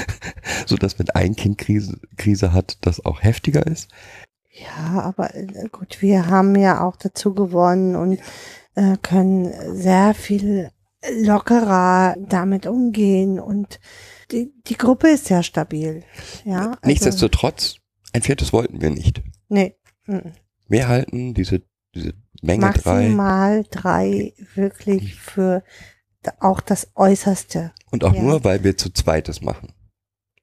so 0.66 0.76
dass 0.76 0.98
wenn 0.98 1.10
ein 1.10 1.36
Kind 1.36 1.58
Krise, 1.58 2.00
Krise 2.16 2.52
hat, 2.52 2.78
das 2.80 3.04
auch 3.04 3.22
heftiger 3.22 3.66
ist. 3.66 3.90
Ja, 4.60 5.00
aber 5.02 5.34
äh, 5.34 5.68
gut, 5.70 6.00
wir 6.00 6.26
haben 6.26 6.54
ja 6.56 6.84
auch 6.84 6.96
dazu 6.96 7.34
gewonnen 7.34 7.94
und 7.96 8.18
äh, 8.74 8.96
können 9.02 9.52
sehr 9.76 10.14
viel 10.14 10.70
lockerer 11.20 12.16
damit 12.18 12.66
umgehen 12.66 13.38
und 13.38 13.78
die, 14.32 14.52
die 14.66 14.76
Gruppe 14.76 15.08
ist 15.08 15.26
sehr 15.26 15.42
stabil. 15.42 16.02
Ja, 16.44 16.70
also, 16.70 16.78
Nichtsdestotrotz, 16.84 17.76
ein 18.12 18.22
viertes 18.22 18.52
wollten 18.52 18.80
wir 18.80 18.90
nicht. 18.90 19.22
Nee, 19.48 19.76
mm. 20.06 20.18
Wir 20.68 20.88
halten 20.88 21.34
diese, 21.34 21.62
diese 21.94 22.14
Menge 22.42 22.70
drei 22.72 22.92
maximal 23.08 23.64
drei 23.70 24.34
wirklich 24.54 25.14
für 25.14 25.62
d- 26.26 26.30
auch 26.40 26.60
das 26.60 26.88
Äußerste. 26.94 27.72
und 27.90 28.04
auch 28.04 28.14
ja. 28.14 28.22
nur, 28.22 28.44
weil 28.44 28.64
wir 28.64 28.76
zu 28.76 28.90
zweites 28.90 29.40
machen. 29.40 29.72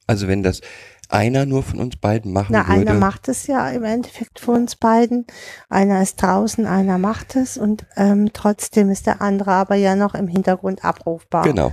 Also 0.07 0.27
wenn 0.27 0.41
das 0.43 0.61
einer 1.09 1.45
nur 1.45 1.63
von 1.63 1.79
uns 1.79 1.95
beiden 1.97 2.33
machen 2.33 2.49
Na, 2.51 2.67
würde, 2.67 2.89
einer 2.91 2.93
macht 2.93 3.27
es 3.27 3.47
ja 3.47 3.69
im 3.69 3.83
Endeffekt 3.83 4.39
für 4.39 4.51
uns 4.51 4.75
beiden. 4.75 5.25
Einer 5.69 6.01
ist 6.01 6.21
draußen, 6.21 6.65
einer 6.65 6.97
macht 6.97 7.35
es 7.35 7.57
und 7.57 7.85
ähm, 7.95 8.31
trotzdem 8.33 8.89
ist 8.89 9.05
der 9.07 9.21
andere 9.21 9.51
aber 9.51 9.75
ja 9.75 9.95
noch 9.95 10.15
im 10.15 10.27
Hintergrund 10.27 10.83
abrufbar. 10.83 11.43
genau. 11.43 11.71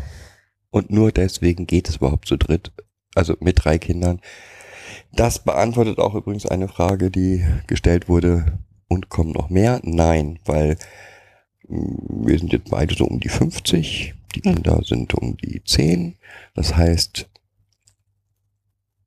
Und 0.71 0.91
nur 0.91 1.13
deswegen 1.13 1.67
geht 1.67 1.89
es 1.89 1.97
überhaupt 1.97 2.27
zu 2.29 2.37
dritt, 2.39 2.73
also 3.15 3.37
mit 3.41 3.63
drei 3.65 3.79
Kindern. 3.79 4.21
Das 5.13 5.39
beantwortet 5.41 5.99
auch 5.99 6.15
übrigens 6.15 6.47
eine 6.47 6.69
Frage, 6.69 7.11
die 7.11 7.45
gestellt 7.67 8.09
wurde. 8.09 8.59
Und 8.89 9.09
kommen 9.09 9.33
noch 9.33 9.49
mehr? 9.49 9.81
Nein, 9.85 10.39
weil 10.45 10.77
mh, 11.69 12.27
wir 12.27 12.39
sind 12.39 12.53
jetzt 12.53 12.71
beide 12.71 12.95
so 12.95 13.05
um 13.07 13.21
die 13.21 13.29
50, 13.31 14.15
die 14.35 14.43
Hm. 14.43 14.55
Kinder 14.55 14.81
sind 14.85 15.15
um 15.15 15.37
die 15.39 15.63
10. 15.65 16.17
Das 16.55 16.77
heißt, 16.77 17.29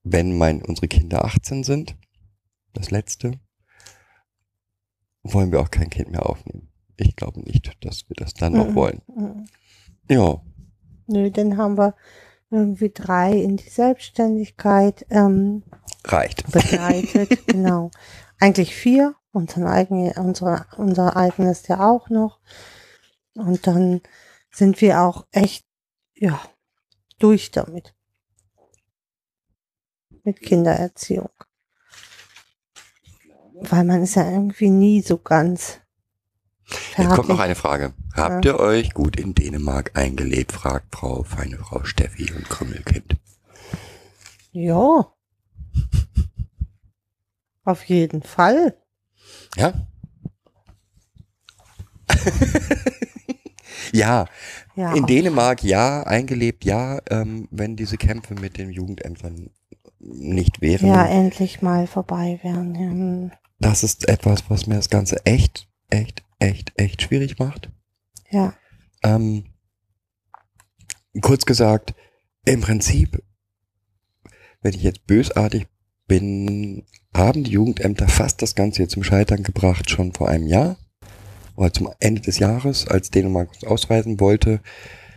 wenn 0.06 0.38
mein, 0.38 0.62
unsere 0.62 0.88
Kinder 0.88 1.26
18 1.26 1.64
sind, 1.64 1.97
das 2.74 2.91
letzte, 2.91 3.39
wollen 5.24 5.51
wir 5.51 5.60
auch 5.60 5.72
kein 5.72 5.89
Kind 5.89 6.12
mehr 6.12 6.26
aufnehmen. 6.30 6.70
Ich 6.97 7.16
glaube 7.16 7.41
nicht, 7.41 7.72
dass 7.84 8.08
wir 8.08 8.16
das 8.16 8.34
dann 8.36 8.53
noch 8.53 8.70
Mhm. 8.70 8.76
wollen. 8.76 9.01
Mhm. 9.08 9.45
Ja, 10.10 10.41
Nö, 11.08 11.30
dann 11.32 11.58
haben 11.58 11.78
wir 11.78 11.95
irgendwie 12.51 12.91
drei 12.93 13.34
in 13.34 13.58
die 13.58 13.70
Selbstständigkeit 13.70 15.06
ähm, 15.10 15.64
reicht. 16.06 16.49
begleitet. 16.51 17.45
genau. 17.47 17.91
Eigentlich 18.39 18.76
vier. 18.76 19.16
Unseren 19.32 19.68
eigene, 19.68 20.14
unsere, 20.18 20.66
unser 20.78 21.18
eigenes 21.18 21.68
ja 21.68 21.89
auch 21.89 22.10
noch. 22.10 22.39
Und 23.34 23.68
dann 23.68 24.01
sind 24.51 24.80
wir 24.80 25.01
auch 25.01 25.26
echt, 25.32 25.66
ja, 26.16 26.39
durch 27.20 27.51
damit. 27.51 27.95
Mit 30.26 30.41
Kindererziehung. 30.41 31.30
Weil 33.61 33.86
man 33.86 34.03
ist 34.03 34.15
ja 34.15 34.30
irgendwie 34.30 34.69
nie 34.69 35.01
so 35.01 35.17
ganz 35.17 35.80
Jetzt 36.97 37.09
kommt 37.09 37.30
noch 37.30 37.39
eine 37.39 37.55
Frage. 37.55 37.93
Habt 38.13 38.45
ihr 38.45 38.59
euch 38.59 38.93
gut 38.93 39.17
in 39.17 39.36
Dänemark 39.36 39.91
eingelebt? 39.95 40.51
fragt 40.51 40.95
Frau, 40.95 41.23
feine 41.23 41.57
Frau 41.57 41.84
Steffi 41.84 42.32
und 42.34 42.49
Krümmelkind. 42.49 43.17
Ja. 44.51 45.11
Auf 47.65 47.84
jeden 47.86 48.23
Fall. 48.23 48.76
Ja? 49.55 49.73
ja, 53.91 54.26
Ja, 54.76 54.93
in 54.93 55.05
Dänemark 55.05 55.63
ja, 55.63 56.03
eingelebt 56.03 56.65
ja, 56.65 56.99
ähm, 57.09 57.47
wenn 57.51 57.76
diese 57.76 57.97
Kämpfe 57.97 58.36
mit 58.36 58.57
den 58.57 58.71
Jugendämtern 58.71 59.49
nicht 60.06 60.62
wären. 60.62 60.88
ja, 60.88 61.06
endlich 61.06 61.62
mal 61.62 61.88
vorbei 61.88 62.39
wären. 62.43 63.30
Ja. 63.30 63.38
Das 63.60 63.84
ist 63.84 64.08
etwas, 64.08 64.49
was 64.49 64.68
mir 64.68 64.76
das 64.76 64.89
Ganze 64.89 65.26
echt, 65.26 65.68
echt, 65.89 66.24
echt, 66.39 66.74
echt 66.76 67.01
schwierig 67.01 67.39
macht. 67.39 67.72
Ja. 68.30 68.53
Ähm, 69.03 69.45
kurz 71.22 71.45
gesagt, 71.45 71.95
im 72.45 72.62
Prinzip, 72.62 73.22
wenn 74.62 74.74
ich 74.74 74.84
jetzt 74.84 75.08
bösartig 75.08 75.68
bin, 76.08 76.86
haben 77.14 77.43
die 77.43 77.51
Jugendämter 77.51 78.08
fast 78.08 78.41
das 78.41 78.56
Ganze 78.56 78.84
jetzt 78.84 78.91
zum 78.91 79.03
Scheitern 79.03 79.43
gebracht, 79.43 79.89
schon 79.89 80.14
vor 80.14 80.30
einem 80.30 80.47
Jahr. 80.47 80.78
Oder 81.56 81.72
zum 81.72 81.89
Ende 81.99 82.22
des 82.22 82.39
Jahres, 82.39 82.88
als 82.88 83.12
Dänemark 83.12 83.49
uns 83.53 83.64
ausweisen 83.64 84.20
wollte, 84.20 84.60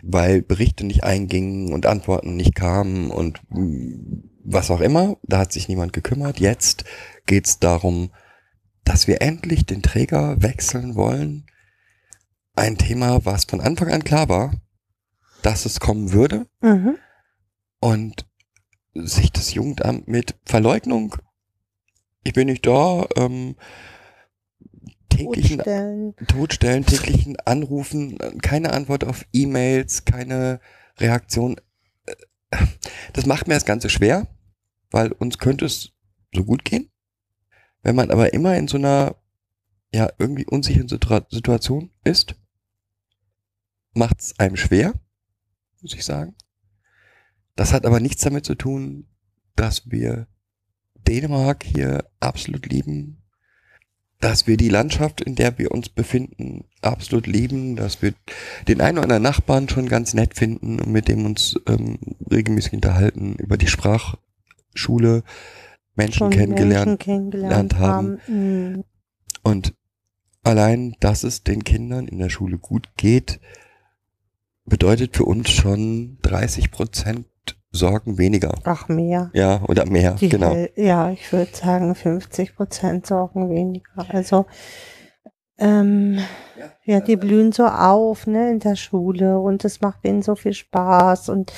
weil 0.03 0.41
Berichte 0.41 0.87
nicht 0.87 1.03
eingingen 1.03 1.73
und 1.73 1.87
Antworten 1.87 2.37
nicht 2.37 2.55
kamen 2.55 3.11
und 3.11 3.41
was 4.51 4.71
auch 4.71 4.81
immer. 4.81 5.17
Da 5.23 5.39
hat 5.39 5.53
sich 5.53 5.69
niemand 5.69 5.93
gekümmert. 5.93 6.41
Jetzt 6.41 6.85
geht's 7.27 7.59
darum, 7.59 8.11
dass 8.85 9.07
wir 9.07 9.21
endlich 9.21 9.67
den 9.67 9.83
Träger 9.83 10.41
wechseln 10.43 10.95
wollen. 10.95 11.47
Ein 12.55 12.79
Thema, 12.79 13.25
was 13.25 13.45
von 13.45 13.61
Anfang 13.61 13.91
an 13.93 14.05
klar 14.05 14.29
war, 14.29 14.53
dass 15.43 15.67
es 15.67 15.79
kommen 15.81 16.13
würde 16.13 16.47
Mhm. 16.61 16.97
und 17.81 18.27
sich 18.95 19.31
das 19.31 19.55
Jugendamt 19.55 20.09
mit 20.09 20.35
Verleugnung, 20.45 21.15
ich 22.25 22.33
bin 22.33 22.47
nicht 22.49 22.67
da, 22.67 23.07
ähm, 23.17 23.55
täglichen 25.09 25.59
Totstellen. 25.59 26.15
Todstellen, 26.27 26.87
täglichen 26.87 27.37
Anrufen, 27.41 28.19
keine 28.43 28.73
Antwort 28.73 29.05
auf 29.05 29.25
E-Mails, 29.33 30.05
keine 30.05 30.61
Reaktion. 30.99 31.57
Äh, 32.07 32.57
Das 33.13 33.27
macht 33.27 33.47
mir 33.47 33.55
das 33.55 33.65
Ganze 33.67 33.89
schwer, 33.91 34.27
weil 34.91 35.13
uns 35.13 35.39
könnte 35.39 35.65
es 35.65 35.93
so 36.35 36.45
gut 36.45 36.65
gehen. 36.65 36.91
Wenn 37.83 37.97
man 37.97 38.11
aber 38.11 38.33
immer 38.33 38.57
in 38.57 38.69
so 38.69 38.77
einer, 38.77 39.17
ja, 39.95 40.11
irgendwie 40.19 40.47
unsicheren 40.47 40.89
Situa- 40.89 41.27
Situation 41.31 41.91
ist, 42.05 42.35
macht 43.95 44.21
es 44.21 44.39
einem 44.39 44.57
schwer, 44.57 44.95
muss 45.81 45.95
ich 45.95 46.05
sagen. 46.05 46.35
Das 47.57 47.73
hat 47.73 47.87
aber 47.87 48.01
nichts 48.01 48.23
damit 48.23 48.45
zu 48.45 48.55
tun, 48.55 49.09
dass 49.57 49.91
wir 49.91 50.29
Dänemark 50.95 51.65
hier 51.65 52.09
absolut 52.21 52.67
lieben, 52.67 53.23
dass 54.21 54.47
wir 54.47 54.57
die 54.57 54.69
Landschaft, 54.69 55.21
in 55.21 55.37
der 55.37 55.59
wir 55.59 55.71
uns 55.71 55.89
befinden, 55.89 56.65
absolut 56.83 57.27
lieben, 57.27 57.77
dass 57.77 58.03
wir 58.03 58.15
den 58.67 58.81
einen 58.81 58.99
oder 58.99 59.05
anderen 59.05 59.23
Nachbarn 59.23 59.69
schon 59.69 59.89
ganz 59.89 60.13
nett 60.13 60.37
finden 60.37 60.81
und 60.81 60.91
mit 60.91 61.09
dem 61.09 61.25
uns 61.25 61.59
ähm, 61.67 61.99
regelmäßig 62.31 62.75
unterhalten, 62.75 63.37
über 63.37 63.57
die 63.57 63.69
Sprachschule 64.79 65.23
Menschen 65.95 66.31
kennengelernt 66.31 66.87
Menschen 66.87 66.99
kennengelernt 66.99 67.71
gelernt 67.71 67.79
haben. 67.79 68.21
haben. 68.27 68.75
Mhm. 68.75 68.85
und 69.43 69.75
allein, 70.45 70.95
dass 71.01 71.25
es 71.25 71.43
den 71.43 71.65
Kindern 71.65 72.07
in 72.07 72.19
der 72.19 72.31
Schule 72.31 72.59
gut 72.59 72.89
geht, 72.97 73.41
bedeutet 74.65 75.17
für 75.17 75.25
uns 75.25 75.51
schon 75.51 76.19
30 76.23 76.71
Prozent 76.71 77.27
Sorgen 77.71 78.17
weniger. 78.17 78.55
Ach, 78.65 78.89
mehr. 78.89 79.31
Ja, 79.35 79.63
oder 79.65 79.85
mehr, 79.85 80.13
Die 80.15 80.31
genau. 80.31 80.57
Ja, 80.75 81.11
ich 81.11 81.31
würde 81.33 81.55
sagen 81.55 81.95
50 81.95 82.57
Prozent 82.57 83.07
Sorgen 83.07 83.51
weniger. 83.51 84.07
Also, 84.09 84.47
ähm, 85.59 86.19
ja, 86.87 87.01
die 87.01 87.17
blühen 87.17 87.53
so 87.53 87.67
auf, 87.67 88.27
ne, 88.27 88.51
in 88.51 88.61
der 88.61 88.77
Schule 88.77 89.39
und 89.39 89.67
es 89.67 89.83
macht 89.83 90.07
ihnen 90.07 90.23
so 90.23 90.35
viel 90.35 90.55
Spaß 90.55 91.29
und 91.29 91.53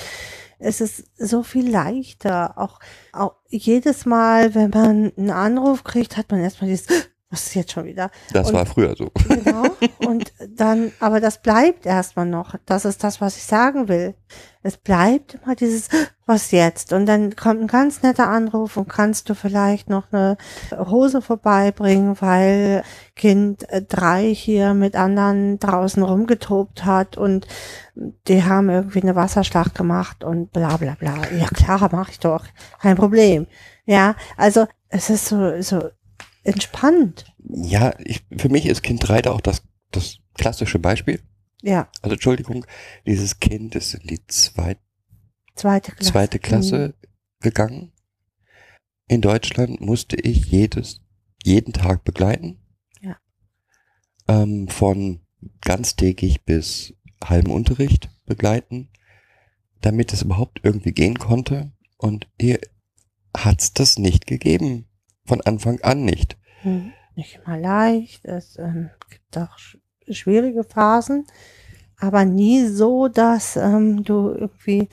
es 0.61 0.79
ist 0.79 1.05
so 1.17 1.43
viel 1.43 1.69
leichter. 1.69 2.57
Auch, 2.57 2.79
auch 3.11 3.35
jedes 3.49 4.05
Mal, 4.05 4.55
wenn 4.55 4.69
man 4.69 5.11
einen 5.17 5.31
Anruf 5.31 5.83
kriegt, 5.83 6.17
hat 6.17 6.31
man 6.31 6.39
erstmal 6.39 6.69
dieses, 6.69 6.87
was 7.31 7.47
ist 7.47 7.55
jetzt 7.55 7.71
schon 7.71 7.85
wieder? 7.85 8.11
Das 8.33 8.47
Und- 8.49 8.53
war 8.53 8.65
früher 8.65 8.95
so. 8.95 9.09
Genau. 9.27 9.63
Und 10.05 10.33
dann, 10.49 10.91
aber 10.99 11.19
das 11.19 11.41
bleibt 11.41 11.85
erstmal 11.85 12.25
noch. 12.27 12.55
Das 12.65 12.85
ist 12.85 13.03
das, 13.03 13.21
was 13.21 13.37
ich 13.37 13.43
sagen 13.43 13.87
will. 13.87 14.13
Es 14.61 14.77
bleibt 14.77 15.35
immer 15.41 15.55
dieses, 15.55 15.89
was 16.27 16.51
jetzt? 16.51 16.93
Und 16.93 17.05
dann 17.07 17.35
kommt 17.35 17.61
ein 17.61 17.67
ganz 17.67 18.03
netter 18.03 18.27
Anruf 18.27 18.77
und 18.77 18.87
kannst 18.87 19.29
du 19.29 19.33
vielleicht 19.35 19.89
noch 19.89 20.11
eine 20.11 20.37
Hose 20.77 21.21
vorbeibringen, 21.21 22.19
weil 22.21 22.83
Kind 23.15 23.67
äh, 23.69 23.81
drei 23.81 24.25
hier 24.33 24.73
mit 24.73 24.95
anderen 24.95 25.57
draußen 25.57 26.03
rumgetobt 26.03 26.85
hat 26.85 27.17
und 27.17 27.47
die 28.27 28.43
haben 28.43 28.69
irgendwie 28.69 29.01
eine 29.01 29.15
Wasserschlacht 29.15 29.73
gemacht 29.75 30.23
und 30.23 30.51
bla 30.51 30.77
bla 30.77 30.95
bla. 30.99 31.15
Ja 31.35 31.47
klar, 31.47 31.89
mache 31.91 32.11
ich 32.11 32.19
doch. 32.19 32.45
Kein 32.79 32.97
Problem. 32.97 33.47
Ja, 33.85 34.15
also 34.37 34.67
es 34.89 35.09
ist 35.09 35.25
so, 35.27 35.59
so 35.61 35.89
entspannt. 36.43 37.25
Ja, 37.39 37.93
ich, 37.99 38.23
für 38.37 38.49
mich 38.49 38.65
ist 38.65 38.83
Kind 38.83 39.07
3 39.07 39.21
da 39.23 39.31
auch 39.31 39.41
das, 39.41 39.63
das 39.91 40.17
klassische 40.33 40.79
Beispiel. 40.79 41.21
Ja, 41.61 41.89
Also 42.01 42.13
Entschuldigung, 42.15 42.65
dieses 43.05 43.39
Kind 43.39 43.75
ist 43.75 43.93
in 43.93 44.07
die 44.07 44.25
zweit, 44.27 44.79
zweite 45.55 45.91
Klasse. 45.91 46.11
zweite 46.11 46.39
Klasse 46.39 46.93
gegangen. 47.39 47.91
In 49.07 49.21
Deutschland 49.21 49.81
musste 49.81 50.15
ich 50.15 50.45
jedes, 50.47 51.01
jeden 51.43 51.73
Tag 51.73 52.03
begleiten. 52.03 52.59
Ja. 53.01 53.17
Ähm, 54.27 54.69
von 54.69 55.21
ganztägig 55.61 56.43
bis 56.45 56.95
halben 57.23 57.51
Unterricht 57.51 58.09
begleiten, 58.25 58.89
damit 59.81 60.13
es 60.13 60.23
überhaupt 60.23 60.61
irgendwie 60.63 60.93
gehen 60.93 61.19
konnte. 61.19 61.73
Und 61.97 62.27
ihr 62.39 62.59
hat's 63.35 63.73
das 63.73 63.99
nicht 63.99 64.25
gegeben. 64.25 64.87
Von 65.31 65.39
Anfang 65.39 65.79
an 65.79 66.03
nicht. 66.03 66.35
Hm, 66.61 66.91
Nicht 67.15 67.39
immer 67.45 67.57
leicht. 67.57 68.25
Es 68.25 68.59
ähm, 68.59 68.89
gibt 69.09 69.37
auch 69.37 69.57
sch 69.57 69.77
schwierige 70.09 70.65
Phasen, 70.65 71.25
aber 71.95 72.25
nie 72.25 72.67
so, 72.67 73.07
dass 73.07 73.55
ähm, 73.55 74.03
du 74.03 74.31
irgendwie 74.31 74.89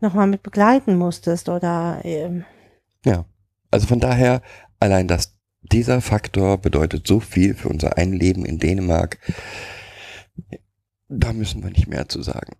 nochmal 0.00 0.26
mit 0.26 0.42
begleiten 0.42 0.96
musstest 0.96 1.48
oder 1.48 2.00
ähm, 2.02 2.44
Ja. 3.04 3.24
Also 3.70 3.86
von 3.86 4.00
daher, 4.00 4.42
allein 4.80 5.06
das, 5.06 5.38
dieser 5.60 6.00
Faktor 6.00 6.58
bedeutet 6.58 7.06
so 7.06 7.20
viel 7.20 7.54
für 7.54 7.68
unser 7.68 7.96
Einleben 7.96 8.44
in 8.44 8.58
Dänemark. 8.58 9.20
Da 11.08 11.32
müssen 11.32 11.62
wir 11.62 11.70
nicht 11.70 11.86
mehr 11.86 12.08
zu 12.08 12.20
sagen. 12.20 12.56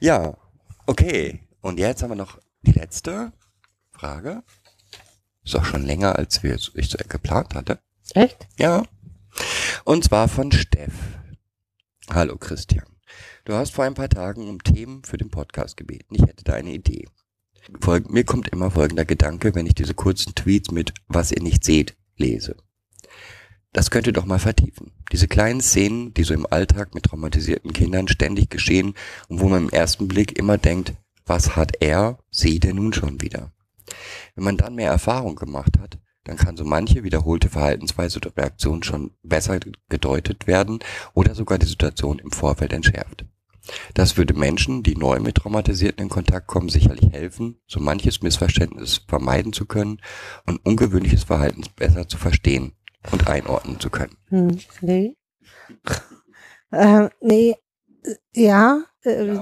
Ja, 0.00 0.36
okay. 0.86 1.40
Und 1.62 1.78
jetzt 1.78 2.02
haben 2.02 2.10
wir 2.10 2.16
noch 2.16 2.38
die 2.60 2.72
letzte 2.72 3.32
Frage. 3.90 4.42
Ist 5.44 5.56
auch 5.56 5.64
schon 5.64 5.84
länger, 5.84 6.16
als 6.16 6.42
wir 6.42 6.54
ich 6.54 6.88
so 6.88 6.98
geplant 7.08 7.54
hatte. 7.54 7.80
echt? 8.14 8.46
Ja. 8.56 8.84
Und 9.84 10.04
zwar 10.04 10.28
von 10.28 10.52
Steff. 10.52 10.92
Hallo 12.10 12.36
Christian. 12.36 12.86
Du 13.44 13.54
hast 13.54 13.70
vor 13.72 13.84
ein 13.84 13.94
paar 13.94 14.08
Tagen 14.08 14.48
um 14.48 14.62
Themen 14.62 15.02
für 15.02 15.16
den 15.16 15.30
Podcast 15.30 15.76
gebeten. 15.76 16.14
Ich 16.14 16.22
hätte 16.22 16.44
da 16.44 16.52
eine 16.54 16.72
Idee. 16.72 17.08
Folg 17.80 18.10
mir 18.10 18.24
kommt 18.24 18.48
immer 18.48 18.70
folgender 18.70 19.04
Gedanke, 19.04 19.54
wenn 19.54 19.66
ich 19.66 19.74
diese 19.74 19.94
kurzen 19.94 20.34
Tweets 20.34 20.70
mit 20.70 20.94
Was 21.08 21.32
ihr 21.32 21.42
nicht 21.42 21.64
seht 21.64 21.96
lese. 22.16 22.56
Das 23.72 23.90
könnt 23.90 24.06
ihr 24.06 24.12
doch 24.12 24.26
mal 24.26 24.38
vertiefen. 24.38 24.92
Diese 25.10 25.26
kleinen 25.26 25.60
Szenen, 25.60 26.14
die 26.14 26.24
so 26.24 26.34
im 26.34 26.46
Alltag 26.46 26.94
mit 26.94 27.04
traumatisierten 27.04 27.72
Kindern 27.72 28.06
ständig 28.06 28.50
geschehen 28.50 28.94
und 29.28 29.40
wo 29.40 29.48
man 29.48 29.64
im 29.64 29.70
ersten 29.70 30.06
Blick 30.08 30.38
immer 30.38 30.58
denkt, 30.58 30.92
was 31.26 31.56
hat 31.56 31.72
er, 31.80 32.18
sie 32.30 32.60
denn 32.60 32.76
nun 32.76 32.92
schon 32.92 33.20
wieder? 33.20 33.52
Wenn 34.34 34.44
man 34.44 34.56
dann 34.56 34.74
mehr 34.74 34.90
Erfahrung 34.90 35.36
gemacht 35.36 35.78
hat, 35.80 35.98
dann 36.24 36.36
kann 36.36 36.56
so 36.56 36.64
manche 36.64 37.02
wiederholte 37.02 37.48
Verhaltensweise 37.48 38.18
oder 38.18 38.36
Reaktion 38.36 38.82
schon 38.82 39.12
besser 39.22 39.58
gedeutet 39.88 40.46
werden 40.46 40.78
oder 41.14 41.34
sogar 41.34 41.58
die 41.58 41.66
Situation 41.66 42.18
im 42.18 42.30
Vorfeld 42.30 42.72
entschärft. 42.72 43.24
Das 43.94 44.16
würde 44.16 44.34
Menschen, 44.34 44.82
die 44.82 44.96
neu 44.96 45.20
mit 45.20 45.36
Traumatisierten 45.36 46.04
in 46.04 46.08
Kontakt 46.08 46.48
kommen, 46.48 46.68
sicherlich 46.68 47.12
helfen, 47.12 47.60
so 47.66 47.80
manches 47.80 48.22
Missverständnis 48.22 49.02
vermeiden 49.06 49.52
zu 49.52 49.66
können 49.66 50.00
und 50.46 50.64
ungewöhnliches 50.64 51.24
Verhalten 51.24 51.62
besser 51.76 52.08
zu 52.08 52.18
verstehen 52.18 52.72
und 53.12 53.28
einordnen 53.28 53.78
zu 53.78 53.90
können. 53.90 54.16
Hm, 54.28 54.58
nee. 54.80 55.16
ähm, 56.72 57.10
nee, 57.20 57.54
äh, 58.04 58.14
ja, 58.34 58.82
äh, 59.02 59.38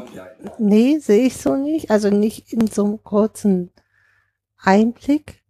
nee, 0.58 0.98
sehe 0.98 1.26
ich 1.26 1.36
so 1.36 1.56
nicht. 1.56 1.90
Also 1.90 2.10
nicht 2.10 2.52
in 2.52 2.66
so 2.66 2.84
einem 2.84 3.02
kurzen 3.02 3.70
Einblick. 4.62 5.42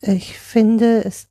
Ich 0.00 0.38
finde 0.38 1.04
es, 1.04 1.28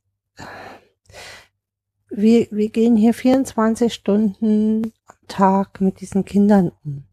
wir, 2.10 2.48
wir 2.50 2.70
gehen 2.70 2.96
hier 2.96 3.14
24 3.14 3.92
Stunden 3.92 4.92
am 5.06 5.16
Tag 5.28 5.80
mit 5.80 6.00
diesen 6.00 6.24
Kindern 6.24 6.72
um. 6.84 7.04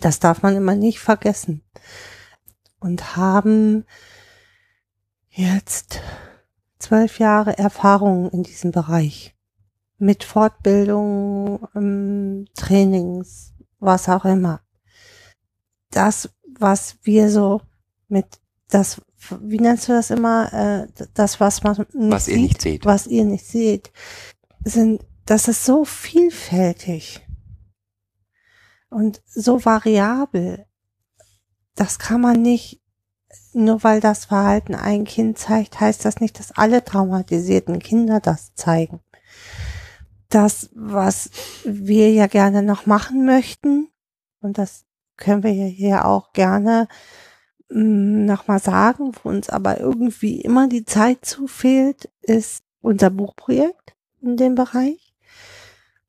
Das 0.00 0.20
darf 0.20 0.42
man 0.42 0.56
immer 0.56 0.74
nicht 0.74 1.00
vergessen. 1.00 1.62
Und 2.80 3.16
haben 3.16 3.84
jetzt 5.30 6.00
zwölf 6.78 7.18
Jahre 7.18 7.56
Erfahrung 7.56 8.30
in 8.30 8.42
diesem 8.42 8.72
Bereich. 8.72 9.34
Mit 9.98 10.24
Fortbildung, 10.24 11.68
ähm, 11.76 12.46
Trainings, 12.56 13.54
was 13.78 14.08
auch 14.08 14.24
immer. 14.24 14.60
Das, 15.90 16.28
was 16.58 16.96
wir 17.02 17.30
so 17.30 17.60
mit 18.12 18.26
das, 18.68 19.00
wie 19.40 19.58
nennst 19.58 19.88
du 19.88 19.92
das 19.92 20.10
immer, 20.10 20.52
äh, 20.52 21.04
das, 21.14 21.40
was 21.40 21.62
man 21.62 21.76
nicht 21.92 22.12
Was 22.12 22.28
ihr 22.28 22.34
sieht, 22.34 22.42
nicht 22.42 22.62
seht. 22.62 22.84
was 22.84 23.06
ihr 23.06 23.24
nicht 23.24 23.46
seht, 23.46 23.92
sind, 24.64 25.04
das 25.26 25.48
ist 25.48 25.64
so 25.64 25.84
vielfältig 25.84 27.26
und 28.88 29.22
so 29.26 29.64
variabel. 29.64 30.66
Das 31.74 31.98
kann 31.98 32.20
man 32.20 32.40
nicht, 32.40 32.80
nur 33.52 33.82
weil 33.82 34.00
das 34.00 34.26
Verhalten 34.26 34.74
ein 34.74 35.04
Kind 35.04 35.38
zeigt, 35.38 35.80
heißt 35.80 36.04
das 36.04 36.20
nicht, 36.20 36.38
dass 36.38 36.52
alle 36.52 36.84
traumatisierten 36.84 37.78
Kinder 37.78 38.20
das 38.20 38.54
zeigen. 38.54 39.00
Das, 40.28 40.70
was 40.74 41.30
wir 41.64 42.10
ja 42.12 42.26
gerne 42.26 42.62
noch 42.62 42.86
machen 42.86 43.26
möchten, 43.26 43.88
und 44.40 44.56
das 44.58 44.84
können 45.16 45.42
wir 45.42 45.52
ja 45.52 45.66
hier 45.66 46.04
auch 46.06 46.32
gerne 46.32 46.88
nochmal 47.74 48.58
sagen, 48.58 49.12
wo 49.22 49.28
uns 49.28 49.48
aber 49.48 49.80
irgendwie 49.80 50.40
immer 50.40 50.68
die 50.68 50.84
Zeit 50.84 51.24
zu 51.24 51.46
fehlt, 51.46 52.10
ist 52.20 52.64
unser 52.80 53.10
Buchprojekt 53.10 53.94
in 54.20 54.36
dem 54.36 54.54
Bereich. 54.54 55.14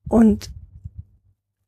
Und 0.07 0.51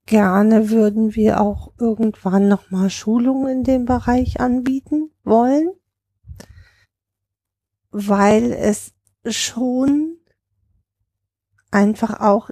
gerne 0.06 0.70
würden 0.70 1.16
wir 1.16 1.40
auch 1.42 1.72
irgendwann 1.80 2.48
nochmal 2.48 2.90
Schulungen 2.90 3.60
in 3.60 3.64
dem 3.64 3.86
Bereich 3.86 4.40
anbieten 4.40 5.12
wollen, 5.24 5.70
weil 7.92 8.52
es 8.52 8.94
schon 9.26 10.18
einfach 11.72 12.20
auch 12.20 12.50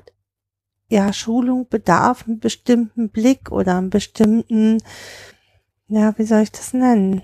ja 0.89 1.11
Schulung 1.11 1.67
bedarf, 1.67 2.25
einen 2.27 2.39
bestimmten 2.39 3.09
Blick 3.09 3.51
oder 3.51 3.77
einen 3.77 3.89
bestimmten 3.89 4.79
ja, 5.87 6.17
wie 6.17 6.25
soll 6.25 6.41
ich 6.41 6.51
das 6.51 6.73
nennen? 6.73 7.21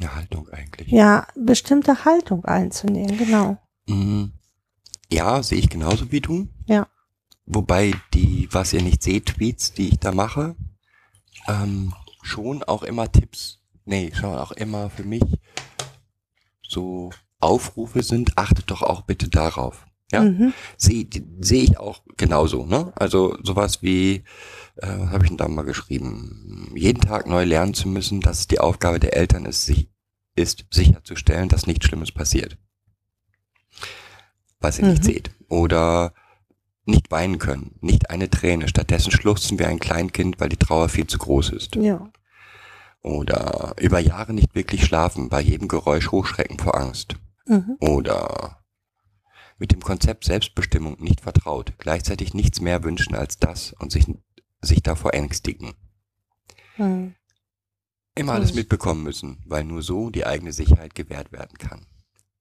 Ja, 0.00 0.14
Haltung 0.14 0.48
eigentlich. 0.50 0.88
Ja, 0.88 1.26
bestimmte 1.36 2.04
Haltung 2.04 2.44
einzunehmen, 2.44 3.16
genau. 3.16 3.58
Mm, 3.86 4.32
Ja, 5.10 5.42
sehe 5.42 5.58
ich 5.58 5.70
genauso 5.70 6.10
wie 6.12 6.20
du. 6.20 6.48
Ja. 6.66 6.88
Wobei 7.46 7.92
die, 8.12 8.48
was 8.50 8.72
ihr 8.72 8.82
nicht 8.82 9.02
seht, 9.02 9.26
Tweets, 9.26 9.72
die 9.72 9.88
ich 9.88 9.98
da 10.00 10.12
mache, 10.12 10.56
ähm, 11.48 11.94
schon 12.22 12.62
auch 12.64 12.82
immer 12.82 13.10
Tipps, 13.10 13.60
nee, 13.84 14.10
schon 14.14 14.34
auch 14.34 14.50
immer 14.52 14.90
für 14.90 15.04
mich 15.04 15.22
so 16.62 17.10
Aufrufe 17.38 18.02
sind, 18.02 18.36
achtet 18.36 18.70
doch 18.70 18.82
auch 18.82 19.02
bitte 19.02 19.28
darauf. 19.28 19.85
Ja. 20.12 20.22
Mhm. 20.22 20.52
Sehe 20.76 21.06
seh 21.40 21.62
ich 21.62 21.78
auch 21.78 22.02
genauso, 22.16 22.64
ne? 22.64 22.92
Also 22.96 23.36
sowas 23.42 23.82
wie, 23.82 24.22
äh, 24.76 24.86
was 24.98 25.10
habe 25.10 25.24
ich 25.24 25.30
denn 25.30 25.36
da 25.38 25.48
mal 25.48 25.62
geschrieben? 25.64 26.72
Jeden 26.76 27.00
Tag 27.00 27.26
neu 27.26 27.44
lernen 27.44 27.74
zu 27.74 27.88
müssen, 27.88 28.20
dass 28.20 28.40
es 28.40 28.46
die 28.46 28.60
Aufgabe 28.60 29.00
der 29.00 29.16
Eltern 29.16 29.46
ist, 29.46 29.66
sich, 29.66 29.88
ist 30.36 30.64
sicherzustellen, 30.70 31.48
dass 31.48 31.66
nichts 31.66 31.86
Schlimmes 31.86 32.12
passiert. 32.12 32.56
Was 34.60 34.78
ihr 34.78 34.86
nicht 34.86 35.02
Mhm. 35.02 35.06
seht. 35.06 35.30
Oder 35.48 36.12
nicht 36.84 37.10
weinen 37.10 37.38
können, 37.38 37.74
nicht 37.80 38.10
eine 38.10 38.30
Träne, 38.30 38.68
stattdessen 38.68 39.10
schluchzen 39.10 39.58
wie 39.58 39.64
ein 39.64 39.80
Kleinkind, 39.80 40.38
weil 40.38 40.48
die 40.48 40.56
Trauer 40.56 40.88
viel 40.88 41.06
zu 41.08 41.18
groß 41.18 41.50
ist. 41.50 41.74
Ja. 41.74 42.08
Oder 43.02 43.74
über 43.80 43.98
Jahre 43.98 44.32
nicht 44.32 44.54
wirklich 44.54 44.84
schlafen, 44.84 45.28
bei 45.28 45.40
jedem 45.40 45.66
Geräusch 45.68 46.10
hochschrecken 46.12 46.58
vor 46.60 46.76
Angst. 46.76 47.16
Mhm. 47.46 47.76
Oder 47.80 48.58
mit 49.58 49.72
dem 49.72 49.80
Konzept 49.80 50.24
Selbstbestimmung 50.24 51.00
nicht 51.00 51.20
vertraut, 51.20 51.74
gleichzeitig 51.78 52.34
nichts 52.34 52.60
mehr 52.60 52.84
wünschen 52.84 53.14
als 53.14 53.38
das 53.38 53.72
und 53.72 53.90
sich, 53.90 54.06
sich 54.60 54.82
davor 54.82 55.14
ängstigen. 55.14 55.74
Hm. 56.76 57.14
Immer 58.14 58.32
alles 58.34 58.50
Hm. 58.50 58.56
mitbekommen 58.56 59.02
müssen, 59.02 59.42
weil 59.46 59.64
nur 59.64 59.82
so 59.82 60.10
die 60.10 60.26
eigene 60.26 60.52
Sicherheit 60.52 60.94
gewährt 60.94 61.32
werden 61.32 61.58
kann. 61.58 61.86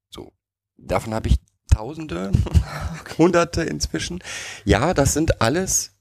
So. 0.09 0.33
Davon 0.77 1.13
habe 1.13 1.27
ich 1.29 1.39
Tausende, 1.69 2.31
Hunderte 3.17 3.63
inzwischen. 3.63 4.23
Ja, 4.63 4.93
das 4.93 5.13
sind 5.13 5.41
alles 5.41 5.95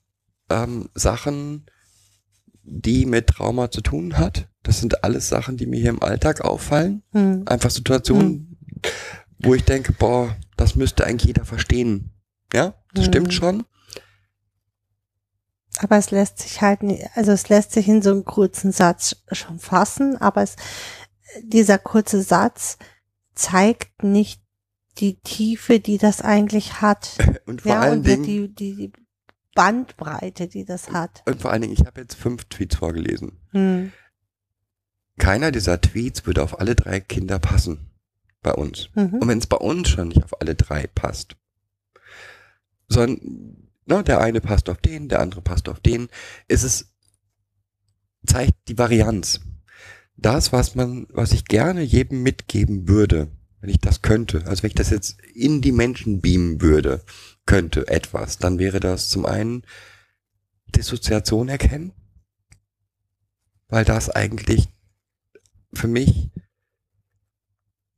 ähm, 0.49 0.89
Sachen, 0.95 1.67
die 2.63 3.07
mit 3.07 3.27
Trauma 3.29 3.71
zu 3.71 3.81
tun 3.81 4.17
hat. 4.19 4.49
Das 4.63 4.79
sind 4.81 5.05
alles 5.05 5.29
Sachen, 5.29 5.57
die 5.57 5.67
mir 5.67 5.81
hier 5.81 5.91
im 5.91 6.03
Alltag 6.03 6.41
auffallen. 6.43 7.03
Hm. 7.11 7.43
Einfach 7.47 7.71
Situationen, 7.71 8.57
wo 9.39 9.55
ich 9.55 9.65
denke, 9.65 9.93
boah, 9.93 10.37
das 10.57 10.77
müsste 10.77 11.05
eigentlich 11.07 11.29
jeder 11.29 11.45
verstehen. 11.45 12.11
Ja, 12.53 12.75
das 12.95 13.07
Mhm. 13.07 13.09
stimmt 13.11 13.35
schon. 13.35 13.65
Aber 15.79 15.97
es 15.97 16.11
lässt 16.13 16.39
sich 16.39 16.61
halt 16.63 16.83
nicht, 16.85 17.05
also 17.17 17.33
es 17.33 17.49
lässt 17.49 17.73
sich 17.73 17.89
in 17.89 18.01
so 18.01 18.11
einem 18.11 18.25
kurzen 18.25 18.71
Satz 18.71 19.17
schon 19.33 19.59
fassen, 19.59 20.17
aber 20.17 20.43
es, 20.43 20.55
dieser 21.43 21.79
kurze 21.79 22.23
Satz 22.23 22.79
zeigt 23.35 24.05
nicht 24.05 24.41
die 24.99 25.19
Tiefe, 25.21 25.81
die 25.81 25.99
das 25.99 26.21
eigentlich 26.23 26.81
hat. 26.81 27.17
Und 27.47 27.63
vor 27.63 27.73
ja, 27.73 27.81
allen 27.81 27.99
und 27.99 28.07
Dingen, 28.07 28.23
die, 28.23 28.55
die, 28.55 28.77
die 28.77 28.93
Bandbreite, 29.57 30.47
die 30.47 30.65
das 30.65 30.91
hat. 30.93 31.23
und 31.27 31.41
vor 31.43 31.51
allen 31.53 31.63
Dingen, 31.63 31.75
ich 31.75 31.87
habe 31.87 32.01
jetzt 32.01 32.15
fünf 32.15 32.45
Tweets 32.47 32.77
vorgelesen. 32.77 33.39
Hm. 33.51 33.93
Keiner 35.19 35.53
dieser 35.53 35.81
Tweets 35.81 36.27
würde 36.27 36.43
auf 36.43 36.59
alle 36.59 36.75
drei 36.75 36.99
Kinder 37.01 37.39
passen. 37.39 37.91
Bei 38.45 38.53
uns. 38.53 38.91
Mhm. 38.95 39.15
Und 39.15 39.27
wenn 39.29 39.39
es 39.39 39.47
bei 39.47 39.57
uns 39.57 39.89
schon 39.89 40.09
nicht 40.09 40.23
auf 40.23 40.39
alle 40.41 40.55
drei 40.55 40.87
passt, 40.87 41.35
sondern 42.89 43.71
ne, 43.87 44.05
der 44.05 44.21
eine 44.21 44.43
passt 44.43 44.69
auf 44.69 44.77
den, 44.77 45.09
der 45.09 45.21
andere 45.21 45.41
passt 45.41 45.69
auf 45.69 45.81
den, 45.81 46.09
ist 46.47 46.63
es, 46.63 46.93
zeigt 48.27 48.69
die 48.69 48.77
Varianz. 48.77 49.41
Das, 50.17 50.53
was 50.53 50.75
man, 50.75 51.07
was 51.09 51.33
ich 51.33 51.47
gerne 51.47 51.81
jedem 51.81 52.23
mitgeben 52.23 52.87
würde, 52.87 53.29
wenn 53.61 53.71
ich 53.71 53.79
das 53.79 54.03
könnte, 54.03 54.47
also 54.47 54.63
wenn 54.63 54.69
ich 54.69 54.75
das 54.75 54.91
jetzt 54.91 55.19
in 55.35 55.63
die 55.63 55.73
Menschen 55.73 56.21
beamen 56.21 56.61
würde, 56.61 57.03
könnte 57.47 57.89
etwas, 57.89 58.37
dann 58.37 58.59
wäre 58.59 58.79
das 58.79 59.09
zum 59.09 59.25
einen 59.25 59.63
Dissoziation 60.67 61.49
erkennen, 61.49 61.93
weil 63.69 63.87
das 63.87 64.11
eigentlich 64.11 64.69
für 65.73 65.89
mich 65.89 66.31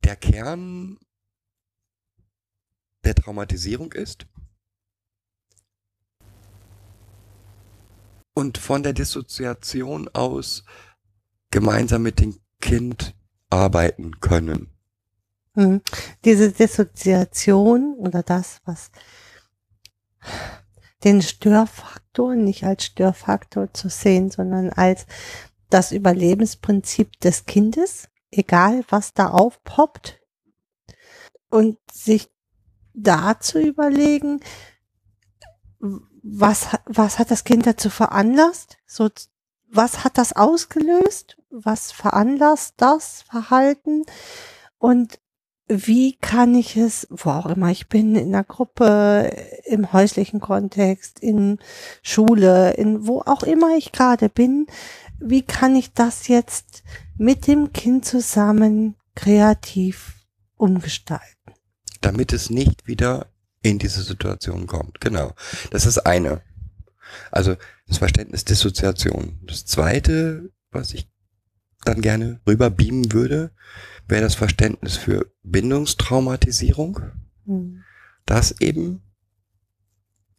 der 0.07 0.15
Kern 0.15 0.97
der 3.03 3.13
Traumatisierung 3.13 3.91
ist. 3.91 4.25
Und 8.33 8.57
von 8.57 8.83
der 8.83 8.93
Dissoziation 8.93 10.07
aus 10.07 10.63
gemeinsam 11.51 12.03
mit 12.03 12.21
dem 12.21 12.39
Kind 12.61 13.15
arbeiten 13.49 14.21
können. 14.21 14.71
Mhm. 15.55 15.81
Diese 16.23 16.53
Dissoziation 16.53 17.93
oder 17.97 18.23
das, 18.23 18.61
was 18.63 18.91
den 21.03 21.21
Störfaktor 21.21 22.35
nicht 22.35 22.63
als 22.63 22.85
Störfaktor 22.85 23.73
zu 23.73 23.89
sehen, 23.89 24.31
sondern 24.31 24.69
als 24.69 25.05
das 25.69 25.91
Überlebensprinzip 25.91 27.19
des 27.19 27.45
Kindes, 27.45 28.07
egal 28.37 28.83
was 28.89 29.13
da 29.13 29.29
aufpoppt, 29.29 30.19
und 31.49 31.77
sich 31.91 32.29
da 32.93 33.39
zu 33.39 33.59
überlegen, 33.61 34.41
was, 35.79 36.67
was 36.85 37.19
hat 37.19 37.31
das 37.31 37.43
Kind 37.43 37.65
dazu 37.65 37.89
veranlasst? 37.89 38.77
So, 38.85 39.09
was 39.69 40.03
hat 40.03 40.17
das 40.17 40.33
ausgelöst? 40.33 41.37
Was 41.49 41.91
veranlasst 41.91 42.75
das 42.77 43.21
Verhalten? 43.21 44.03
Und 44.77 45.19
wie 45.67 46.15
kann 46.17 46.55
ich 46.55 46.77
es, 46.77 47.07
wo 47.09 47.31
auch 47.31 47.47
immer 47.47 47.69
ich 47.71 47.87
bin, 47.87 48.15
in 48.15 48.31
der 48.31 48.43
Gruppe, 48.43 49.31
im 49.65 49.91
häuslichen 49.91 50.39
Kontext, 50.39 51.19
in 51.19 51.59
Schule, 52.01 52.73
in 52.73 53.07
wo 53.07 53.21
auch 53.21 53.43
immer 53.43 53.77
ich 53.77 53.91
gerade 53.91 54.29
bin, 54.29 54.67
wie 55.19 55.41
kann 55.41 55.75
ich 55.75 55.93
das 55.93 56.27
jetzt 56.27 56.83
mit 57.17 57.47
dem 57.47 57.73
Kind 57.73 58.05
zusammen 58.05 58.95
kreativ 59.15 60.13
umgestalten? 60.55 61.37
damit 62.01 62.33
es 62.33 62.49
nicht 62.49 62.87
wieder 62.87 63.27
in 63.61 63.79
diese 63.79 64.01
Situation 64.01 64.67
kommt. 64.67 65.01
Genau. 65.01 65.33
Das 65.71 65.85
ist 65.85 65.99
eine. 65.99 66.41
Also 67.31 67.55
das 67.87 67.97
Verständnis 67.97 68.45
Dissoziation. 68.45 69.39
Das 69.45 69.65
zweite, 69.65 70.49
was 70.71 70.93
ich 70.93 71.09
dann 71.87 72.01
gerne 72.01 72.39
rüber 72.47 72.69
beamen 72.69 73.11
würde, 73.13 73.51
wäre 74.07 74.21
das 74.21 74.35
Verständnis 74.35 74.97
für 74.97 75.31
Bindungstraumatisierung, 75.43 77.01
Hm. 77.45 77.83
dass 78.25 78.59
eben 78.59 79.01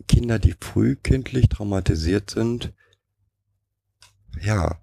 Kinder, 0.06 0.38
die 0.38 0.54
frühkindlich 0.60 1.48
traumatisiert 1.48 2.30
sind, 2.30 2.72
ja, 4.40 4.80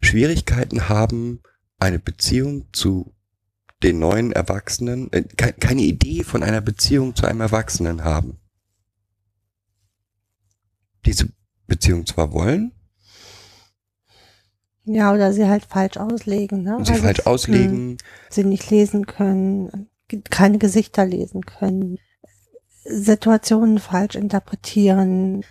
Schwierigkeiten 0.00 0.88
haben, 0.88 1.40
eine 1.78 1.98
Beziehung 1.98 2.68
zu 2.72 3.14
den 3.82 3.98
neuen 3.98 4.32
Erwachsenen, 4.32 5.12
äh, 5.12 5.22
ke 5.22 5.52
keine 5.52 5.82
Idee 5.82 6.24
von 6.24 6.42
einer 6.42 6.60
Beziehung 6.60 7.14
zu 7.14 7.26
einem 7.26 7.40
Erwachsenen 7.40 8.04
haben. 8.04 8.38
Diese 11.04 11.28
Beziehung 11.66 12.06
zwar 12.06 12.32
wollen 12.32 12.72
Ja, 14.86 15.12
oder 15.12 15.32
sie 15.32 15.48
halt 15.48 15.64
falsch 15.64 15.96
auslegen, 15.96 16.62
ne? 16.62 16.76
sie 16.82 16.92
Also, 16.92 17.02
falsch 17.02 17.26
auslegen, 17.26 17.96
Sie 18.28 18.44
nicht 18.44 18.70
lesen 18.70 19.06
können, 19.06 19.88
keine 20.30 20.58
Gesichter 20.58 21.06
lesen 21.06 21.46
können, 21.46 21.98
Situationen 22.84 23.78
falsch 23.78 24.14
interpretieren, 24.14 25.44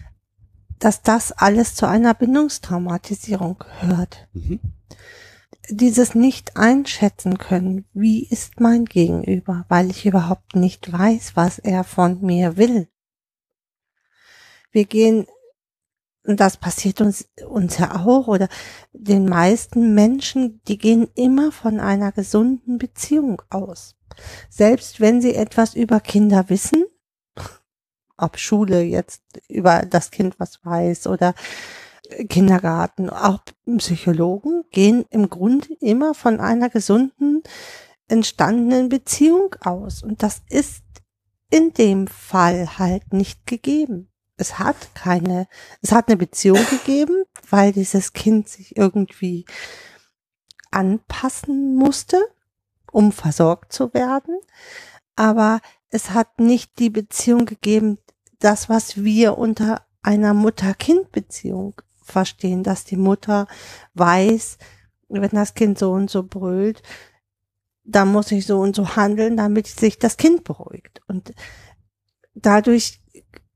dass 0.79 1.01
das 1.01 1.31
alles 1.31 1.75
zu 1.75 1.87
einer 1.87 2.13
Bindungstraumatisierung 2.13 3.57
gehört. 3.57 4.27
mhm. 4.33 4.59
Dieses 5.69 6.13
nicht 6.13 6.57
einschätzen 6.57 7.37
können, 7.37 7.85
wie 7.93 8.25
ist 8.27 8.59
mein 8.59 8.83
Gegenüber, 8.83 9.65
weil 9.69 9.89
ich 9.89 10.05
überhaupt 10.05 10.57
nicht 10.57 10.91
weiß, 10.91 11.37
was 11.37 11.57
er 11.57 11.85
von 11.85 12.19
mir 12.19 12.57
will. 12.57 12.89
Wir 14.71 14.83
gehen, 14.83 15.25
das 16.25 16.57
passiert 16.57 17.01
uns, 17.01 17.27
uns 17.47 17.77
ja 17.77 18.05
auch, 18.05 18.27
oder 18.27 18.47
den 18.93 19.25
meisten 19.25 19.93
Menschen, 19.93 20.61
die 20.67 20.77
gehen 20.77 21.07
immer 21.15 21.51
von 21.51 21.79
einer 21.79 22.11
gesunden 22.11 22.77
Beziehung 22.77 23.41
aus. 23.49 23.95
Selbst 24.49 24.99
wenn 24.99 25.21
sie 25.21 25.35
etwas 25.35 25.75
über 25.75 25.99
Kinder 25.99 26.49
wissen, 26.49 26.85
ob 28.17 28.37
Schule 28.37 28.81
jetzt 28.81 29.23
über 29.49 29.85
das 29.85 30.11
Kind 30.11 30.39
was 30.39 30.63
weiß 30.63 31.07
oder 31.07 31.33
Kindergarten, 32.29 33.09
auch 33.09 33.39
Psychologen 33.77 34.63
gehen 34.71 35.05
im 35.09 35.29
Grunde 35.29 35.73
immer 35.79 36.13
von 36.13 36.39
einer 36.39 36.69
gesunden, 36.69 37.41
entstandenen 38.07 38.89
Beziehung 38.89 39.55
aus. 39.61 40.03
Und 40.03 40.21
das 40.21 40.41
ist 40.49 40.83
in 41.49 41.73
dem 41.73 42.07
Fall 42.07 42.77
halt 42.77 43.13
nicht 43.13 43.45
gegeben. 43.47 44.12
Es 44.37 44.59
hat 44.59 44.95
keine, 44.95 45.47
es 45.81 45.91
hat 45.91 46.07
eine 46.07 46.17
Beziehung 46.17 46.65
gegeben, 46.69 47.23
weil 47.49 47.71
dieses 47.71 48.13
Kind 48.13 48.49
sich 48.49 48.75
irgendwie 48.75 49.45
anpassen 50.71 51.75
musste, 51.75 52.19
um 52.91 53.11
versorgt 53.11 53.73
zu 53.73 53.93
werden. 53.93 54.39
Aber 55.15 55.61
es 55.89 56.11
hat 56.11 56.39
nicht 56.39 56.79
die 56.79 56.89
Beziehung 56.89 57.45
gegeben, 57.45 57.99
das, 58.39 58.69
was 58.69 59.03
wir 59.03 59.37
unter 59.37 59.85
einer 60.01 60.33
Mutter-Kind-Beziehung 60.33 61.81
verstehen, 62.03 62.63
dass 62.63 62.83
die 62.83 62.97
Mutter 62.97 63.47
weiß, 63.93 64.57
wenn 65.07 65.29
das 65.29 65.53
Kind 65.53 65.79
so 65.79 65.91
und 65.91 66.09
so 66.09 66.23
brüllt, 66.23 66.81
da 67.83 68.05
muss 68.05 68.31
ich 68.31 68.45
so 68.45 68.59
und 68.59 68.75
so 68.75 68.95
handeln, 68.95 69.37
damit 69.37 69.67
sich 69.67 69.99
das 69.99 70.17
Kind 70.17 70.43
beruhigt. 70.43 71.01
Und 71.07 71.33
dadurch 72.33 73.01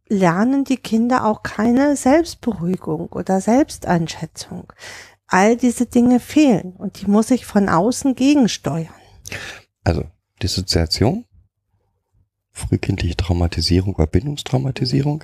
lernen 0.09 0.63
die 0.63 0.77
Kinder 0.77 1.25
auch 1.25 1.43
keine 1.43 1.95
Selbstberuhigung 1.95 3.07
oder 3.07 3.41
Selbsteinschätzung. 3.41 4.71
All 5.27 5.57
diese 5.57 5.85
Dinge 5.85 6.19
fehlen 6.19 6.73
und 6.73 7.01
die 7.01 7.07
muss 7.07 7.31
ich 7.31 7.45
von 7.45 7.69
außen 7.69 8.15
gegensteuern. 8.15 8.87
Also 9.83 10.05
Dissoziation, 10.41 11.25
frühkindliche 12.51 13.17
Traumatisierung 13.17 13.95
oder 13.95 14.07
Bindungstraumatisierung. 14.07 15.23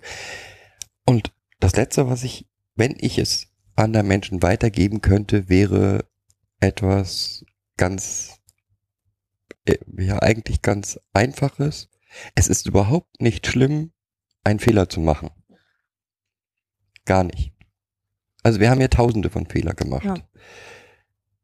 Und 1.06 1.32
das 1.60 1.76
Letzte, 1.76 2.10
was 2.10 2.24
ich, 2.24 2.48
wenn 2.76 2.96
ich 3.00 3.18
es 3.18 3.48
anderen 3.76 4.08
Menschen 4.08 4.42
weitergeben 4.42 5.02
könnte, 5.02 5.50
wäre 5.50 6.06
etwas 6.60 7.46
ganz, 7.78 8.40
äh, 9.66 9.78
ja 9.98 10.22
eigentlich 10.22 10.62
ganz 10.62 11.00
Einfaches. 11.14 11.90
Es 12.36 12.48
ist 12.48 12.68
überhaupt 12.68 13.22
nicht 13.22 13.48
schlimm, 13.48 13.93
einen 14.44 14.60
Fehler 14.60 14.90
zu 14.90 15.00
machen. 15.00 15.30
Gar 17.06 17.24
nicht. 17.26 17.54
Also 18.44 18.60
wir 18.60 18.70
haben 18.70 18.82
ja 18.82 18.88
tausende 18.88 19.30
von 19.30 19.46
Fehler 19.46 19.74
gemacht. 19.74 20.04
Ja. 20.04 20.16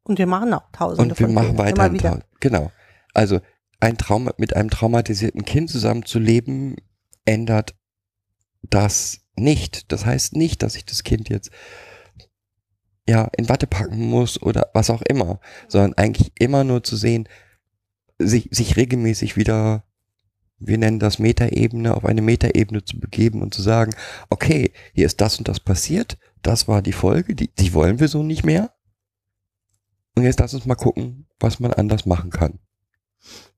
Und 0.03 0.17
wir 0.17 0.27
machen 0.27 0.53
auch 0.53 0.69
tausende 0.71 1.13
Und 1.13 1.19
wir 1.19 1.27
von 1.27 1.33
machen 1.33 1.47
denen, 1.47 1.57
weiter. 1.59 1.85
immer 1.85 1.93
wieder. 1.93 2.25
Genau. 2.39 2.71
Also 3.13 3.39
ein 3.79 3.97
Trauma, 3.97 4.33
mit 4.37 4.55
einem 4.55 4.69
traumatisierten 4.69 5.45
Kind 5.45 5.69
zusammenzuleben, 5.69 6.75
ändert 7.25 7.75
das 8.63 9.21
nicht. 9.35 9.91
Das 9.91 10.05
heißt 10.05 10.35
nicht, 10.35 10.63
dass 10.63 10.75
ich 10.75 10.85
das 10.85 11.03
Kind 11.03 11.29
jetzt 11.29 11.51
ja 13.07 13.29
in 13.37 13.49
Watte 13.49 13.67
packen 13.67 14.09
muss 14.09 14.41
oder 14.41 14.69
was 14.73 14.89
auch 14.89 15.01
immer, 15.03 15.39
sondern 15.67 15.93
eigentlich 15.93 16.33
immer 16.39 16.63
nur 16.63 16.83
zu 16.83 16.95
sehen, 16.95 17.27
sich, 18.19 18.49
sich 18.51 18.75
regelmäßig 18.75 19.37
wieder, 19.37 19.83
wir 20.59 20.77
nennen 20.77 20.99
das 20.99 21.19
Metaebene, 21.19 21.95
auf 21.95 22.05
eine 22.05 22.21
Metaebene 22.21 22.83
zu 22.83 22.99
begeben 22.99 23.41
und 23.41 23.53
zu 23.53 23.61
sagen, 23.61 23.93
okay, 24.29 24.73
hier 24.93 25.05
ist 25.05 25.21
das 25.21 25.37
und 25.37 25.47
das 25.47 25.59
passiert, 25.59 26.17
das 26.41 26.67
war 26.67 26.81
die 26.81 26.93
Folge, 26.93 27.35
die, 27.35 27.53
die 27.53 27.73
wollen 27.73 27.99
wir 27.99 28.07
so 28.07 28.23
nicht 28.23 28.43
mehr. 28.43 28.73
Und 30.15 30.23
jetzt 30.23 30.39
lass 30.39 30.53
uns 30.53 30.65
mal 30.65 30.75
gucken, 30.75 31.27
was 31.39 31.59
man 31.59 31.73
anders 31.73 32.05
machen 32.05 32.29
kann. 32.29 32.59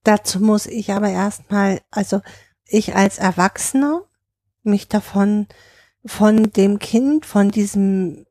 Dazu 0.03 0.39
muss 0.39 0.65
ich 0.65 0.91
aber 0.91 1.09
erstmal, 1.09 1.81
also 1.91 2.21
ich 2.65 2.95
als 2.95 3.17
Erwachsener, 3.17 4.03
mich 4.63 4.87
davon, 4.87 5.47
von 6.05 6.51
dem 6.51 6.79
Kind, 6.79 7.25
von 7.25 7.49
diesem 7.49 8.25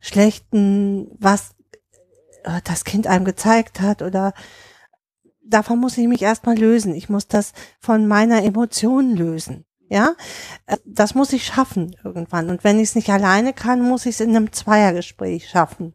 schlechten, 0.00 1.10
was 1.18 1.54
äh, 2.44 2.60
das 2.64 2.84
Kind 2.84 3.06
einem 3.06 3.24
gezeigt 3.24 3.80
hat 3.80 4.02
oder 4.02 4.32
davon 5.48 5.78
muss 5.78 5.98
ich 5.98 6.06
mich 6.06 6.22
erstmal 6.22 6.56
lösen. 6.56 6.94
Ich 6.94 7.08
muss 7.08 7.26
das 7.28 7.52
von 7.80 8.06
meiner 8.06 8.42
Emotion 8.44 9.16
lösen. 9.16 9.64
Ja, 9.90 10.14
Äh, 10.66 10.76
das 10.84 11.14
muss 11.14 11.32
ich 11.32 11.46
schaffen 11.46 11.96
irgendwann. 12.04 12.50
Und 12.50 12.62
wenn 12.62 12.76
ich 12.78 12.90
es 12.90 12.94
nicht 12.94 13.10
alleine 13.10 13.52
kann, 13.52 13.80
muss 13.80 14.06
ich 14.06 14.16
es 14.16 14.20
in 14.20 14.36
einem 14.36 14.52
Zweiergespräch 14.52 15.48
schaffen. 15.48 15.94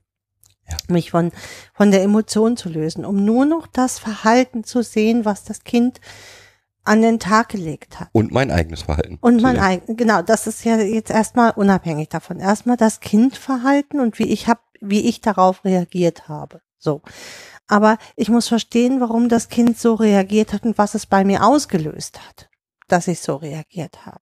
Ja. 0.68 0.78
Mich 0.88 1.12
von, 1.12 1.32
von 1.74 1.92
der 1.92 2.04
Emotion 2.04 2.58
zu 2.58 2.70
lösen, 2.70 3.06
um 3.06 3.24
nur 3.24 3.46
noch 3.46 3.68
das 3.68 4.00
Verhalten 4.00 4.64
zu 4.64 4.82
sehen, 4.82 5.26
was 5.26 5.44
das 5.44 5.64
Kind 5.64 6.00
an 6.86 7.02
den 7.02 7.20
Tag 7.20 7.50
gelegt 7.50 8.00
hat. 8.00 8.10
Und 8.14 8.32
mein 8.32 8.52
eigenes 8.52 8.84
Verhalten. 8.84 9.18
Und 9.22 9.42
mein 9.42 9.60
eigenes, 9.60 9.98
genau, 9.98 10.22
das 10.22 10.48
ist 10.48 10.64
ja 10.66 10.78
jetzt 10.78 11.12
erstmal 11.12 11.52
unabhängig 11.52 12.10
davon. 12.10 12.40
Erstmal 12.40 12.78
das 12.78 13.00
Kindverhalten 13.00 14.00
und 14.00 14.20
wie 14.20 14.28
ich 14.28 14.48
hab, 14.48 14.62
wie 14.82 15.08
ich 15.08 15.22
darauf 15.22 15.64
reagiert 15.64 16.28
habe. 16.28 16.62
So. 16.78 17.02
Aber 17.68 17.98
ich 18.16 18.30
muss 18.30 18.48
verstehen, 18.48 19.00
warum 19.00 19.30
das 19.30 19.50
Kind 19.50 19.78
so 19.78 19.94
reagiert 19.94 20.54
hat 20.54 20.64
und 20.64 20.78
was 20.78 20.96
es 20.96 21.06
bei 21.06 21.24
mir 21.24 21.46
ausgelöst 21.46 22.20
hat, 22.28 22.50
dass 22.88 23.08
ich 23.08 23.20
so 23.20 23.36
reagiert 23.36 24.06
habe. 24.06 24.20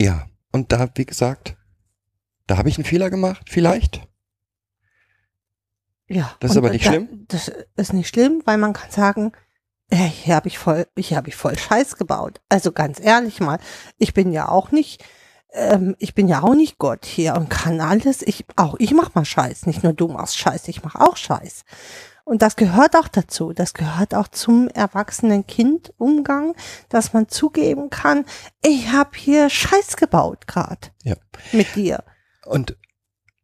Ja, 0.00 0.26
und 0.52 0.72
da, 0.72 0.88
wie 0.94 1.06
gesagt, 1.06 1.56
da 2.46 2.56
habe 2.56 2.68
ich 2.68 2.78
einen 2.78 2.84
Fehler 2.84 3.10
gemacht, 3.10 3.48
vielleicht. 3.48 4.06
Ja. 6.08 6.34
Das 6.40 6.52
ist 6.52 6.56
aber 6.56 6.70
nicht 6.70 6.84
da, 6.84 6.90
schlimm? 6.90 7.26
Das 7.28 7.50
ist 7.76 7.92
nicht 7.92 8.08
schlimm, 8.08 8.42
weil 8.44 8.58
man 8.58 8.72
kann 8.72 8.90
sagen, 8.90 9.32
hier 9.92 10.34
habe 10.34 10.48
ich 10.48 10.58
voll, 10.58 10.86
hier 10.98 11.16
habe 11.16 11.28
ich 11.28 11.36
voll 11.36 11.56
Scheiß 11.56 11.96
gebaut. 11.96 12.40
Also 12.48 12.72
ganz 12.72 13.00
ehrlich 13.00 13.40
mal, 13.40 13.58
ich 13.98 14.14
bin 14.14 14.32
ja 14.32 14.48
auch 14.48 14.72
nicht, 14.72 15.04
ähm, 15.52 15.96
ich 15.98 16.14
bin 16.14 16.28
ja 16.28 16.42
auch 16.42 16.54
nicht 16.54 16.78
Gott 16.78 17.04
hier 17.04 17.34
und 17.34 17.48
kann 17.48 17.80
alles. 17.80 18.22
Ich 18.22 18.44
auch, 18.56 18.76
ich 18.78 18.92
mach 18.92 19.14
mal 19.14 19.24
Scheiß. 19.24 19.66
Nicht 19.66 19.82
nur 19.82 19.92
du 19.92 20.08
machst 20.08 20.38
Scheiß, 20.38 20.68
ich 20.68 20.82
mach 20.82 20.94
auch 20.94 21.16
Scheiß. 21.16 21.64
Und 22.24 22.42
das 22.42 22.56
gehört 22.56 22.94
auch 22.96 23.08
dazu. 23.08 23.52
Das 23.52 23.74
gehört 23.74 24.14
auch 24.14 24.28
zum 24.28 24.68
erwachsenen 24.68 25.46
Kind-Umgang, 25.46 26.54
dass 26.88 27.12
man 27.12 27.28
zugeben 27.28 27.90
kann, 27.90 28.24
ich 28.64 28.92
habe 28.92 29.10
hier 29.16 29.50
Scheiß 29.50 29.96
gebaut 29.96 30.46
gerade 30.46 30.88
Ja. 31.02 31.16
mit 31.52 31.74
dir. 31.74 32.04
Und 32.46 32.76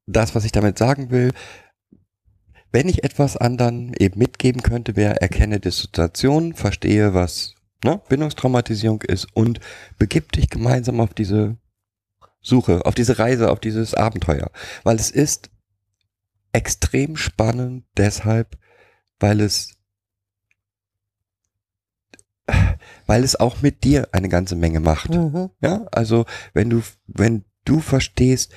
das, 0.07 0.35
was 0.35 0.45
ich 0.45 0.53
damit 0.53 0.79
sagen 0.79 1.11
will, 1.11 1.33
wenn 2.71 2.89
ich 2.89 3.05
etwas 3.05 3.37
anderen 3.37 3.93
eben 3.99 4.19
mitgeben 4.19 4.63
könnte, 4.63 4.97
wäre, 4.97 5.21
erkenne 5.21 5.59
die 5.59 5.71
Situation, 5.71 6.55
verstehe, 6.55 7.15
was 7.15 7.55
ne, 7.85 8.01
Bindungstraumatisierung 8.09 9.03
ist 9.03 9.27
und 9.35 9.61
begib 9.99 10.33
dich 10.33 10.51
gemeinsam 10.51 11.01
auf 11.01 11.15
diese 11.15 11.57
Suche, 12.47 12.85
auf 12.85 12.95
diese 12.95 13.19
Reise, 13.19 13.51
auf 13.51 13.61
dieses 13.61 13.95
Abenteuer. 13.95 14.51
Weil 14.85 14.97
es 14.97 15.11
ist 15.11 15.51
extrem 16.53 17.17
spannend 17.17 17.85
deshalb, 17.97 18.57
weil 19.19 19.41
es 19.41 19.73
weil 23.07 23.25
es 23.25 23.35
auch 23.35 23.63
mit 23.63 23.83
dir 23.83 24.09
eine 24.13 24.29
ganze 24.29 24.55
Menge 24.55 24.81
macht. 24.81 25.11
Mhm. 25.11 25.51
Ja, 25.61 25.87
also 25.91 26.27
wenn 26.55 26.71
du, 26.71 26.83
wenn 27.07 27.45
du 27.65 27.81
verstehst, 27.81 28.53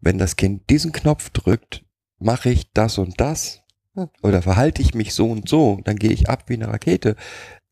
wenn 0.00 0.18
das 0.18 0.36
Kind 0.36 0.68
diesen 0.68 0.92
Knopf 0.92 1.30
drückt, 1.30 1.84
mache 2.18 2.50
ich 2.50 2.72
das 2.72 2.98
und 2.98 3.20
das 3.20 3.62
Hm. 3.94 4.08
oder 4.22 4.40
verhalte 4.40 4.80
ich 4.80 4.94
mich 4.94 5.12
so 5.12 5.30
und 5.30 5.48
so, 5.48 5.80
dann 5.84 5.96
gehe 5.96 6.12
ich 6.12 6.28
ab 6.28 6.44
wie 6.46 6.54
eine 6.54 6.68
Rakete 6.68 7.14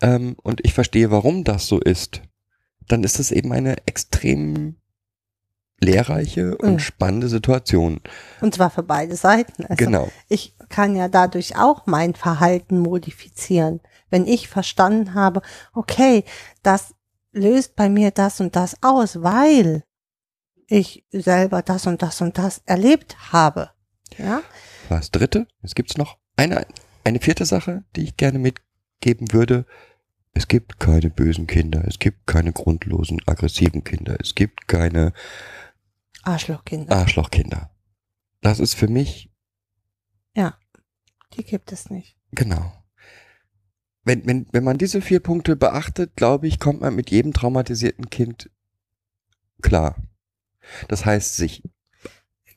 ähm, 0.03 0.37
und 0.43 0.61
ich 0.65 0.75
verstehe, 0.75 1.11
warum 1.11 1.45
das 1.45 1.67
so 1.67 1.81
ist, 1.81 2.21
dann 2.89 3.05
ist 3.05 3.19
das 3.19 3.31
eben 3.31 3.53
eine 3.53 3.87
extrem 3.87 4.77
lehrreiche 5.81 6.57
und 6.59 6.74
Mhm. 6.74 6.78
spannende 6.78 7.28
Situation. 7.28 8.01
Und 8.41 8.55
zwar 8.55 8.70
für 8.70 8.83
beide 8.83 9.16
Seiten. 9.16 9.64
Also 9.64 9.76
genau. 9.76 10.09
ich 10.28 10.55
kann 10.68 10.95
ja 10.95 11.09
dadurch 11.09 11.57
auch 11.57 11.87
mein 11.87 12.14
Verhalten 12.14 12.78
modifizieren. 12.81 13.81
Wenn 14.11 14.26
ich 14.26 14.49
verstanden 14.49 15.14
habe, 15.14 15.43
okay, 15.72 16.24
das 16.62 16.95
löst 17.33 17.76
bei 17.76 17.89
mir 17.89 18.11
das 18.11 18.41
und 18.41 18.57
das 18.57 18.76
aus, 18.83 19.22
weil 19.22 19.85
ich 20.66 21.05
selber 21.11 21.62
das 21.62 21.87
und 21.87 22.03
das 22.03 22.20
und 22.20 22.39
das 22.39 22.62
erlebt 22.66 23.33
habe. 23.33 23.70
Ja, 24.18 24.43
Was 24.89 25.11
dritte? 25.11 25.47
Es 25.62 25.74
gibt's 25.74 25.97
noch 25.97 26.18
eine, 26.37 26.66
eine 27.05 27.20
vierte 27.20 27.45
Sache, 27.45 27.85
die 27.97 28.03
ich 28.03 28.16
gerne 28.16 28.39
mitgeben 28.39 29.33
würde. 29.33 29.64
Es 30.33 30.47
gibt 30.49 30.78
keine 30.78 31.11
bösen 31.11 31.47
Kinder. 31.47 31.83
Es 31.87 31.99
gibt 31.99 32.26
keine 32.26 32.53
grundlosen, 32.53 33.20
aggressiven 33.26 33.83
Kinder. 33.83 34.16
Es 34.20 34.35
gibt 34.35 34.68
keine 34.68 35.12
Arschlochkinder, 36.23 36.95
Arschlochkinder. 36.97 37.71
Das 38.41 38.61
ist 38.61 38.75
für 38.75 38.89
mich, 38.89 39.29
die 41.35 41.45
gibt 41.45 41.71
es 41.71 41.91
nicht. 41.91 42.16
genau. 42.33 42.73
Wenn, 44.03 44.27
wenn, 44.27 44.47
wenn 44.51 44.64
man 44.64 44.79
diese 44.79 45.01
vier 45.03 45.21
Punkte 45.21 45.55
beachtet, 45.55 46.16
glaube 46.16 46.49
ich, 46.49 46.59
kommt 46.59 46.81
man 46.81 46.95
mit 46.97 47.11
jedem 47.11 47.33
traumatisierten 47.35 48.11
Kind 48.11 48.51
klar. 49.62 49.95
Das 50.89 51.05
heißt, 51.05 51.37
sich, 51.37 51.62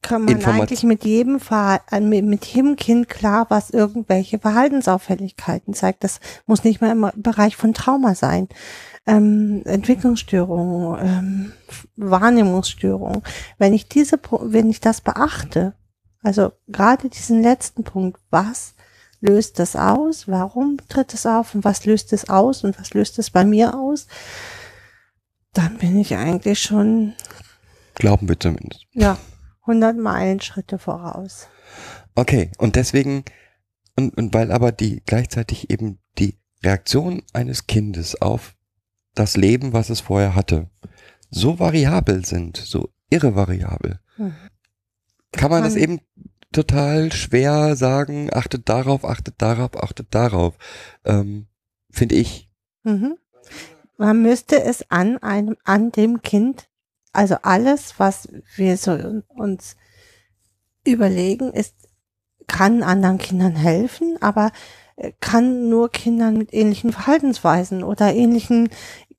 Kann 0.02 0.24
man 0.24 0.38
Informat- 0.38 0.62
eigentlich 0.62 0.84
mit 0.84 1.04
jedem 1.04 1.38
Verhal- 1.40 1.82
äh, 1.92 2.00
mit, 2.00 2.26
mit 2.26 2.46
jedem 2.46 2.78
Kind 2.78 3.10
klar, 3.10 3.46
was 3.50 3.70
irgendwelche 3.70 4.40
Verhaltensauffälligkeiten 4.40 5.74
zeigt. 5.74 6.04
Das 6.04 6.20
muss 6.48 6.64
nicht 6.64 6.82
mal 6.82 6.92
im 6.92 7.12
Bereich 7.22 7.58
von 7.58 7.74
Trauma 7.74 8.16
sein. 8.16 8.48
Ähm, 9.06 9.64
Entwicklungsstörungen, 9.66 11.00
ähm, 11.06 11.52
Wahrnehmungsstörungen. 11.98 13.22
Wenn 13.58 13.74
ich 13.74 13.90
diese, 13.90 14.18
wenn 14.42 14.70
ich 14.70 14.80
das 14.80 15.02
beachte, 15.02 15.74
also 16.22 16.54
gerade 16.68 17.10
diesen 17.10 17.42
letzten 17.42 17.84
Punkt, 17.84 18.20
was 18.30 18.76
löst 19.20 19.60
das 19.60 19.76
aus? 19.76 20.28
Warum 20.28 20.78
tritt 20.88 21.14
es 21.14 21.26
auf? 21.26 21.56
Und 21.56 21.64
was 21.64 21.86
löst 21.86 22.14
es 22.14 22.30
aus? 22.30 22.64
Und 22.64 22.80
was 22.80 22.94
löst 22.94 23.20
es 23.20 23.30
bei 23.30 23.44
mir 23.44 23.76
aus? 23.76 24.08
Dann 25.54 25.78
bin 25.78 26.00
ich 26.00 26.16
eigentlich 26.16 26.60
schon, 26.60 27.14
glauben 27.96 28.28
wir 28.28 28.40
zumindest. 28.40 28.86
ja, 28.92 29.18
100 29.62 29.98
Meilenschritte 29.98 30.80
voraus. 30.80 31.48
Okay, 32.16 32.52
und 32.58 32.76
deswegen, 32.76 33.24
und, 33.96 34.18
und 34.18 34.34
weil 34.34 34.52
aber 34.52 34.72
die 34.72 35.02
gleichzeitig 35.06 35.70
eben 35.70 36.00
die 36.18 36.40
Reaktion 36.64 37.24
eines 37.34 37.68
Kindes 37.68 38.22
auf 38.22 38.53
das 39.16 39.38
Leben, 39.38 39.74
was 39.74 39.90
es 39.90 40.02
vorher 40.02 40.36
hatte, 40.36 40.70
so 41.30 41.60
variabel 41.60 42.26
sind, 42.26 42.58
so 42.58 42.90
irre 43.10 43.36
variabel, 43.36 44.00
Hm. 44.16 44.34
kann 45.32 45.50
man 45.50 45.64
das 45.64 45.76
eben 45.76 46.00
total 46.52 47.12
schwer 47.12 47.76
sagen, 47.76 48.30
achtet 48.32 48.70
darauf, 48.70 49.04
achtet 49.04 49.36
darauf, 49.42 49.76
achtet 49.82 50.08
darauf, 50.12 50.56
ähm, 51.04 51.48
finde 51.90 52.16
ich. 52.16 52.50
Mhm. 52.84 53.18
Man 53.98 54.22
müsste 54.22 54.64
es 54.64 54.90
an 54.90 55.18
einem, 55.18 55.58
an 55.64 55.92
dem 55.92 56.22
Kind, 56.22 56.70
also 57.12 57.36
alles, 57.42 57.96
was 58.00 58.28
wir 58.56 58.78
so 58.78 59.24
uns 59.30 59.76
überlegen, 60.86 61.52
ist, 61.52 61.76
kann 62.48 62.84
anderen 62.84 63.18
Kindern 63.18 63.56
helfen, 63.56 64.18
aber 64.22 64.52
äh, 64.96 65.12
kann 65.22 65.70
nur 65.70 65.90
Kindern 65.90 66.38
mit 66.38 66.54
ähnlichen 66.54 66.92
Verhaltensweisen 66.92 67.84
oder 67.84 68.14
ähnlichen 68.14 68.70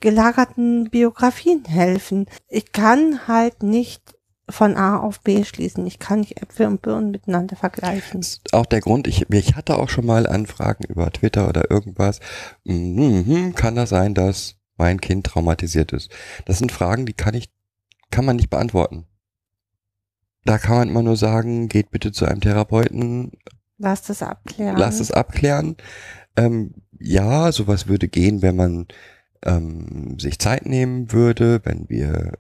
gelagerten 0.01 0.91
Biografien 0.91 1.65
helfen. 1.65 2.27
Ich 2.49 2.73
kann 2.73 3.27
halt 3.27 3.63
nicht 3.63 4.15
von 4.49 4.77
A 4.77 4.99
auf 4.99 5.21
B 5.21 5.43
schließen. 5.45 5.87
Ich 5.87 5.99
kann 5.99 6.21
nicht 6.21 6.43
Äpfel 6.43 6.67
und 6.67 6.83
Birnen 6.83 7.11
miteinander 7.11 7.57
vergleichen. 7.57 8.21
Das 8.21 8.29
ist 8.45 8.53
auch 8.53 8.67
der 8.67 8.81
Grund, 8.81 9.07
ich, 9.07 9.31
ich 9.31 9.57
hatte 9.57 9.79
auch 9.79 9.89
schon 9.89 10.05
mal 10.05 10.27
Anfragen 10.27 10.85
über 10.85 11.11
Twitter 11.11 11.49
oder 11.49 11.71
irgendwas. 11.71 12.21
Mhm, 12.65 13.55
kann 13.55 13.75
das 13.75 13.89
sein, 13.89 14.13
dass 14.15 14.57
mein 14.77 15.01
Kind 15.01 15.25
traumatisiert 15.27 15.93
ist? 15.93 16.11
Das 16.45 16.59
sind 16.59 16.73
Fragen, 16.73 17.07
die 17.07 17.15
kann 17.15 17.33
ich, 17.35 17.49
kann 18.11 18.25
man 18.27 18.37
nicht 18.37 18.51
beantworten. 18.51 19.07
da 20.45 20.59
kann 20.59 20.77
man 20.77 20.89
immer 20.91 21.03
nur 21.03 21.17
sagen, 21.17 21.69
geht 21.69 21.91
bitte 21.91 22.13
zu 22.13 22.27
einem 22.27 22.41
Therapeuten, 22.43 23.33
Lass 23.79 24.03
das 24.03 24.23
abklären. 24.23 24.77
lass 24.77 25.01
es 25.01 25.11
abklären. 25.11 25.77
Ähm, 26.37 26.75
ja, 26.99 27.51
sowas 27.51 27.87
würde 27.89 28.09
gehen, 28.09 28.43
wenn 28.43 28.57
man 28.57 28.87
ähm, 29.45 30.19
sich 30.19 30.39
Zeit 30.39 30.67
nehmen 30.67 31.13
würde, 31.13 31.61
wenn 31.65 31.89
wir 31.89 32.33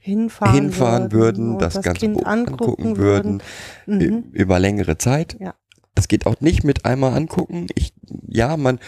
hinfahren, 0.00 0.54
hinfahren 0.54 1.12
würden, 1.12 1.52
und 1.54 1.58
das, 1.62 1.74
Ganze 1.80 1.92
Kind 2.00 2.18
bo- 2.18 2.24
angucken, 2.24 2.96
würden. 2.96 3.42
ü- 3.88 4.10
Mhm. 4.10 4.24
über 4.32 4.58
längere 4.58 4.98
Zeit. 4.98 5.36
Ja. 5.40 5.54
Das 5.94 6.08
geht 6.08 6.26
auch 6.26 6.40
nicht 6.40 6.64
mit 6.64 6.84
einmal 6.84 7.14
angucken. 7.14 7.68
Ich, 7.76 7.94
ja, 8.26 8.56
man, 8.56 8.80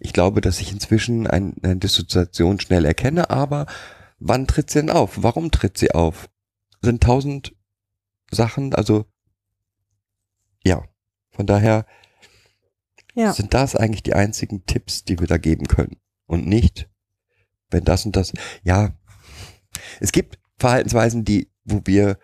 ich 0.00 0.12
glaube, 0.12 0.40
dass 0.40 0.60
ich 0.60 0.72
inzwischen 0.72 1.26
ein, 1.26 1.54
eine 1.62 1.76
Dissoziation 1.76 2.58
schnell 2.58 2.84
erkenne, 2.86 3.28
aber 3.30 3.66
wann 4.18 4.46
tritt 4.46 4.70
sie 4.70 4.80
denn 4.80 4.90
auf? 4.90 5.22
Warum 5.22 5.50
tritt 5.50 5.76
sie 5.78 5.92
auf? 5.92 6.28
Sind 6.82 7.02
tausend 7.02 7.54
Sachen, 8.32 8.74
also, 8.74 9.04
ja. 10.64 10.82
Von 11.32 11.46
daher 11.46 11.84
Ja. 13.14 13.32
sind 13.32 13.52
das 13.54 13.76
eigentlich 13.76 14.02
die 14.02 14.14
einzigen 14.14 14.64
Tipps, 14.66 15.04
die 15.04 15.18
wir 15.20 15.26
da 15.26 15.36
geben 15.38 15.66
können. 15.68 15.96
Und 16.30 16.46
nicht, 16.46 16.88
wenn 17.70 17.82
das 17.82 18.06
und 18.06 18.14
das, 18.14 18.32
ja, 18.62 18.92
es 19.98 20.12
gibt 20.12 20.38
Verhaltensweisen, 20.58 21.24
die, 21.24 21.50
wo 21.64 21.80
wir, 21.86 22.18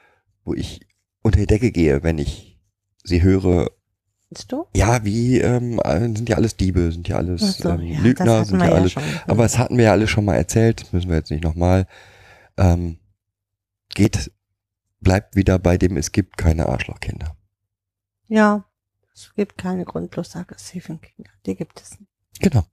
wo 0.45 0.55
ich 0.55 0.87
unter 1.23 1.41
die 1.41 1.49
Decke 1.49 1.73
gehe, 1.73 2.05
wenn 2.05 2.19
ich 2.19 2.61
sie 3.03 3.23
höre, 3.23 3.69
Willst 4.31 4.53
du? 4.53 4.67
ja, 4.77 5.05
wie, 5.05 5.41
ähm, 5.41 5.81
äh, 5.81 5.99
sind 6.03 6.29
ja 6.29 6.37
alles 6.37 6.57
Diebe, 6.57 6.93
sind 6.93 7.09
ja 7.09 7.17
alles 7.17 7.59
so, 7.59 7.69
ähm, 7.69 7.81
ja, 7.81 7.99
Lügner, 7.99 8.45
sind 8.45 8.61
ja 8.61 8.69
ja 8.69 8.75
alles, 8.77 8.93
schon. 8.93 9.03
aber 9.27 9.45
es 9.45 9.59
hatten 9.59 9.77
wir 9.77 9.87
ja 9.87 9.91
alle 9.91 10.07
schon 10.07 10.25
mal 10.25 10.37
erzählt, 10.37 10.83
das 10.83 10.93
müssen 10.93 11.09
wir 11.09 11.17
jetzt 11.17 11.33
nicht 11.33 11.43
nochmal, 11.43 11.89
ähm, 12.57 13.01
geht, 13.89 14.31
bleibt 15.01 15.35
wieder 15.35 15.59
bei 15.59 15.79
dem, 15.79 15.97
es 15.97 16.13
gibt 16.13 16.37
keine 16.37 16.69
Arschlochkinder. 16.69 17.37
Ja. 18.29 18.65
Es 19.13 19.33
gibt 19.35 19.59
keine 19.59 19.85
grundlos 19.85 20.37
aggressiven 20.37 21.01
Kinder. 21.01 21.31
Die 21.45 21.57
gibt 21.57 21.81
es 21.81 21.99
nicht. 21.99 22.13
Genau. 22.39 22.67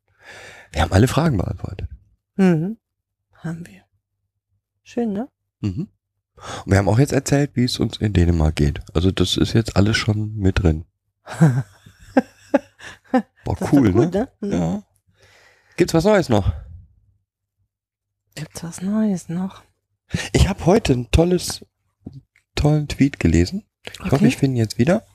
Wir 0.73 0.81
haben 0.81 0.91
alle 0.91 1.07
Fragen 1.07 1.37
beantwortet. 1.37 1.89
Mhm. 2.35 2.77
Haben 3.35 3.65
wir. 3.67 3.83
Schön, 4.83 5.13
ne? 5.13 5.29
Mhm. 5.61 5.87
Und 6.65 6.71
wir 6.71 6.77
haben 6.77 6.89
auch 6.89 6.99
jetzt 6.99 7.13
erzählt, 7.13 7.51
wie 7.53 7.63
es 7.63 7.79
uns 7.79 7.97
in 7.97 8.11
Dänemark 8.13 8.55
geht. 8.55 8.81
Also 8.93 9.11
das 9.11 9.37
ist 9.37 9.53
jetzt 9.53 9.77
alles 9.77 9.95
schon 9.95 10.35
mit 10.35 10.61
drin. 10.63 10.85
Boah, 13.45 13.57
cool, 13.71 13.91
gut, 13.91 14.13
ne? 14.13 14.27
ne? 14.41 14.47
Mhm. 14.47 14.51
Ja. 14.51 14.83
Gibt's 15.77 15.93
was 15.93 16.03
Neues 16.05 16.29
noch? 16.29 16.51
Gibt's 18.35 18.63
was 18.63 18.81
Neues 18.81 19.29
noch? 19.29 19.63
Ich 20.33 20.47
habe 20.49 20.65
heute 20.65 20.93
ein 20.93 21.11
tolles, 21.11 21.65
tollen 22.55 22.87
Tweet 22.87 23.19
gelesen. 23.19 23.65
Ich 23.85 23.99
hoffe, 23.99 24.15
Okay. 24.15 24.27
ich 24.27 24.37
finde 24.37 24.55
ihn 24.55 24.63
jetzt 24.63 24.77
wieder. 24.79 25.05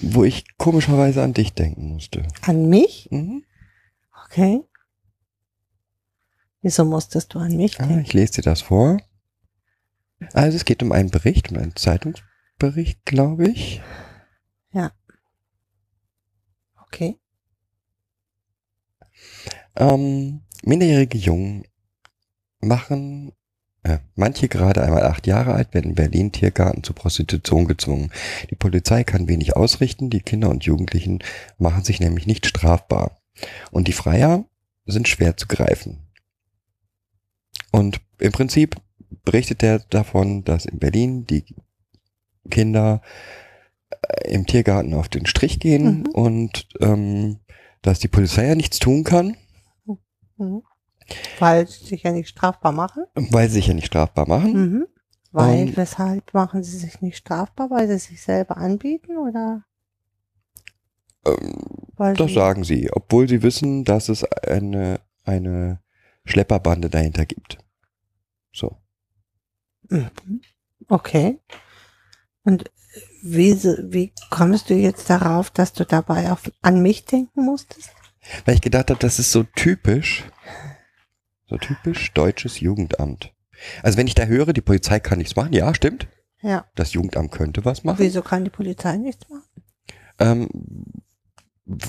Wo 0.00 0.24
ich 0.24 0.56
komischerweise 0.56 1.22
an 1.22 1.34
dich 1.34 1.52
denken 1.52 1.88
musste. 1.92 2.26
An 2.42 2.68
mich? 2.68 3.08
Mhm. 3.10 3.44
Okay. 4.30 4.62
Wieso 6.62 6.84
musstest 6.84 7.34
du 7.34 7.38
an 7.40 7.56
mich 7.56 7.80
Ah, 7.80 7.86
denken? 7.86 8.02
ich 8.04 8.12
lese 8.12 8.34
dir 8.34 8.42
das 8.42 8.62
vor. 8.62 8.98
Also 10.34 10.56
es 10.56 10.64
geht 10.64 10.82
um 10.82 10.92
einen 10.92 11.10
Bericht, 11.10 11.50
um 11.50 11.56
einen 11.58 11.74
Zeitungsbericht, 11.74 13.04
glaube 13.04 13.48
ich. 13.48 13.82
Okay. 16.92 17.20
Ähm, 19.76 20.40
minderjährige 20.64 21.16
Jungen 21.18 21.62
machen, 22.60 23.32
äh, 23.84 23.98
manche 24.16 24.48
gerade 24.48 24.82
einmal 24.82 25.04
acht 25.04 25.28
Jahre 25.28 25.54
alt, 25.54 25.72
werden 25.72 25.90
in 25.90 25.94
Berlin 25.94 26.32
Tiergarten 26.32 26.82
zur 26.82 26.96
Prostitution 26.96 27.68
gezwungen. 27.68 28.10
Die 28.50 28.56
Polizei 28.56 29.04
kann 29.04 29.28
wenig 29.28 29.54
ausrichten, 29.54 30.10
die 30.10 30.20
Kinder 30.20 30.50
und 30.50 30.64
Jugendlichen 30.64 31.22
machen 31.58 31.84
sich 31.84 32.00
nämlich 32.00 32.26
nicht 32.26 32.44
strafbar. 32.44 33.19
Und 33.70 33.88
die 33.88 33.92
Freier 33.92 34.44
sind 34.86 35.08
schwer 35.08 35.36
zu 35.36 35.46
greifen. 35.46 36.06
Und 37.72 38.00
im 38.18 38.32
Prinzip 38.32 38.76
berichtet 39.24 39.62
er 39.62 39.78
davon, 39.78 40.44
dass 40.44 40.64
in 40.66 40.78
Berlin 40.78 41.26
die 41.26 41.44
Kinder 42.50 43.02
äh, 43.90 44.32
im 44.32 44.46
Tiergarten 44.46 44.94
auf 44.94 45.08
den 45.08 45.26
Strich 45.26 45.60
gehen 45.60 46.00
Mhm. 46.00 46.06
und 46.12 46.68
ähm, 46.80 47.38
dass 47.82 47.98
die 47.98 48.08
Polizei 48.08 48.46
ja 48.48 48.54
nichts 48.54 48.78
tun 48.78 49.04
kann, 49.04 49.36
Mhm. 50.36 50.62
Weil 51.38 51.66
sie 51.66 51.84
sich 51.84 52.02
ja 52.04 52.12
nicht 52.12 52.28
strafbar 52.30 52.72
machen. 52.72 53.04
weil 53.14 53.48
sie 53.48 53.54
sich 53.56 53.66
ja 53.66 53.74
nicht 53.74 53.86
strafbar 53.88 54.26
machen. 54.26 54.52
Mhm. 54.52 54.86
Weil, 55.32 55.66
Und- 55.68 55.76
weshalb 55.76 56.32
machen 56.32 56.62
sie 56.62 56.76
sich 56.78 57.00
nicht 57.02 57.18
strafbar? 57.18 57.70
Weil 57.70 57.86
sie 57.88 57.98
sich 57.98 58.22
selber 58.22 58.56
anbieten 58.56 59.16
oder? 59.18 59.64
Ähm, 61.24 61.54
das 62.16 62.32
sagen 62.32 62.64
sie, 62.64 62.90
obwohl 62.92 63.28
sie 63.28 63.42
wissen, 63.42 63.84
dass 63.84 64.08
es 64.08 64.24
eine, 64.24 65.00
eine 65.24 65.80
Schlepperbande 66.24 66.88
dahinter 66.88 67.26
gibt. 67.26 67.58
So. 68.52 68.76
Mhm. 69.88 70.10
Okay. 70.88 71.38
Und 72.44 72.70
wie, 73.22 73.54
wie 73.62 74.12
kommst 74.30 74.70
du 74.70 74.74
jetzt 74.74 75.10
darauf, 75.10 75.50
dass 75.50 75.72
du 75.72 75.84
dabei 75.84 76.32
auf, 76.32 76.50
an 76.62 76.82
mich 76.82 77.04
denken 77.04 77.44
musstest? 77.44 77.90
Weil 78.44 78.54
ich 78.54 78.60
gedacht 78.60 78.90
habe, 78.90 79.00
das 79.00 79.18
ist 79.18 79.32
so 79.32 79.42
typisch, 79.42 80.24
so 81.48 81.56
typisch 81.58 82.12
deutsches 82.12 82.60
Jugendamt. 82.60 83.34
Also 83.82 83.98
wenn 83.98 84.06
ich 84.06 84.14
da 84.14 84.24
höre, 84.24 84.52
die 84.52 84.60
Polizei 84.62 85.00
kann 85.00 85.18
nichts 85.18 85.36
machen, 85.36 85.52
ja, 85.52 85.74
stimmt. 85.74 86.08
Ja. 86.42 86.66
Das 86.74 86.94
Jugendamt 86.94 87.32
könnte 87.32 87.64
was 87.64 87.84
machen. 87.84 87.98
Wieso 87.98 88.22
kann 88.22 88.44
die 88.44 88.50
Polizei 88.50 88.96
nichts 88.96 89.28
machen? 89.28 89.44
Ähm, 90.18 90.48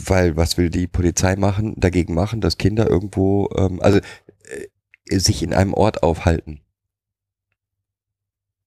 weil 0.06 0.38
was 0.38 0.58
will 0.58 0.70
die 0.70 0.88
Polizei 0.88 1.36
machen, 1.36 1.74
dagegen 1.78 2.14
machen, 2.14 2.42
dass 2.42 2.58
Kinder 2.58 2.90
irgendwo, 2.90 3.50
ähm, 3.58 3.82
also 3.82 4.00
äh, 4.00 5.18
sich 5.20 5.44
in 5.44 5.54
einem 5.54 5.74
Ort 5.74 6.04
aufhalten. 6.04 6.62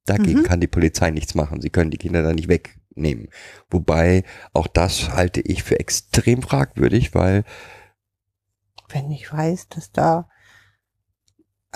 Dagegen 0.07 0.41
Mhm. 0.41 0.43
kann 0.43 0.61
die 0.61 0.67
Polizei 0.67 1.11
nichts 1.11 1.35
machen. 1.35 1.61
Sie 1.61 1.71
können 1.71 1.91
die 1.91 1.97
Kinder 1.99 2.23
da 2.23 2.33
nicht 2.33 2.49
wegnehmen. 2.49 3.29
Wobei 3.71 4.25
auch 4.53 4.67
das 4.67 5.11
halte 5.11 5.41
ich 5.41 5.62
für 5.62 5.81
extrem 5.81 6.43
fragwürdig, 6.43 7.15
weil 7.15 7.45
Wenn 8.89 9.11
ich 9.11 9.31
weiß, 9.33 9.69
dass 9.69 9.93
da, 9.93 10.29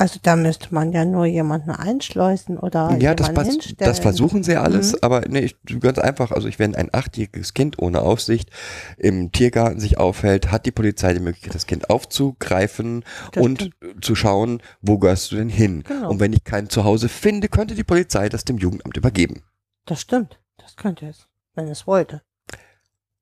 also 0.01 0.19
da 0.23 0.37
müsste 0.37 0.73
man 0.73 0.93
ja 0.93 1.05
nur 1.05 1.27
jemanden 1.27 1.71
einschleusen 1.71 2.57
oder 2.59 2.97
ja, 3.01 3.15
das, 3.15 3.29
jemanden 3.29 3.35
pass, 3.35 3.49
hinstellen. 3.65 3.77
das 3.91 3.99
versuchen 3.99 4.43
sie 4.43 4.57
alles, 4.57 4.93
Mhm. 4.93 4.99
aber 5.03 5.23
nee, 5.29 5.41
ich, 5.41 5.57
ganz 5.81 5.99
einfach, 5.99 6.31
also 6.31 6.47
ich, 6.47 6.59
wenn 6.59 6.75
ein 6.77 6.89
achtjähriges 6.93 7.53
Kind 7.53 7.79
ohne 7.81 8.03
Aufsicht 8.03 8.51
im 8.97 9.33
Tiergarten 9.33 9.81
sich 9.81 9.99
aufhält, 9.99 10.51
hat 10.53 10.67
die 10.67 10.71
Polizei 10.71 11.15
die 11.15 11.21
Möglichkeit, 11.21 11.55
das 11.55 11.67
Kind 11.67 11.91
aufzugreifen 11.91 13.05
Das 13.33 13.43
und 13.43 13.71
zu 14.01 14.15
schauen, 14.15 14.63
wo 14.81 14.99
gehörst 14.99 15.33
du 15.33 15.37
denn 15.37 15.49
hin? 15.49 15.83
Genau. 15.87 16.11
Und 16.11 16.21
wenn 16.21 16.33
ich 16.33 16.45
kein 16.45 16.69
Zuhause 16.69 17.09
finde, 17.09 17.49
könnte 17.49 17.75
die 17.75 17.85
Polizei 17.85 18.29
das 18.29 18.45
dem 18.45 18.59
Jugendamt 18.59 18.97
übergeben. 18.97 19.43
Das 19.87 20.01
stimmt. 20.01 20.39
Das 20.59 20.77
könnte 20.77 21.07
es, 21.07 21.27
wenn 21.55 21.67
es 21.69 21.87
wollte. 21.87 22.23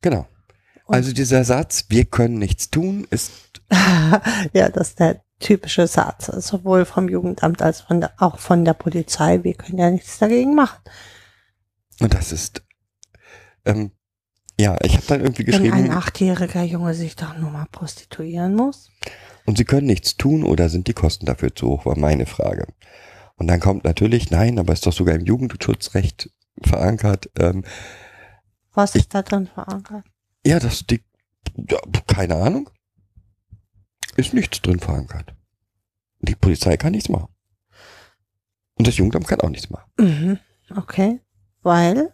Genau. 0.03 0.27
Und- 0.87 0.95
also 0.95 1.13
dieser 1.13 1.43
Satz, 1.45 1.87
wir 1.89 2.05
können 2.05 2.39
nichts 2.39 2.71
tun, 2.71 3.07
ist, 3.11 3.33
ja, 4.53 4.69
das 4.69 4.89
ist 4.91 5.01
der 5.01 5.21
typische 5.39 5.87
Satz, 5.87 6.27
sowohl 6.27 6.85
vom 6.85 7.09
Jugendamt 7.09 7.63
als 7.63 7.83
von 7.83 8.01
der, 8.01 8.13
auch 8.19 8.39
von 8.39 8.65
der 8.65 8.75
Polizei. 8.75 9.43
Wir 9.45 9.55
können 9.55 9.79
ja 9.79 9.91
nichts 9.91 10.19
dagegen 10.19 10.55
machen. 10.55 10.79
und 12.01 12.15
das 12.15 12.33
ist, 12.33 12.63
ähm, 13.65 13.91
ja, 14.59 14.77
ich 14.83 14.95
habe 14.97 15.07
dann 15.09 15.21
irgendwie 15.21 15.47
Wenn 15.47 15.55
ein 15.55 15.63
geschrieben, 15.65 15.91
achtjähriger 15.91 16.63
Junge 16.63 16.95
sich 16.95 17.17
doch 17.17 17.37
nur 17.37 17.51
mal 17.51 17.67
prostituieren 17.71 18.55
muss. 18.55 18.91
und 19.45 19.59
sie 19.59 19.65
können 19.65 19.87
nichts 19.87 20.17
tun 20.17 20.43
oder 20.45 20.69
sind 20.71 20.87
die 20.89 20.95
Kosten 20.95 21.27
dafür 21.27 21.55
zu 21.55 21.69
hoch, 21.69 21.85
war 21.87 21.99
meine 21.99 22.27
Frage. 22.27 22.67
Und 23.37 23.49
dann 23.49 23.61
kommt 23.61 23.85
natürlich, 23.85 24.31
nein, 24.31 24.59
aber 24.59 24.73
ist 24.73 24.87
doch 24.87 24.95
sogar 24.95 25.15
im 25.15 25.27
Jugendschutzrecht 25.27 26.31
verankert. 26.63 27.29
Ähm, 27.39 27.65
Was 28.73 28.95
ist 28.95 29.15
da 29.15 29.21
drin 29.23 29.47
verankert? 29.47 30.05
ja, 30.47 30.59
das 30.59 30.87
die, 30.87 31.03
ja, 31.69 31.79
keine 32.07 32.37
Ahnung. 32.37 32.71
Ist 34.17 34.35
nichts 34.35 34.61
drin 34.63 34.79
verankert. 34.81 35.35
Die 36.21 36.35
Polizei 36.35 36.77
kann 36.77 36.93
nichts 36.93 37.09
machen. 37.09 37.29
Und 38.75 38.87
das 38.87 38.97
Jugendamt 38.97 39.27
kann 39.29 39.41
auch 39.41 39.49
nichts 39.51 39.71
machen. 39.71 39.91
Mhm. 39.99 40.39
Okay. 40.77 41.21
Weil, 41.63 42.13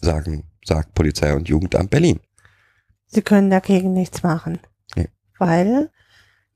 Sagen, 0.00 0.50
sagt 0.64 0.94
Polizei 0.94 1.34
und 1.34 1.48
Jugendamt 1.48 1.90
Berlin. 1.90 2.20
sie 3.06 3.22
können 3.22 3.50
dagegen 3.50 3.92
nichts 3.92 4.22
machen. 4.22 4.58
Nee. 4.96 5.08
Weil 5.38 5.90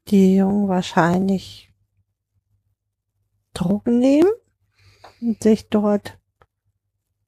die 0.09 0.37
Jungen 0.37 0.69
wahrscheinlich 0.69 1.71
Drogen 3.53 3.99
nehmen 3.99 4.31
und 5.21 5.43
sich 5.43 5.69
dort 5.69 6.19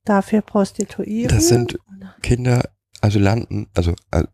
dafür 0.05 0.41
prostituieren. 0.43 1.29
Das 1.35 1.49
sind- 1.49 1.79
Kinder, 2.23 2.71
Asylanten, 3.01 3.69
also 3.75 3.95
äh, 4.11 4.25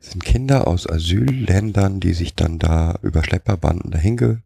sind 0.00 0.24
Kinder 0.24 0.66
aus 0.66 0.88
Asylländern, 0.88 2.00
die 2.00 2.12
sich 2.14 2.34
dann 2.34 2.58
da 2.58 2.98
über 3.02 3.22
Schlepperbanden 3.24 3.90
dahin 3.90 4.42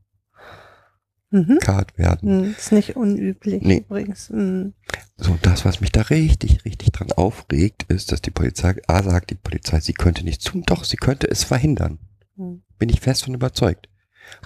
Mhm. 1.30 1.58
Card 1.60 1.98
werden. 1.98 2.44
Hm, 2.44 2.50
Ist 2.56 2.72
nicht 2.72 2.96
unüblich 2.96 3.62
Nee. 3.62 3.78
übrigens. 3.86 4.30
Hm. 4.30 4.72
So, 5.18 5.36
das, 5.42 5.64
was 5.66 5.80
mich 5.80 5.92
da 5.92 6.02
richtig, 6.02 6.64
richtig 6.64 6.92
dran 6.92 7.12
aufregt, 7.12 7.84
ist, 7.88 8.12
dass 8.12 8.22
die 8.22 8.30
Polizei, 8.30 8.76
A 8.86 9.02
sagt 9.02 9.30
die 9.30 9.34
Polizei, 9.34 9.80
sie 9.80 9.92
könnte 9.92 10.24
nichts 10.24 10.44
tun, 10.44 10.62
doch, 10.64 10.84
sie 10.84 10.96
könnte 10.96 11.28
es 11.30 11.44
verhindern. 11.44 11.98
Hm. 12.36 12.62
Bin 12.78 12.88
ich 12.88 13.00
fest 13.00 13.24
von 13.24 13.34
überzeugt. 13.34 13.88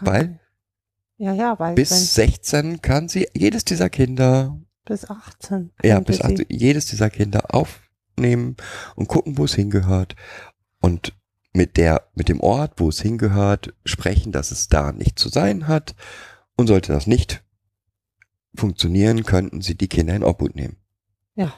Weil 0.01 0.41
Ja, 1.19 1.33
ja, 1.35 1.57
weil 1.61 1.75
bis 1.77 1.93
wenn, 1.93 1.99
16 1.99 2.83
kann 2.83 3.09
sie 3.09 3.29
jedes 3.33 3.65
dieser 3.65 3.89
Kinder, 3.91 4.59
bis 4.85 5.09
18. 5.09 5.71
ja, 5.85 6.01
bis 6.01 6.17
sie. 6.17 6.25
18, 6.25 6.47
jedes 6.49 6.87
dieser 6.87 7.11
Kinder 7.11 7.55
aufnehmen 7.55 8.57
und 8.97 9.07
gucken, 9.07 9.39
wo 9.39 9.45
es 9.45 9.55
hingehört 9.55 10.17
und 10.83 11.15
mit 11.55 11.79
der, 11.79 12.03
mit 12.15 12.29
dem 12.29 12.41
Ort, 12.41 12.75
wo 12.77 12.91
es 12.91 13.01
hingehört, 13.01 13.73
sprechen, 13.85 14.33
dass 14.33 14.51
es 14.51 14.69
da 14.69 14.93
nicht 14.93 15.19
zu 15.19 15.31
sein 15.31 15.69
hat 15.69 15.95
und 16.57 16.67
sollte 16.67 16.93
das 16.93 17.07
nicht 17.07 17.43
funktionieren, 18.55 19.25
könnten 19.25 19.63
sie 19.63 19.75
die 19.75 19.89
Kinder 19.89 20.15
in 20.15 20.25
Obhut 20.25 20.55
nehmen. 20.55 20.77
Ja. 21.35 21.55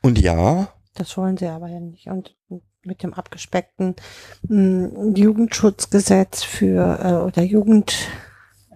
Und 0.00 0.18
ja, 0.18 0.72
Das 0.96 1.16
wollen 1.18 1.36
sie 1.36 1.46
aber 1.46 1.68
ja 1.68 1.78
nicht. 1.78 2.08
Und 2.08 2.34
mit 2.82 3.02
dem 3.02 3.14
abgespeckten 3.14 3.94
mh, 4.48 5.16
Jugendschutzgesetz 5.16 6.42
für 6.42 6.98
äh, 7.02 7.12
oder 7.24 7.42
Jugend, 7.42 7.94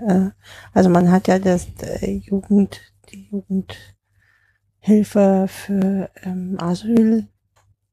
äh, 0.07 0.29
also 0.73 0.91
man 0.91 1.11
hat 1.11 1.29
ja 1.29 1.39
das 1.39 1.69
äh, 1.81 2.13
Jugend, 2.13 2.81
die 3.11 3.29
Jugendhilfe 3.31 5.47
für 5.49 6.11
ähm, 6.23 6.59
Asyl, 6.61 7.27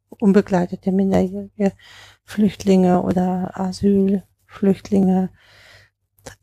unbegleitete 0.10 0.92
minderjährige 0.92 1.74
Flüchtlinge 2.24 3.02
oder 3.02 3.60
Asylflüchtlinge 3.60 5.30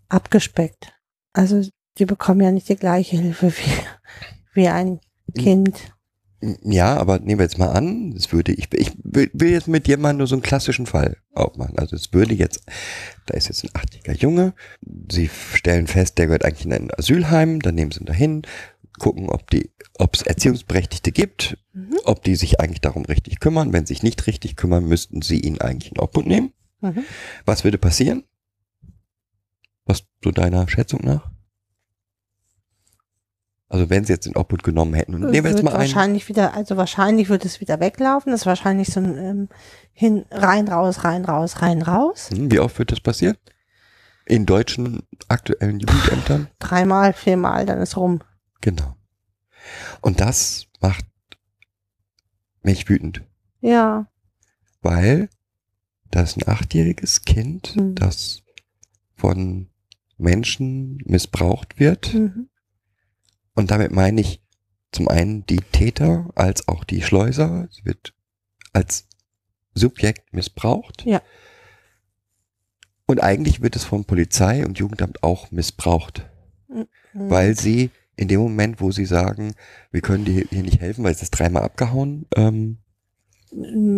abgespeckt. 0.09 0.93
Also 1.33 1.63
die 1.99 2.07
bekommen 2.07 2.41
ja 2.41 2.51
nicht 2.51 2.69
die 2.69 2.77
gleiche 2.77 3.17
Hilfe 3.17 3.53
wie, 3.53 3.73
wie 4.55 4.69
ein 4.69 5.01
Kind. 5.37 5.95
Ja, 6.63 6.97
aber 6.99 7.21
nehmen 7.21 7.39
wir 7.39 7.45
jetzt 7.45 7.59
mal 7.59 7.71
an, 7.71 8.13
es 8.17 8.33
würde, 8.33 8.53
ich, 8.53 8.69
ich 8.75 8.93
will 9.03 9.51
jetzt 9.51 9.69
mit 9.69 9.87
dir 9.87 9.97
mal 9.97 10.13
nur 10.13 10.27
so 10.27 10.35
einen 10.35 10.43
klassischen 10.43 10.85
Fall 10.85 11.17
aufmachen. 11.33 11.79
Also 11.79 11.97
es 11.97 12.13
würde 12.13 12.35
jetzt, 12.35 12.63
da 13.27 13.35
ist 13.35 13.49
jetzt 13.49 13.65
ein 13.65 13.71
achtjähriger 13.73 14.13
Junge, 14.13 14.53
sie 15.11 15.31
stellen 15.55 15.87
fest, 15.87 16.19
der 16.19 16.27
gehört 16.27 16.45
eigentlich 16.45 16.67
in 16.67 16.73
ein 16.75 16.91
Asylheim, 16.99 17.61
dann 17.61 17.75
nehmen 17.75 17.93
sie 17.93 18.01
ihn 18.01 18.07
dahin, 18.07 18.43
gucken, 18.99 19.29
ob 19.29 19.51
die, 19.51 19.71
ob 19.99 20.15
es 20.15 20.23
Erziehungsberechtigte 20.23 21.13
gibt, 21.13 21.57
Mhm. 21.73 21.99
ob 22.05 22.23
die 22.23 22.37
sich 22.37 22.61
eigentlich 22.61 22.81
darum 22.81 23.05
richtig 23.05 23.41
kümmern. 23.41 23.73
Wenn 23.73 23.85
sie 23.87 23.95
sich 23.95 24.03
nicht 24.03 24.27
richtig 24.27 24.57
kümmern, 24.57 24.85
müssten 24.87 25.23
sie 25.23 25.41
ihn 25.41 25.61
eigentlich 25.61 25.91
in 25.93 25.99
Obhut 25.99 26.27
nehmen. 26.27 26.53
Mhm. 26.81 27.05
Was 27.45 27.65
würde 27.65 27.79
passieren? 27.79 28.25
Was 29.85 30.05
so 30.23 30.31
deiner 30.31 30.69
Schätzung 30.69 31.01
nach? 31.03 31.31
Also 33.69 33.91
wenn 33.91 34.05
sie 34.05 34.13
jetzt 34.13 34.27
in 34.27 34.37
Obhut 34.37 34.63
genommen 34.63 34.95
hätten 34.95 35.15
und 35.15 35.23
nehmen 35.31 35.45
wir 35.45 35.51
jetzt 35.51 35.63
mal 35.65 35.71
einen. 35.73 35.81
wahrscheinlich 35.81 36.29
wieder, 36.29 36.55
also 36.55 36.77
wahrscheinlich 36.77 37.29
wird 37.29 37.45
es 37.45 37.61
wieder 37.61 37.81
weglaufen. 37.81 38.31
Das 38.31 38.43
ist 38.43 38.47
wahrscheinlich 38.47 38.89
so 38.89 39.01
ein 39.01 39.17
ähm, 39.19 39.49
hin, 39.93 40.27
rein, 40.31 40.69
raus, 40.69 41.03
rein, 41.03 41.25
raus, 41.25 41.61
rein, 41.61 41.83
raus. 41.83 42.31
Hm, 42.33 42.53
Wie 42.53 42.61
oft 42.61 42.79
wird 42.79 42.93
das 42.93 43.01
passieren? 43.01 43.37
In 44.27 44.47
deutschen 44.47 45.03
aktuellen 45.29 45.81
Jugendämtern? 45.81 46.49
Dreimal, 46.61 47.13
viermal, 47.15 47.67
dann 47.67 47.81
ist 47.81 47.97
rum. 47.97 48.21
Genau. 48.65 48.97
Und 50.01 50.21
das 50.21 50.69
macht 50.81 51.05
mich 52.63 52.89
wütend, 52.89 53.23
Ja. 53.61 54.11
weil 54.81 55.29
das 56.11 56.35
ein 56.39 56.49
achtjähriges 56.49 57.27
Kind, 57.27 57.75
Hm. 57.75 57.95
das 57.95 58.43
von 59.17 59.69
Menschen 60.17 60.97
missbraucht 61.05 61.79
wird. 61.79 62.15
Mhm. 62.15 62.49
Und 63.55 63.71
damit 63.71 63.93
meine 63.93 64.23
ich 64.23 64.43
zum 64.93 65.09
einen 65.09 65.45
die 65.45 65.61
Täter 65.61 66.31
als 66.35 66.67
auch 66.67 66.85
die 66.85 67.03
Schleuser. 67.03 67.69
Sie 67.71 67.85
wird 67.85 68.15
als 68.73 69.07
Subjekt 69.75 70.33
missbraucht. 70.33 71.05
Ja. 71.05 71.21
Und 73.05 73.23
eigentlich 73.23 73.61
wird 73.61 73.77
es 73.77 73.85
von 73.85 74.07
Polizei 74.07 74.65
und 74.65 74.79
Jugendamt 74.79 75.23
auch 75.23 75.51
missbraucht. 75.51 76.25
Mhm. 76.69 76.87
weil 77.13 77.57
sie 77.57 77.91
in 78.17 78.29
dem 78.29 78.41
Moment, 78.41 78.81
wo 78.81 78.91
sie 78.93 79.07
sagen, 79.07 79.55
wir 79.91 80.01
können 80.01 80.25
dir 80.25 80.45
hier 80.51 80.63
nicht 80.63 80.81
helfen, 80.81 81.05
weil 81.05 81.13
es 81.13 81.23
ist 81.23 81.31
dreimal 81.31 81.63
abgehauen, 81.63 82.27
ähm, 82.37 82.79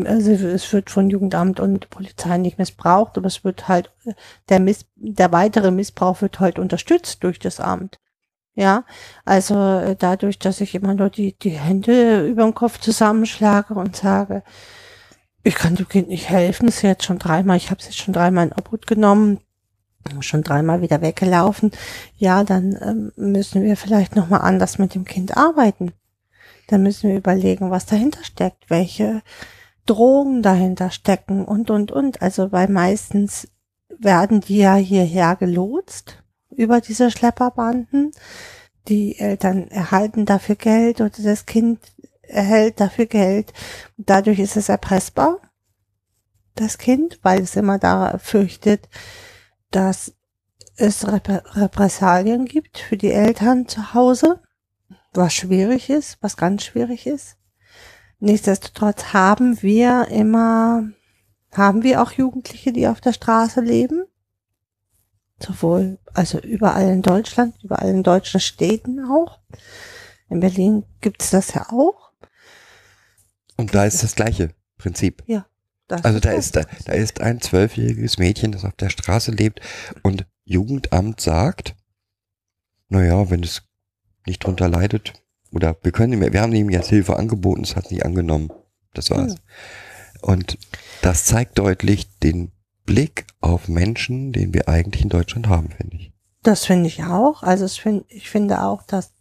Also 0.06 0.32
es 0.32 0.72
wird 0.72 0.90
von 0.90 1.08
Jugendamt 1.08 1.60
und 1.60 1.88
Polizei 1.90 2.36
nicht 2.38 2.58
missbraucht, 2.58 3.16
aber 3.16 3.26
es 3.26 3.44
wird 3.44 3.68
halt, 3.68 3.92
der 4.48 4.60
Miss, 4.60 4.86
der 4.96 5.32
weitere 5.32 5.70
Missbrauch 5.70 6.20
wird 6.22 6.40
halt 6.40 6.58
unterstützt 6.58 7.24
durch 7.24 7.38
das 7.38 7.60
Amt. 7.60 7.98
Ja, 8.54 8.84
also 9.26 9.54
äh, 9.54 9.96
dadurch, 9.96 10.38
dass 10.38 10.62
ich 10.62 10.74
immer 10.74 10.94
nur 10.94 11.10
die, 11.10 11.36
die 11.38 11.50
Hände 11.50 12.26
über 12.26 12.42
dem 12.42 12.54
Kopf 12.54 12.80
zusammenschlage 12.80 13.74
und 13.74 13.96
sage, 13.96 14.42
ich 15.42 15.54
kann 15.54 15.76
dem 15.76 15.88
Kind 15.88 16.08
nicht 16.08 16.28
helfen, 16.30 16.68
es 16.68 16.76
ist 16.76 16.82
jetzt 16.82 17.04
schon 17.04 17.18
dreimal, 17.18 17.58
ich 17.58 17.70
habe 17.70 17.80
es 17.80 17.86
jetzt 17.86 17.98
schon 17.98 18.14
dreimal 18.14 18.46
in 18.46 18.52
Obhut 18.54 18.86
genommen, 18.86 19.40
schon 20.20 20.42
dreimal 20.42 20.82
wieder 20.82 21.00
weggelaufen, 21.00 21.70
ja, 22.16 22.44
dann 22.44 22.78
ähm, 22.80 23.12
müssen 23.16 23.62
wir 23.62 23.76
vielleicht 23.76 24.16
nochmal 24.16 24.42
anders 24.42 24.78
mit 24.78 24.94
dem 24.94 25.04
Kind 25.04 25.36
arbeiten. 25.36 25.92
Dann 26.68 26.82
müssen 26.82 27.10
wir 27.10 27.16
überlegen, 27.16 27.70
was 27.70 27.86
dahinter 27.86 28.24
steckt, 28.24 28.70
welche 28.70 29.22
Drogen 29.86 30.42
dahinter 30.42 30.90
stecken 30.90 31.44
und, 31.44 31.70
und, 31.70 31.92
und. 31.92 32.22
Also, 32.22 32.50
weil 32.52 32.68
meistens 32.68 33.48
werden 33.98 34.40
die 34.40 34.58
ja 34.58 34.74
hierher 34.74 35.36
gelotst 35.36 36.22
über 36.50 36.80
diese 36.80 37.10
Schlepperbanden. 37.10 38.12
Die 38.88 39.18
Eltern 39.18 39.68
erhalten 39.68 40.26
dafür 40.26 40.56
Geld 40.56 41.00
oder 41.00 41.10
das 41.22 41.46
Kind 41.46 41.80
erhält 42.22 42.80
dafür 42.80 43.06
Geld. 43.06 43.52
Dadurch 43.96 44.38
ist 44.38 44.56
es 44.56 44.68
erpressbar, 44.68 45.40
das 46.54 46.78
Kind, 46.78 47.18
weil 47.22 47.42
es 47.42 47.56
immer 47.56 47.78
da 47.78 48.18
fürchtet, 48.18 48.88
dass 49.70 50.14
es 50.76 51.06
Repre 51.06 51.42
Repressalien 51.54 52.44
gibt 52.44 52.78
für 52.78 52.96
die 52.96 53.12
Eltern 53.12 53.66
zu 53.68 53.94
Hause, 53.94 54.40
was 55.12 55.32
schwierig 55.32 55.90
ist, 55.90 56.18
was 56.20 56.36
ganz 56.36 56.64
schwierig 56.64 57.06
ist. 57.06 57.36
Nichtsdestotrotz 58.18 59.12
haben 59.12 59.60
wir 59.62 60.08
immer, 60.08 60.88
haben 61.52 61.82
wir 61.82 62.02
auch 62.02 62.12
Jugendliche, 62.12 62.72
die 62.72 62.88
auf 62.88 63.00
der 63.00 63.12
Straße 63.12 63.60
leben. 63.60 64.04
Sowohl, 65.38 65.98
also 66.14 66.38
überall 66.38 66.88
in 66.88 67.02
Deutschland, 67.02 67.62
überall 67.62 67.90
in 67.90 68.02
deutschen 68.02 68.40
Städten 68.40 69.04
auch. 69.04 69.40
In 70.28 70.40
Berlin 70.40 70.84
gibt's 71.00 71.30
das 71.30 71.52
ja 71.54 71.68
auch. 71.70 72.12
und 73.56 73.74
da 73.74 73.84
ist 73.84 74.02
das 74.02 74.14
gleiche 74.14 74.54
Prinzip. 74.78 75.22
Das 75.88 76.04
Also 76.04 76.20
da 76.20 76.32
ist, 76.32 76.56
da, 76.56 76.64
da 76.84 76.92
ist 76.92 77.20
ein 77.20 77.40
zwölfjähriges 77.40 78.18
Mädchen, 78.18 78.52
das 78.52 78.64
auf 78.64 78.74
der 78.74 78.90
Straße 78.90 79.30
lebt 79.30 79.60
und 80.02 80.26
Jugendamt 80.44 81.20
sagt, 81.20 81.76
naja, 82.88 83.30
wenn 83.30 83.42
es 83.42 83.62
nicht 84.26 84.44
drunter 84.44 84.68
leidet, 84.68 85.12
oder 85.52 85.76
wir 85.82 85.92
können 85.92 86.12
ihm, 86.12 86.32
wir 86.32 86.40
haben 86.40 86.52
ihm 86.52 86.70
jetzt 86.70 86.88
Hilfe 86.88 87.16
angeboten, 87.16 87.62
es 87.62 87.76
hat 87.76 87.90
nicht 87.90 88.04
angenommen. 88.04 88.50
Das 88.94 89.10
war's. 89.10 89.32
Hm. 89.32 89.40
Und 90.22 90.58
das 91.02 91.24
zeigt 91.24 91.58
deutlich 91.58 92.18
den 92.18 92.50
Blick 92.84 93.26
auf 93.40 93.68
Menschen, 93.68 94.32
den 94.32 94.54
wir 94.54 94.68
eigentlich 94.68 95.02
in 95.02 95.08
Deutschland 95.08 95.48
haben, 95.48 95.70
finde 95.70 95.96
ich. 95.96 96.12
Das 96.42 96.64
finde 96.64 96.86
ich 96.86 97.04
auch. 97.04 97.42
Also 97.42 97.66
find, 97.68 98.04
ich 98.08 98.30
finde 98.30 98.62
auch, 98.62 98.82
dass 98.82 99.12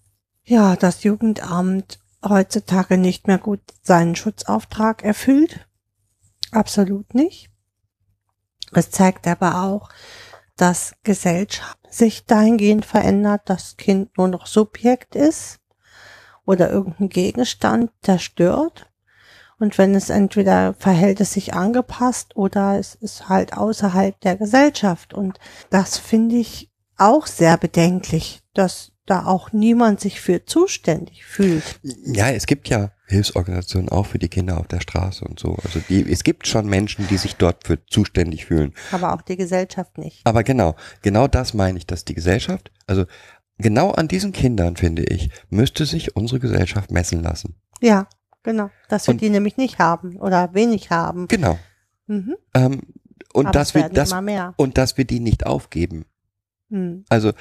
ja 0.43 0.75
das 0.75 1.03
Jugendamt 1.03 1.99
heutzutage 2.23 2.97
nicht 2.97 3.27
mehr 3.27 3.37
gut 3.37 3.61
seinen 3.81 4.15
Schutzauftrag 4.15 5.03
erfüllt. 5.03 5.67
Absolut 6.55 7.13
nicht. 7.13 7.49
Es 8.71 8.89
zeigt 8.89 9.27
aber 9.27 9.63
auch, 9.63 9.89
dass 10.55 10.95
Gesellschaft 11.03 11.77
sich 11.89 12.25
dahingehend 12.25 12.85
verändert, 12.85 13.41
dass 13.45 13.75
Kind 13.75 14.17
nur 14.17 14.29
noch 14.29 14.47
Subjekt 14.47 15.15
ist 15.15 15.59
oder 16.45 16.69
irgendein 16.69 17.09
Gegenstand, 17.09 17.91
der 18.07 18.19
stört. 18.19 18.89
Und 19.59 19.77
wenn 19.77 19.95
es 19.95 20.09
entweder 20.09 20.73
verhält 20.75 21.19
es 21.19 21.33
sich 21.33 21.53
angepasst 21.53 22.37
oder 22.37 22.79
es 22.79 22.95
ist 22.95 23.27
halt 23.27 23.53
außerhalb 23.53 24.17
der 24.21 24.37
Gesellschaft. 24.37 25.13
Und 25.13 25.39
das 25.69 25.97
finde 25.97 26.37
ich 26.37 26.71
auch 26.97 27.27
sehr 27.27 27.57
bedenklich, 27.57 28.43
dass 28.53 28.93
da 29.05 29.25
auch 29.25 29.51
niemand 29.51 29.99
sich 29.99 30.21
für 30.21 30.45
zuständig 30.45 31.25
fühlt. 31.25 31.79
Ja, 31.83 32.29
es 32.29 32.45
gibt 32.45 32.69
ja 32.69 32.91
Hilfsorganisationen 33.07 33.89
auch 33.89 34.05
für 34.07 34.19
die 34.19 34.29
Kinder 34.29 34.57
auf 34.59 34.67
der 34.67 34.79
Straße 34.81 35.23
und 35.25 35.39
so. 35.39 35.57
Also 35.63 35.79
die, 35.89 36.09
es 36.11 36.23
gibt 36.23 36.47
schon 36.47 36.67
Menschen, 36.67 37.07
die 37.07 37.17
sich 37.17 37.35
dort 37.35 37.67
für 37.67 37.85
zuständig 37.85 38.45
fühlen. 38.45 38.73
Aber 38.91 39.13
auch 39.13 39.21
die 39.21 39.37
Gesellschaft 39.37 39.97
nicht. 39.97 40.21
Aber 40.25 40.43
genau, 40.43 40.75
genau 41.01 41.27
das 41.27 41.53
meine 41.53 41.77
ich, 41.77 41.85
dass 41.85 42.05
die 42.05 42.15
Gesellschaft, 42.15 42.71
also 42.87 43.05
genau 43.57 43.91
an 43.91 44.07
diesen 44.07 44.31
Kindern, 44.31 44.75
finde 44.75 45.03
ich, 45.03 45.29
müsste 45.49 45.85
sich 45.85 46.15
unsere 46.15 46.39
Gesellschaft 46.39 46.91
messen 46.91 47.21
lassen. 47.21 47.55
Ja, 47.81 48.07
genau. 48.43 48.71
Dass 48.89 49.07
wir 49.07 49.13
Und- 49.13 49.21
die 49.21 49.29
nämlich 49.29 49.57
nicht 49.57 49.77
haben 49.79 50.17
oder 50.17 50.53
wenig 50.53 50.89
haben. 50.89 51.27
Genau. 51.27 51.59
Mhm. 52.07 52.35
Ähm, 52.53 52.81
und 53.33 53.47
Aber 53.47 53.51
dass 53.59 53.75
wir 53.75 53.89
das 53.89 54.13
und 54.55 54.77
dass 54.77 54.97
wir 54.97 55.05
die 55.05 55.19
nicht 55.19 55.45
aufgeben. 55.45 56.05
Hm. 56.69 57.05
Also 57.09 57.33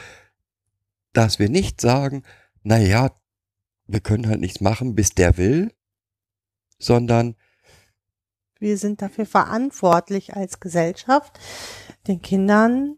dass 1.12 1.38
wir 1.38 1.48
nicht 1.48 1.80
sagen, 1.80 2.24
na 2.64 2.78
ja, 2.78 3.10
wir 3.86 4.00
können 4.00 4.28
halt 4.28 4.40
nichts 4.40 4.60
machen, 4.60 4.94
bis 4.94 5.10
der 5.10 5.36
will, 5.36 5.72
sondern 6.78 7.36
Wir 8.58 8.78
sind 8.78 9.02
dafür 9.02 9.26
verantwortlich 9.26 10.34
als 10.34 10.60
Gesellschaft, 10.60 11.38
den 12.06 12.22
Kindern 12.22 12.96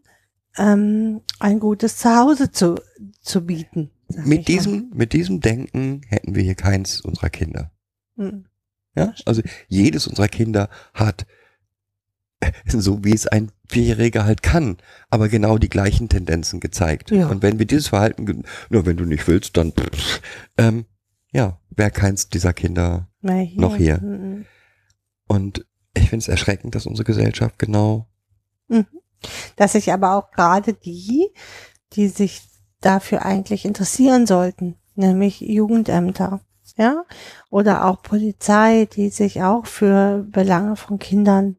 ähm, 0.57 1.21
ein 1.39 1.59
gutes 1.59 1.97
Zuhause 1.97 2.51
zu, 2.51 2.75
zu 3.21 3.45
bieten. 3.45 3.91
mal. 4.09 4.25
mit 4.25 4.47
diesem, 4.47 4.91
mit 4.93 5.13
diesem 5.13 5.41
Denken 5.41 6.01
hätten 6.07 6.35
wir 6.35 6.43
hier 6.43 6.55
keins 6.55 7.01
unserer 7.01 7.29
Kinder. 7.29 7.71
Mhm. 8.15 8.45
Ja? 8.95 9.13
Also 9.25 9.41
jedes 9.67 10.07
unserer 10.07 10.27
Kinder 10.27 10.69
hat, 10.93 11.27
so 12.67 13.03
wie 13.03 13.13
es 13.13 13.27
ein 13.27 13.51
Vierjähriger 13.67 14.25
halt 14.25 14.43
kann, 14.43 14.77
aber 15.09 15.29
genau 15.29 15.57
die 15.57 15.69
gleichen 15.69 16.09
Tendenzen 16.09 16.59
gezeigt. 16.59 17.11
Ja. 17.11 17.27
Und 17.27 17.41
wenn 17.41 17.59
wir 17.59 17.65
dieses 17.65 17.89
Verhalten, 17.89 18.43
nur 18.69 18.85
wenn 18.85 18.97
du 18.97 19.05
nicht 19.05 19.27
willst, 19.27 19.57
dann, 19.57 19.71
pff, 19.71 20.21
ähm, 20.57 20.85
ja, 21.31 21.59
wäre 21.69 21.91
keins 21.91 22.29
dieser 22.29 22.53
Kinder. 22.53 23.09
Hier. 23.21 23.59
Noch 23.59 23.75
hier. 23.75 23.99
Mhm. 23.99 24.45
Und 25.27 25.65
ich 25.93 26.09
finde 26.09 26.23
es 26.23 26.27
erschreckend, 26.29 26.75
dass 26.75 26.85
unsere 26.85 27.03
Gesellschaft 27.05 27.59
genau, 27.59 28.07
dass 29.55 29.73
sich 29.73 29.91
aber 29.91 30.15
auch 30.15 30.31
gerade 30.31 30.73
die, 30.73 31.29
die 31.93 32.07
sich 32.07 32.41
dafür 32.81 33.25
eigentlich 33.25 33.65
interessieren 33.65 34.27
sollten, 34.27 34.75
nämlich 34.95 35.41
Jugendämter, 35.41 36.41
ja, 36.77 37.03
oder 37.49 37.85
auch 37.85 38.01
Polizei, 38.03 38.85
die 38.85 39.09
sich 39.09 39.41
auch 39.41 39.65
für 39.65 40.25
Belange 40.29 40.75
von 40.75 40.99
Kindern, 40.99 41.57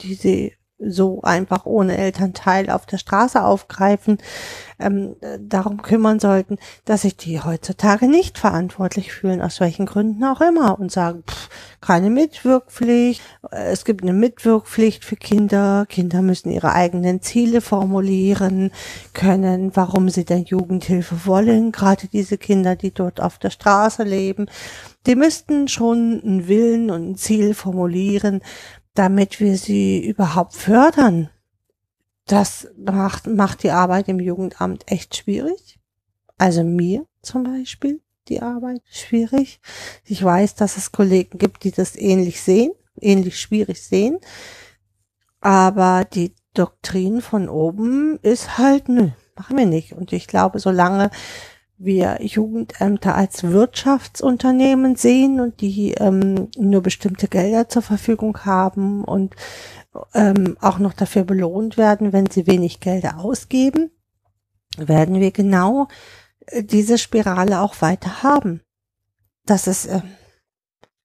die 0.00 0.14
sie 0.14 0.52
so 0.78 1.22
einfach 1.22 1.64
ohne 1.64 1.96
Elternteil 1.96 2.68
auf 2.68 2.84
der 2.84 2.98
Straße 2.98 3.42
aufgreifen, 3.42 4.18
ähm, 4.78 5.16
äh, 5.22 5.38
darum 5.40 5.80
kümmern 5.80 6.20
sollten, 6.20 6.58
dass 6.84 7.02
sich 7.02 7.16
die 7.16 7.40
heutzutage 7.40 8.08
nicht 8.08 8.36
verantwortlich 8.36 9.10
fühlen, 9.12 9.40
aus 9.40 9.60
welchen 9.60 9.86
Gründen 9.86 10.22
auch 10.24 10.42
immer, 10.42 10.78
und 10.78 10.92
sagen, 10.92 11.24
pff, 11.26 11.48
keine 11.80 12.10
Mitwirkpflicht, 12.10 13.22
äh, 13.50 13.70
es 13.70 13.86
gibt 13.86 14.02
eine 14.02 14.12
Mitwirkpflicht 14.12 15.02
für 15.02 15.16
Kinder, 15.16 15.86
Kinder 15.88 16.20
müssen 16.20 16.50
ihre 16.50 16.72
eigenen 16.72 17.22
Ziele 17.22 17.62
formulieren 17.62 18.70
können, 19.14 19.74
warum 19.74 20.10
sie 20.10 20.26
denn 20.26 20.44
Jugendhilfe 20.44 21.24
wollen, 21.24 21.72
gerade 21.72 22.06
diese 22.08 22.36
Kinder, 22.36 22.76
die 22.76 22.92
dort 22.92 23.22
auf 23.22 23.38
der 23.38 23.50
Straße 23.50 24.02
leben, 24.02 24.46
die 25.06 25.14
müssten 25.14 25.68
schon 25.68 26.20
einen 26.22 26.48
Willen 26.48 26.90
und 26.90 27.10
ein 27.10 27.16
Ziel 27.16 27.54
formulieren, 27.54 28.42
damit 28.98 29.40
wir 29.40 29.56
sie 29.56 30.04
überhaupt 30.04 30.54
fördern. 30.54 31.30
Das 32.26 32.68
macht, 32.76 33.26
macht 33.26 33.62
die 33.62 33.70
Arbeit 33.70 34.08
im 34.08 34.18
Jugendamt 34.18 34.90
echt 34.90 35.16
schwierig. 35.16 35.78
Also 36.38 36.64
mir 36.64 37.06
zum 37.22 37.44
Beispiel 37.44 38.00
die 38.28 38.42
Arbeit 38.42 38.82
schwierig. 38.90 39.60
Ich 40.04 40.22
weiß, 40.22 40.56
dass 40.56 40.76
es 40.76 40.92
Kollegen 40.92 41.38
gibt, 41.38 41.64
die 41.64 41.70
das 41.70 41.96
ähnlich 41.96 42.42
sehen, 42.42 42.72
ähnlich 43.00 43.40
schwierig 43.40 43.82
sehen. 43.82 44.18
Aber 45.40 46.04
die 46.04 46.34
Doktrin 46.54 47.20
von 47.20 47.48
oben 47.48 48.18
ist 48.22 48.58
halt, 48.58 48.88
nö, 48.88 49.10
machen 49.36 49.56
wir 49.56 49.66
nicht. 49.66 49.92
Und 49.92 50.12
ich 50.12 50.26
glaube, 50.26 50.58
solange 50.58 51.10
wir 51.78 52.18
Jugendämter 52.22 53.14
als 53.14 53.42
Wirtschaftsunternehmen 53.42 54.96
sehen 54.96 55.40
und 55.40 55.60
die 55.60 55.92
ähm, 55.92 56.48
nur 56.56 56.82
bestimmte 56.82 57.28
Gelder 57.28 57.68
zur 57.68 57.82
Verfügung 57.82 58.38
haben 58.44 59.04
und 59.04 59.34
ähm, 60.14 60.56
auch 60.60 60.78
noch 60.78 60.94
dafür 60.94 61.24
belohnt 61.24 61.76
werden, 61.76 62.12
wenn 62.12 62.30
sie 62.30 62.46
wenig 62.46 62.80
Gelder 62.80 63.18
ausgeben, 63.18 63.90
werden 64.78 65.20
wir 65.20 65.30
genau 65.30 65.88
äh, 66.46 66.62
diese 66.62 66.98
Spirale 66.98 67.60
auch 67.60 67.80
weiter 67.80 68.22
haben. 68.22 68.62
Das 69.44 69.66
ist, 69.66 69.86
äh, 69.86 70.00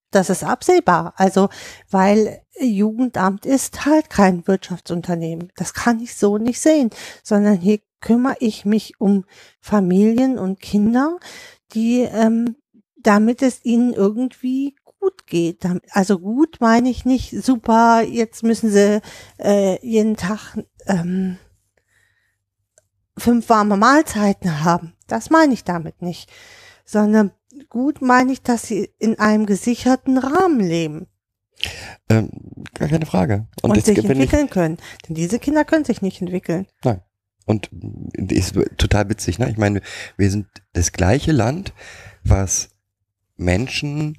das 0.09 0.29
ist 0.29 0.43
absehbar. 0.43 1.13
Also, 1.17 1.49
weil 1.89 2.41
Jugendamt 2.59 3.45
ist 3.45 3.85
halt 3.85 4.09
kein 4.09 4.47
Wirtschaftsunternehmen. 4.47 5.51
Das 5.55 5.73
kann 5.73 5.99
ich 5.99 6.15
so 6.15 6.37
nicht 6.37 6.59
sehen, 6.59 6.89
sondern 7.23 7.57
hier 7.57 7.79
kümmere 8.01 8.35
ich 8.39 8.65
mich 8.65 8.99
um 8.99 9.25
Familien 9.59 10.37
und 10.37 10.59
Kinder, 10.59 11.19
die, 11.73 12.01
ähm, 12.01 12.55
damit 12.97 13.41
es 13.41 13.63
ihnen 13.63 13.93
irgendwie 13.93 14.75
gut 14.99 15.25
geht. 15.25 15.65
Also 15.91 16.19
gut 16.19 16.57
meine 16.59 16.89
ich 16.89 17.05
nicht 17.05 17.31
super, 17.43 18.03
jetzt 18.03 18.43
müssen 18.43 18.69
sie 18.69 19.01
äh, 19.39 19.83
jeden 19.85 20.17
Tag 20.17 20.57
ähm, 20.85 21.37
fünf 23.17 23.49
warme 23.49 23.77
Mahlzeiten 23.77 24.63
haben. 24.63 24.93
Das 25.07 25.29
meine 25.29 25.53
ich 25.53 25.63
damit 25.63 26.01
nicht. 26.01 26.29
Sondern 26.85 27.31
gut 27.69 28.01
meine 28.01 28.31
ich, 28.31 28.41
dass 28.41 28.63
sie 28.63 28.91
in 28.99 29.17
einem 29.19 29.45
gesicherten 29.45 30.17
Rahmen 30.17 30.59
leben 30.59 31.07
ähm, 32.09 32.29
gar 32.73 32.89
keine 32.89 33.05
Frage. 33.05 33.47
Und, 33.61 33.71
und, 33.71 33.75
sich 33.75 33.95
finde 33.95 34.01
ich, 34.01 34.09
entwickeln 34.09 34.49
können. 34.49 34.77
Denn 35.07 35.15
diese 35.15 35.39
Kinder 35.39 35.65
können 35.65 35.85
sich 35.85 36.01
nicht 36.01 36.21
entwickeln. 36.21 36.67
Und 37.45 37.69
ist 38.31 38.55
total 38.77 39.09
witzig, 39.09 39.39
ne? 39.39 39.49
Ich 39.49 39.57
meine, 39.57 39.81
wir 40.17 40.29
sind 40.29 40.47
das 40.73 40.91
gleiche 40.91 41.31
Land, 41.31 41.73
was 42.23 42.69
Menschen 43.35 44.17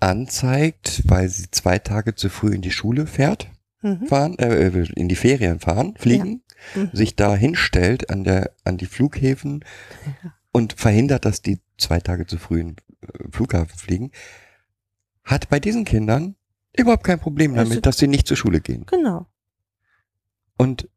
anzeigt, 0.00 1.02
weil 1.06 1.28
sie 1.28 1.50
zwei 1.50 1.78
Tage 1.78 2.14
zu 2.14 2.28
früh 2.28 2.54
in 2.54 2.62
die 2.62 2.70
Schule 2.70 3.06
fährt, 3.06 3.50
Mhm. 3.82 4.06
fahren, 4.06 4.38
äh, 4.38 4.68
in 4.96 5.08
die 5.08 5.16
Ferien 5.16 5.60
fahren, 5.60 5.94
fliegen, 5.98 6.42
Mhm. 6.74 6.90
sich 6.92 7.16
da 7.16 7.34
hinstellt 7.36 8.10
an 8.10 8.24
der, 8.24 8.52
an 8.64 8.76
die 8.78 8.86
Flughäfen 8.86 9.64
und 10.52 10.72
verhindert, 10.74 11.24
dass 11.24 11.42
die 11.42 11.60
zwei 11.78 12.00
Tage 12.00 12.26
zu 12.26 12.38
früh 12.38 12.60
in 12.60 12.76
äh, 13.02 13.28
Flughafen 13.30 13.76
fliegen, 13.78 14.10
hat 15.24 15.48
bei 15.48 15.60
diesen 15.60 15.84
Kindern 15.84 16.36
überhaupt 16.76 17.04
kein 17.04 17.18
Problem 17.20 17.54
Also- 17.58 17.70
damit, 17.70 17.86
dass 17.86 17.98
sie 17.98 18.06
nicht 18.08 18.26
zur 18.28 18.36
Schule 18.36 18.60
gehen. 18.60 18.86
Genau. 18.86 19.26
Und 20.56 20.88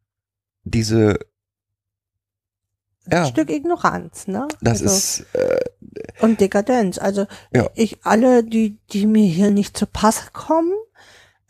diese, 0.63 1.19
Ja. 3.11 3.23
Ein 3.23 3.29
Stück 3.29 3.49
Ignoranz, 3.49 4.27
ne? 4.27 4.47
das 4.61 4.81
also, 4.81 4.95
ist, 4.95 5.25
äh, 5.33 5.59
und 6.21 6.39
Dekadenz. 6.41 6.97
Also 6.97 7.27
Ja. 7.53 7.69
ich 7.75 8.03
alle, 8.03 8.43
die, 8.43 8.77
die 8.91 9.05
mir 9.05 9.25
hier 9.25 9.51
nicht 9.51 9.77
zu 9.77 9.85
Pass 9.85 10.33
kommen, 10.33 10.73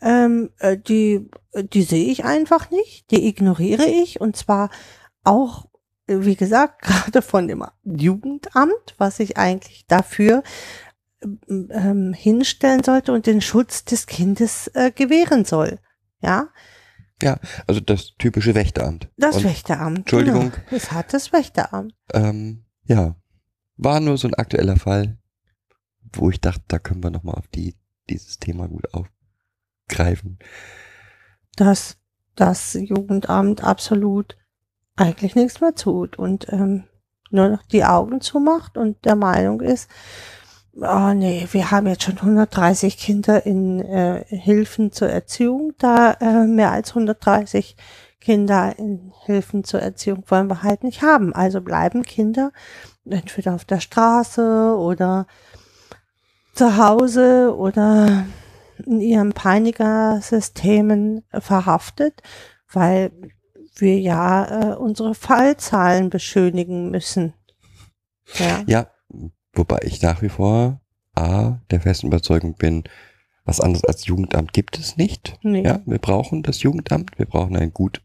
ähm, 0.00 0.50
äh, 0.58 0.76
die, 0.76 1.28
die 1.54 1.82
sehe 1.82 2.10
ich 2.10 2.24
einfach 2.24 2.70
nicht, 2.70 3.10
die 3.10 3.26
ignoriere 3.26 3.86
ich 3.86 4.20
und 4.20 4.36
zwar 4.36 4.70
auch, 5.24 5.66
wie 6.06 6.36
gesagt, 6.36 6.82
gerade 6.82 7.22
von 7.22 7.48
dem 7.48 7.64
Jugendamt, 7.84 8.94
was 8.98 9.20
ich 9.20 9.36
eigentlich 9.36 9.86
dafür 9.86 10.42
ähm, 11.48 12.14
hinstellen 12.14 12.82
sollte 12.82 13.12
und 13.12 13.26
den 13.26 13.40
Schutz 13.40 13.84
des 13.84 14.06
Kindes 14.06 14.68
äh, 14.68 14.90
gewähren 14.90 15.44
soll. 15.44 15.78
Ja, 16.22 16.48
also 17.66 17.80
das 17.80 18.14
typische 18.18 18.54
Wächteramt. 18.54 19.08
das 19.16 19.36
Und, 19.36 19.44
Wächteramt. 19.44 19.98
Entschuldigung. 19.98 20.50
Genau. 20.52 20.62
Es 20.70 20.92
hat 20.92 21.12
das 21.12 21.32
Wächteramt. 21.32 21.94
Ähm, 22.12 22.64
ja, 22.84 23.16
war 23.76 24.00
nur 24.00 24.16
so 24.18 24.28
ein 24.28 24.34
aktueller 24.34 24.76
Fall, 24.76 25.18
wo 26.12 26.30
ich 26.30 26.40
dachte, 26.40 26.62
da 26.68 26.78
können 26.78 27.02
wir 27.02 27.10
nochmal 27.10 27.36
auf 27.36 27.48
die, 27.48 27.76
dieses 28.08 28.38
Thema 28.38 28.68
gut 28.68 28.86
aufgreifen. 28.94 30.38
dass 31.56 31.96
das 32.36 32.74
Jugendamt 32.74 33.62
absolut 33.64 34.36
eigentlich 34.96 35.34
nichts 35.34 35.60
mehr 35.60 35.74
tut 35.74 36.18
und 36.18 36.46
ähm, 36.52 36.84
nur 37.30 37.48
noch 37.48 37.62
die 37.64 37.84
Augen 37.84 38.20
zumacht 38.20 38.76
und 38.78 39.04
der 39.04 39.16
Meinung 39.16 39.60
ist, 39.60 39.90
oh 40.76 41.12
nee, 41.14 41.46
wir 41.50 41.70
haben 41.70 41.86
jetzt 41.86 42.04
schon 42.04 42.18
130 42.18 42.96
Kinder 42.96 43.44
in 43.46 43.80
äh, 43.80 44.24
Hilfen 44.28 44.92
zur 44.92 45.08
Erziehung, 45.08 45.72
da 45.78 46.12
äh, 46.20 46.46
mehr 46.46 46.70
als 46.72 46.90
130 46.90 47.76
Kinder 48.20 48.78
in 48.78 49.12
Hilfen 49.24 49.64
zur 49.64 49.80
Erziehung 49.80 50.24
wollen 50.28 50.48
wir 50.48 50.62
halt 50.62 50.84
nicht 50.84 51.02
haben. 51.02 51.34
Also 51.34 51.60
bleiben 51.60 52.02
Kinder 52.02 52.52
entweder 53.08 53.54
auf 53.54 53.64
der 53.64 53.80
Straße 53.80 54.76
oder 54.76 55.26
zu 56.54 56.76
Hause 56.76 57.54
oder 57.56 58.26
in 58.84 59.00
ihren 59.00 59.32
Peinigersystemen 59.32 61.24
verhaftet, 61.32 62.22
weil 62.70 63.10
wir 63.76 63.98
ja 63.98 64.72
äh, 64.72 64.76
unsere 64.76 65.14
Fallzahlen 65.14 66.10
beschönigen 66.10 66.90
müssen. 66.90 67.32
Ja. 68.34 68.62
Ja, 68.66 68.86
wobei 69.52 69.80
ich 69.82 70.02
nach 70.02 70.22
wie 70.22 70.28
vor 70.28 70.80
A, 71.14 71.58
der 71.70 71.80
festen 71.80 72.06
Überzeugung 72.08 72.54
bin, 72.54 72.84
was 73.44 73.60
anderes 73.60 73.84
als 73.84 74.06
Jugendamt 74.06 74.52
gibt 74.52 74.78
es 74.78 74.96
nicht. 74.96 75.38
Nee. 75.42 75.62
Ja, 75.64 75.80
wir 75.86 75.98
brauchen 75.98 76.42
das 76.42 76.62
Jugendamt, 76.62 77.18
wir 77.18 77.26
brauchen 77.26 77.56
ein 77.56 77.72
gut 77.72 78.00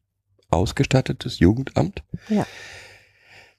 ausgestattetes 0.50 1.40
Jugendamt. 1.40 2.04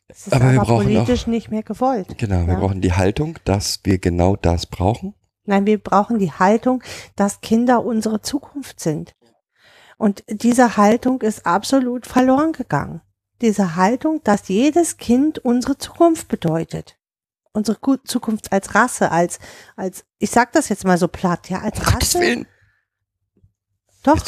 Es 0.09 0.27
ist 0.27 0.33
Aber 0.33 0.45
aber, 0.47 0.53
wir 0.55 0.61
brauchen 0.61 0.85
politisch 0.85 1.23
auch- 1.25 1.27
nicht 1.29 1.51
mehr 1.51 1.63
gewollt. 1.63 2.17
Genau, 2.19 2.47
wir 2.47 2.55
Ja. 2.55 2.61
brauchen 2.61 2.81
die 2.81 2.93
Haltung, 2.93 3.39
dass 3.45 3.81
wir 3.85 3.99
genau 3.99 4.37
das 4.37 4.67
brauchen. 4.67 5.15
Nein, 5.45 5.67
wir 5.67 5.79
brauchen 5.79 6.19
die 6.19 6.33
Haltung, 6.33 6.83
dass 7.15 7.41
Kinder 7.41 7.85
unsere 7.85 8.21
Zukunft 8.21 8.81
sind. 8.81 9.15
Und 9.99 10.25
diese 10.29 10.77
Haltung 10.77 11.23
ist 11.23 11.47
absolut 11.47 12.07
verloren 12.07 12.53
gegangen. 12.53 13.01
diese 13.43 13.77
Haltung, 13.77 14.23
dass 14.25 14.49
jedes 14.49 14.97
Kind 14.97 15.39
unsere 15.39 15.77
Zukunft 15.77 16.29
bedeutet. 16.29 16.97
Unsere 17.57 17.79
Zukunft 18.05 18.53
als 18.53 18.75
Rasse, 18.75 19.11
als, 19.11 19.39
als, 19.77 20.05
ich 20.19 20.31
sag 20.31 20.53
das 20.53 20.69
jetzt 20.69 20.85
mal 20.85 20.99
so 20.99 21.09
platt, 21.09 21.49
ja, 21.49 21.61
als 21.61 21.79
Um 21.79 21.85
Gottes 21.85 22.15
Rasse. 22.15 22.21
Willen. 22.21 22.47
Doch, 24.03 24.19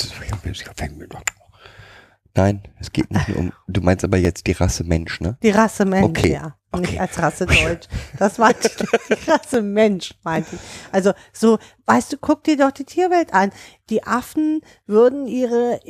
Nein, 2.34 2.62
es 2.78 2.92
geht 2.92 3.10
nicht 3.10 3.28
nur 3.28 3.38
um. 3.38 3.52
Du 3.66 3.80
meinst 3.80 4.04
aber 4.04 4.16
jetzt 4.16 4.46
die 4.46 4.52
Rasse 4.52 4.84
Mensch, 4.84 5.20
ne? 5.20 5.36
die 5.42 5.50
Rasse 5.50 5.84
Mensch, 5.84 6.18
Okay, 6.18 6.32
ja. 6.32 6.56
Und 6.70 6.80
okay. 6.80 6.90
Nicht 6.92 7.00
als 7.00 7.18
Rasse 7.18 7.46
Deutsch. 7.46 7.88
Das 8.18 8.38
meinte 8.38 8.68
ich, 8.68 8.76
die 8.76 9.14
Rasse 9.30 9.62
Mensch, 9.62 10.14
meinte 10.22 10.54
ich. 10.54 10.60
Also, 10.92 11.12
so, 11.32 11.58
weißt 11.86 12.12
du, 12.12 12.16
guck 12.18 12.44
dir 12.44 12.56
doch 12.56 12.70
die 12.70 12.84
Tierwelt 12.84 13.34
an. 13.34 13.50
Die 13.90 14.04
Affen 14.04 14.60
würden 14.86 15.26
ihre, 15.26 15.80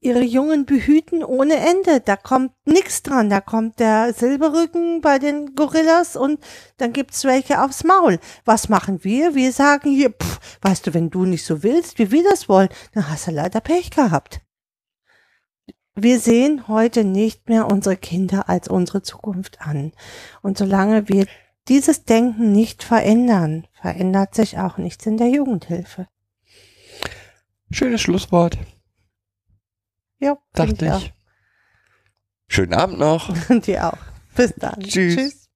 ihre 0.00 0.22
Jungen 0.22 0.64
behüten 0.64 1.24
ohne 1.24 1.56
Ende. 1.56 2.00
Da 2.00 2.16
kommt 2.16 2.52
nichts 2.64 3.02
dran. 3.02 3.30
Da 3.30 3.40
kommt 3.40 3.80
der 3.80 4.12
Silberrücken 4.12 5.00
bei 5.00 5.18
den 5.18 5.54
Gorillas 5.54 6.16
und 6.16 6.40
dann 6.76 6.92
gibt's 6.92 7.24
welche 7.24 7.62
aufs 7.62 7.84
Maul. 7.84 8.18
Was 8.44 8.68
machen 8.68 9.02
wir? 9.04 9.34
Wir 9.34 9.52
sagen 9.52 9.90
hier, 9.90 10.10
pff, 10.10 10.40
weißt 10.62 10.86
du, 10.86 10.94
wenn 10.94 11.10
du 11.10 11.24
nicht 11.24 11.44
so 11.44 11.62
willst, 11.62 11.98
wie 11.98 12.10
wir 12.10 12.22
das 12.24 12.48
wollen, 12.48 12.68
dann 12.92 13.08
hast 13.08 13.26
du 13.26 13.32
leider 13.32 13.60
Pech 13.60 13.90
gehabt. 13.90 14.40
Wir 15.94 16.20
sehen 16.20 16.68
heute 16.68 17.02
nicht 17.02 17.48
mehr 17.48 17.66
unsere 17.66 17.96
Kinder 17.96 18.48
als 18.48 18.68
unsere 18.68 19.02
Zukunft 19.02 19.60
an. 19.60 19.92
Und 20.42 20.56
solange 20.56 21.08
wir 21.08 21.26
dieses 21.66 22.04
Denken 22.04 22.52
nicht 22.52 22.84
verändern, 22.84 23.66
verändert 23.72 24.34
sich 24.34 24.58
auch 24.58 24.78
nichts 24.78 25.06
in 25.06 25.16
der 25.16 25.28
Jugendhilfe. 25.28 26.06
Schönes 27.70 28.00
Schlusswort, 28.00 28.58
Ja, 30.18 30.36
dachte 30.52 30.76
finde 30.76 30.98
ich. 30.98 31.14
Schönen 32.48 32.74
Abend 32.74 32.98
noch. 32.98 33.28
Und 33.48 33.66
dir 33.66 33.86
auch. 33.86 33.98
Bis 34.34 34.54
dann. 34.56 34.80
Tschüss. 34.80 35.16
Tschüss. 35.16 35.48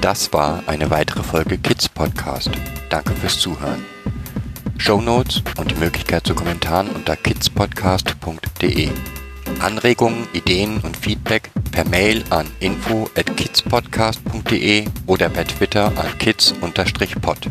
Das 0.00 0.32
war 0.32 0.62
eine 0.66 0.90
weitere 0.90 1.22
Folge 1.22 1.58
Kids 1.58 1.88
Podcast. 1.88 2.50
Danke 2.88 3.14
fürs 3.14 3.38
Zuhören. 3.38 3.84
Shownotes 4.78 5.42
und 5.58 5.70
die 5.70 5.74
Möglichkeit 5.74 6.26
zu 6.26 6.34
Kommentaren 6.34 6.88
unter 6.88 7.14
kidspodcast.de. 7.16 8.88
Anregungen, 9.60 10.26
Ideen 10.32 10.80
und 10.80 10.96
Feedback 10.96 11.50
per 11.70 11.86
Mail 11.86 12.24
an 12.30 12.46
info 12.60 13.10
at 13.14 13.36
kidspodcast.de 13.36 14.86
oder 15.06 15.28
per 15.28 15.46
Twitter 15.46 15.92
an 15.98 16.18
kids-pod. 16.18 17.50